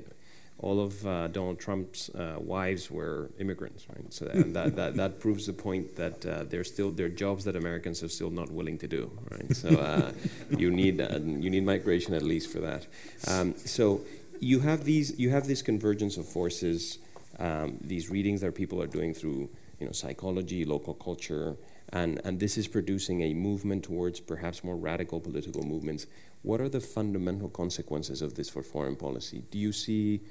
all 0.60 0.80
of 0.80 1.06
uh, 1.08 1.28
Donald 1.30 1.60
Trump's 1.60 2.10
uh, 2.10 2.36
wives 2.38 2.91
were 2.91 3.32
immigrants, 3.39 3.88
right? 3.89 4.14
So 4.14 4.26
that, 4.26 4.54
that, 4.54 4.76
that, 4.76 4.95
that, 5.02 5.20
proves 5.20 5.47
the 5.47 5.54
point 5.54 5.95
that 5.95 6.24
uh, 6.26 6.43
there's 6.43 6.72
still 6.72 6.91
there 6.91 7.08
are 7.08 7.10
jobs 7.10 7.45
that 7.45 7.56
Americans 7.56 8.04
are 8.04 8.10
still 8.10 8.30
not 8.30 8.52
willing 8.52 8.78
to 8.80 8.88
do, 8.88 9.12
right? 9.32 9.56
So 9.56 9.70
uh, 9.70 10.12
you 10.58 10.70
need 10.70 11.02
uh, 11.02 11.20
you 11.20 11.49
need 11.49 11.66
migration 11.66 12.14
at 12.14 12.22
least 12.22 12.52
for 12.52 12.60
that. 12.60 12.86
Um, 13.28 13.56
so 13.58 14.02
you 14.39 14.60
have 14.60 14.84
these 14.84 15.18
you 15.20 15.30
have 15.32 15.47
this 15.47 15.62
convergence 15.62 16.18
of 16.18 16.28
forces, 16.28 16.99
um, 17.39 17.78
these 17.82 18.10
readings 18.10 18.41
that 18.41 18.54
people 18.54 18.82
are 18.82 18.88
doing 18.88 19.14
through 19.14 19.49
you 19.80 19.86
know 19.88 19.93
psychology, 19.93 20.64
local 20.64 20.93
culture, 20.93 21.56
and, 21.93 22.22
and 22.24 22.39
this 22.39 22.58
is 22.58 22.68
producing 22.68 23.22
a 23.22 23.34
movement 23.34 23.84
towards 23.84 24.20
perhaps 24.20 24.64
more 24.64 24.76
radical 24.76 25.20
political 25.20 25.64
movements. 25.64 26.08
What 26.44 26.60
are 26.60 26.70
the 26.70 26.80
fundamental 26.80 27.50
consequences 27.50 28.22
of 28.22 28.36
this 28.36 28.50
for 28.50 28.64
foreign 28.64 28.96
policy? 28.96 29.44
Do 29.52 29.60
you 29.60 29.72
see 29.72 30.22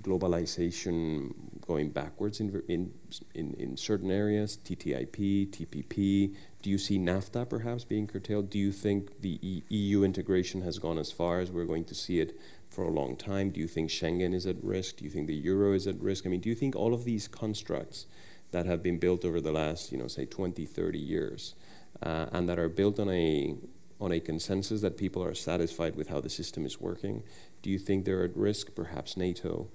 globalization 0.00 1.34
going 1.66 1.90
backwards 1.90 2.40
in, 2.40 2.62
in, 2.68 2.92
in, 3.34 3.54
in, 3.54 3.76
certain 3.76 4.10
areas, 4.10 4.56
TTIP, 4.56 5.50
TPP? 5.50 6.34
Do 6.62 6.70
you 6.70 6.78
see 6.78 6.98
NAFTA 6.98 7.48
perhaps 7.48 7.84
being 7.84 8.06
curtailed? 8.06 8.50
Do 8.50 8.58
you 8.58 8.72
think 8.72 9.20
the 9.20 9.38
e 9.42 9.62
EU 9.68 10.02
integration 10.02 10.62
has 10.62 10.78
gone 10.78 10.98
as 10.98 11.12
far 11.12 11.40
as 11.40 11.50
we're 11.50 11.64
going 11.64 11.84
to 11.84 11.94
see 11.94 12.20
it 12.20 12.38
for 12.68 12.84
a 12.84 12.90
long 12.90 13.16
time? 13.16 13.50
Do 13.50 13.60
you 13.60 13.68
think 13.68 13.90
Schengen 13.90 14.34
is 14.34 14.46
at 14.46 14.62
risk? 14.62 14.96
Do 14.96 15.04
you 15.04 15.10
think 15.10 15.26
the 15.26 15.34
euro 15.34 15.72
is 15.72 15.86
at 15.86 16.00
risk? 16.00 16.26
I 16.26 16.30
mean, 16.30 16.40
do 16.40 16.48
you 16.48 16.54
think 16.54 16.74
all 16.74 16.94
of 16.94 17.04
these 17.04 17.28
constructs 17.28 18.06
that 18.52 18.66
have 18.66 18.82
been 18.82 18.98
built 18.98 19.24
over 19.24 19.40
the 19.40 19.52
last, 19.52 19.92
you 19.92 19.98
know, 19.98 20.08
say 20.08 20.24
20, 20.24 20.64
30 20.66 20.98
years, 20.98 21.54
uh, 22.02 22.26
and 22.32 22.48
that 22.48 22.58
are 22.58 22.68
built 22.68 22.98
on 22.98 23.10
a 23.10 23.54
on 24.00 24.12
a 24.12 24.20
consensus 24.20 24.80
that 24.80 24.96
people 24.96 25.22
are 25.22 25.34
satisfied 25.34 25.94
with 25.96 26.08
how 26.08 26.20
the 26.20 26.30
system 26.30 26.64
is 26.64 26.80
working? 26.80 27.22
Do 27.62 27.70
you 27.70 27.78
think 27.78 28.04
they're 28.04 28.24
at 28.24 28.36
risk? 28.36 28.74
Perhaps 28.74 29.16
NATO. 29.16 29.68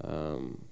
Um, 0.00 0.64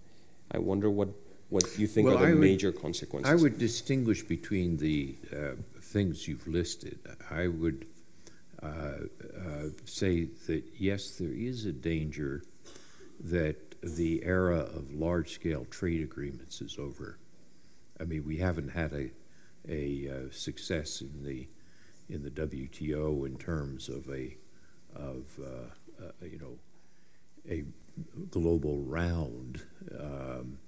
I 0.51 0.59
wonder 0.59 0.89
what 0.89 1.09
what 1.49 1.79
you 1.79 1.89
think 1.89 2.07
well, 2.07 2.19
are 2.19 2.27
the 2.27 2.33
would, 2.33 2.41
major 2.41 2.71
consequences. 2.71 3.31
I 3.31 3.35
would 3.35 3.59
distinguish 3.59 4.23
between 4.23 4.77
the 4.77 5.17
uh, 5.33 5.57
things 5.81 6.29
you've 6.29 6.47
listed. 6.47 7.01
I 7.29 7.49
would 7.49 7.87
uh, 8.63 8.67
uh, 8.67 9.71
say 9.85 10.29
that 10.47 10.63
yes, 10.79 11.11
there 11.19 11.33
is 11.33 11.67
a 11.67 11.73
danger 11.73 12.45
that 13.19 13.81
the 13.83 14.23
era 14.25 14.61
of 14.61 14.93
large-scale 14.93 15.67
trade 15.71 16.03
agreements 16.03 16.61
is 16.61 16.79
over. 16.79 17.19
I 18.01 18.05
mean, 18.05 18.25
we 18.25 18.37
haven't 18.37 18.71
had 18.71 18.93
a 18.93 19.11
a 19.69 20.09
uh, 20.09 20.31
success 20.31 21.01
in 21.01 21.25
the 21.25 21.49
in 22.11 22.23
the 22.23 22.31
WTO 22.31 23.27
in 23.27 23.37
terms 23.37 23.89
of 23.89 24.09
a 24.09 24.37
of 24.95 25.39
uh, 25.41 26.05
uh, 26.05 26.11
you 26.23 26.39
know 26.39 26.59
a 27.49 27.65
global 28.31 28.83
round 28.83 29.63
um, 29.99 30.59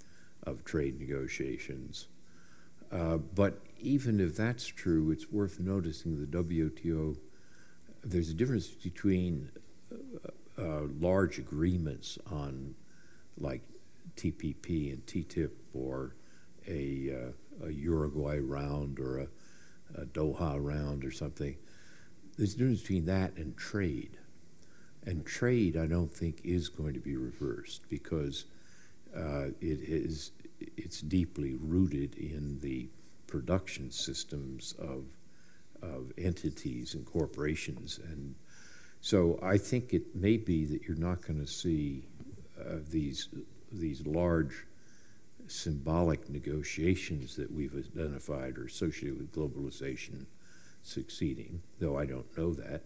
of 0.44 0.64
trade 0.64 0.98
negotiations. 0.98 2.08
Uh, 2.90 3.16
but 3.16 3.60
even 3.80 4.20
if 4.20 4.36
that's 4.36 4.66
true, 4.66 5.10
it's 5.10 5.30
worth 5.30 5.58
noticing 5.58 6.20
the 6.20 6.26
WTO. 6.26 7.16
There's 8.04 8.30
a 8.30 8.34
difference 8.34 8.68
between 8.68 9.50
uh, 9.90 10.28
uh, 10.60 10.86
large 11.00 11.38
agreements 11.38 12.18
on 12.30 12.74
like 13.38 13.62
TPP 14.16 14.92
and 14.92 15.06
TTIP 15.06 15.50
or 15.72 16.14
a, 16.68 17.32
uh, 17.62 17.66
a 17.66 17.72
Uruguay 17.72 18.38
round 18.38 18.98
or 19.00 19.18
a, 19.20 19.26
a, 19.96 20.04
Doha 20.06 20.62
round 20.62 21.04
or 21.04 21.10
something. 21.10 21.56
There's 22.36 22.54
a 22.54 22.58
difference 22.58 22.80
between 22.80 23.06
that 23.06 23.36
and 23.36 23.56
trade. 23.56 24.18
And 25.04 25.26
trade, 25.26 25.76
I 25.76 25.86
don't 25.86 26.12
think, 26.12 26.40
is 26.44 26.68
going 26.68 26.94
to 26.94 27.00
be 27.00 27.16
reversed 27.16 27.88
because 27.88 28.44
uh, 29.16 29.46
it 29.60 29.80
is 29.80 30.32
it's 30.76 31.00
deeply 31.00 31.56
rooted 31.60 32.14
in 32.14 32.58
the 32.60 32.88
production 33.26 33.90
systems 33.90 34.74
of 34.78 35.04
of 35.82 36.12
entities 36.16 36.94
and 36.94 37.04
corporations, 37.04 37.98
and 37.98 38.36
so 39.00 39.38
I 39.42 39.58
think 39.58 39.92
it 39.92 40.14
may 40.14 40.36
be 40.36 40.64
that 40.66 40.84
you're 40.84 40.96
not 40.96 41.22
going 41.26 41.40
to 41.40 41.46
see 41.46 42.06
uh, 42.58 42.76
these 42.88 43.28
these 43.72 44.06
large 44.06 44.66
symbolic 45.46 46.28
negotiations 46.28 47.36
that 47.36 47.52
we've 47.52 47.74
identified 47.74 48.58
are 48.58 48.66
associated 48.66 49.18
with 49.18 49.32
globalization 49.32 50.26
succeeding, 50.82 51.62
though 51.78 51.98
I 51.98 52.06
don't 52.06 52.36
know 52.36 52.54
that. 52.54 52.82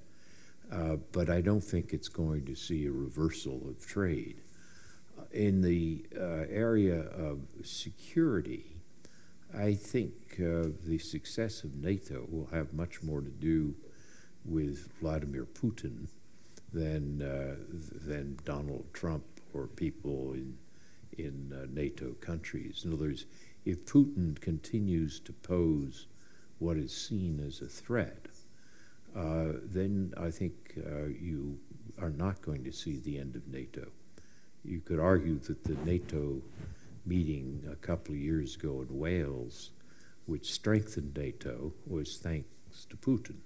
Uh, 0.70 0.96
but 1.12 1.30
I 1.30 1.40
don't 1.40 1.62
think 1.62 1.92
it's 1.92 2.08
going 2.08 2.44
to 2.46 2.56
see 2.56 2.86
a 2.86 2.90
reversal 2.90 3.62
of 3.68 3.86
trade. 3.86 4.40
Uh, 5.18 5.22
in 5.30 5.62
the 5.62 6.06
uh, 6.16 6.44
area 6.50 7.02
of 7.02 7.42
security, 7.62 8.76
I 9.56 9.74
think 9.74 10.12
uh, 10.40 10.70
the 10.84 10.98
success 10.98 11.62
of 11.62 11.76
NATO 11.76 12.26
will 12.28 12.48
have 12.52 12.74
much 12.74 13.02
more 13.02 13.20
to 13.20 13.30
do 13.30 13.76
with 14.44 14.90
Vladimir 15.00 15.44
Putin 15.44 16.08
than, 16.72 17.22
uh, 17.22 17.56
than 18.06 18.38
Donald 18.44 18.86
Trump 18.92 19.24
or 19.54 19.66
people 19.68 20.32
in 20.32 20.58
in 21.18 21.52
uh, 21.52 21.66
NATO 21.72 22.12
countries. 22.20 22.82
In 22.84 22.92
other 22.92 23.06
words, 23.06 23.26
if 23.64 23.84
Putin 23.84 24.40
continues 24.40 25.20
to 25.20 25.32
pose 25.32 26.06
what 26.58 26.76
is 26.76 26.96
seen 26.96 27.42
as 27.44 27.60
a 27.60 27.66
threat, 27.66 28.26
uh, 29.16 29.52
then 29.64 30.12
I 30.16 30.30
think 30.30 30.78
uh, 30.78 31.06
you 31.06 31.58
are 32.00 32.10
not 32.10 32.42
going 32.42 32.64
to 32.64 32.72
see 32.72 32.98
the 32.98 33.18
end 33.18 33.34
of 33.34 33.48
NATO. 33.48 33.88
You 34.64 34.80
could 34.80 35.00
argue 35.00 35.38
that 35.40 35.64
the 35.64 35.76
NATO 35.84 36.42
meeting 37.04 37.66
a 37.70 37.76
couple 37.76 38.14
of 38.14 38.20
years 38.20 38.56
ago 38.56 38.84
in 38.88 38.98
Wales, 38.98 39.70
which 40.26 40.52
strengthened 40.52 41.16
NATO, 41.16 41.72
was 41.86 42.18
thanks 42.18 42.84
to 42.90 42.96
Putin. 42.96 43.36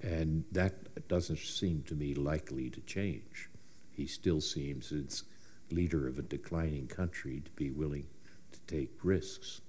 And 0.00 0.44
that 0.52 1.08
doesn't 1.08 1.38
seem 1.38 1.82
to 1.88 1.94
me 1.94 2.14
likely 2.14 2.70
to 2.70 2.80
change. 2.82 3.50
He 3.92 4.06
still 4.06 4.40
seems, 4.40 4.92
it's 4.92 5.24
leader 5.70 6.06
of 6.06 6.18
a 6.18 6.22
declining 6.22 6.86
country 6.86 7.42
to 7.44 7.50
be 7.52 7.70
willing 7.70 8.06
to 8.52 8.60
take 8.66 8.90
risks. 9.02 9.60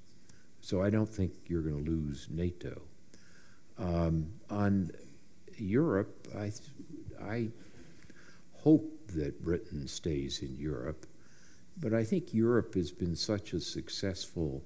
So 0.61 0.81
I 0.81 0.89
don't 0.89 1.09
think 1.09 1.33
you're 1.47 1.61
going 1.61 1.85
to 1.85 1.91
lose 1.91 2.27
NATO. 2.29 2.81
Um, 3.77 4.33
on 4.49 4.91
Europe, 5.57 6.27
I, 6.37 6.51
I 7.23 7.49
hope 8.53 9.07
that 9.09 9.43
Britain 9.43 9.87
stays 9.87 10.41
in 10.41 10.55
Europe, 10.57 11.05
but 11.77 11.93
I 11.93 12.03
think 12.03 12.33
Europe 12.33 12.73
has 12.75 12.91
been 12.91 13.15
such 13.15 13.53
a 13.53 13.59
successful 13.59 14.63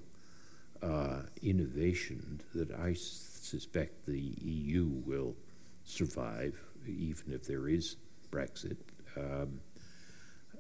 uh, 0.81 1.23
innovation 1.41 2.41
that 2.55 2.71
I 2.71 2.93
suspect 2.93 4.05
the 4.05 4.19
EU 4.19 4.85
will 5.05 5.35
survive, 5.83 6.63
even 6.87 7.33
if 7.33 7.45
there 7.45 7.67
is 7.67 7.97
Brexit. 8.31 8.77
Um, 9.17 9.59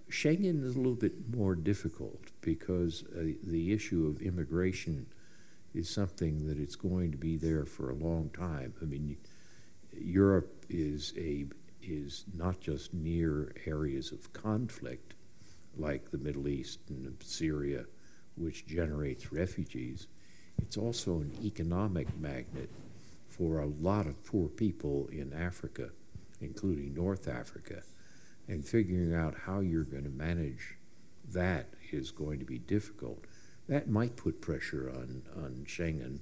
Schengen 0.09 0.63
is 0.63 0.75
a 0.75 0.79
little 0.79 0.95
bit 0.95 1.33
more 1.35 1.55
difficult 1.55 2.31
because 2.41 3.03
uh, 3.15 3.33
the 3.43 3.71
issue 3.71 4.07
of 4.07 4.21
immigration 4.21 5.05
is 5.73 5.87
something 5.87 6.47
that 6.47 6.57
it's 6.57 6.75
going 6.75 7.11
to 7.11 7.17
be 7.17 7.37
there 7.37 7.65
for 7.65 7.91
a 7.91 7.95
long 7.95 8.31
time. 8.31 8.73
I 8.81 8.85
mean, 8.85 9.17
Europe 9.93 10.65
is 10.69 11.13
a 11.17 11.45
is 11.81 12.25
not 12.33 12.59
just 12.59 12.93
near 12.93 13.53
areas 13.65 14.11
of 14.11 14.33
conflict 14.33 15.13
like 15.77 16.11
the 16.11 16.17
Middle 16.17 16.47
East 16.47 16.79
and 16.89 17.15
Syria, 17.23 17.85
which 18.35 18.67
generates 18.67 19.31
refugees. 19.31 20.07
It's 20.57 20.75
also 20.75 21.19
an 21.19 21.37
economic 21.43 22.07
magnet 22.19 22.69
for 23.27 23.59
a 23.59 23.67
lot 23.67 24.07
of 24.07 24.23
poor 24.25 24.49
people 24.49 25.07
in 25.11 25.33
Africa, 25.33 25.91
including 26.41 26.93
North 26.93 27.27
Africa 27.27 27.83
and 28.49 28.65
figuring 28.65 29.13
out 29.13 29.35
how 29.45 29.59
you're 29.59 29.83
going 29.83 30.03
to 30.03 30.09
manage 30.09 30.75
that 31.33 31.67
is 31.91 32.11
going 32.11 32.39
to 32.39 32.45
be 32.45 32.57
difficult. 32.57 33.25
That 33.67 33.87
might 33.87 34.15
put 34.15 34.41
pressure 34.41 34.89
on, 34.89 35.21
on 35.35 35.65
Schengen, 35.67 36.19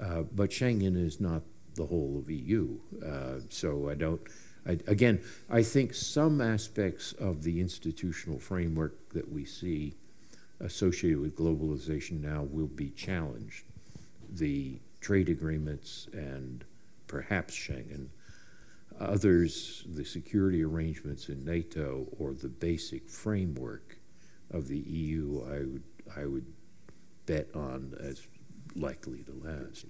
uh, 0.00 0.22
but 0.22 0.50
Schengen 0.50 1.02
is 1.02 1.20
not 1.20 1.42
the 1.74 1.86
whole 1.86 2.18
of 2.18 2.30
EU. 2.30 2.78
Uh, 3.04 3.40
so 3.48 3.88
I 3.88 3.94
don't, 3.94 4.20
I, 4.66 4.78
again, 4.86 5.20
I 5.48 5.62
think 5.62 5.94
some 5.94 6.40
aspects 6.40 7.12
of 7.12 7.42
the 7.42 7.60
institutional 7.60 8.38
framework 8.38 9.10
that 9.10 9.32
we 9.32 9.44
see 9.44 9.94
associated 10.60 11.20
with 11.20 11.36
globalization 11.36 12.20
now 12.20 12.42
will 12.42 12.66
be 12.66 12.90
challenged. 12.90 13.64
The 14.30 14.80
trade 15.00 15.28
agreements 15.28 16.08
and 16.12 16.64
perhaps 17.06 17.54
Schengen 17.54 18.08
Others, 19.00 19.84
the 19.86 20.04
security 20.04 20.64
arrangements 20.64 21.28
in 21.28 21.44
NATO 21.44 22.08
or 22.18 22.34
the 22.34 22.48
basic 22.48 23.08
framework 23.08 23.98
of 24.50 24.66
the 24.66 24.78
EU, 24.78 25.44
I 25.46 25.58
would, 25.60 25.82
I 26.16 26.26
would 26.26 26.46
bet 27.26 27.48
on 27.54 27.94
as 28.00 28.26
likely 28.74 29.22
to 29.24 29.32
last. 29.32 29.86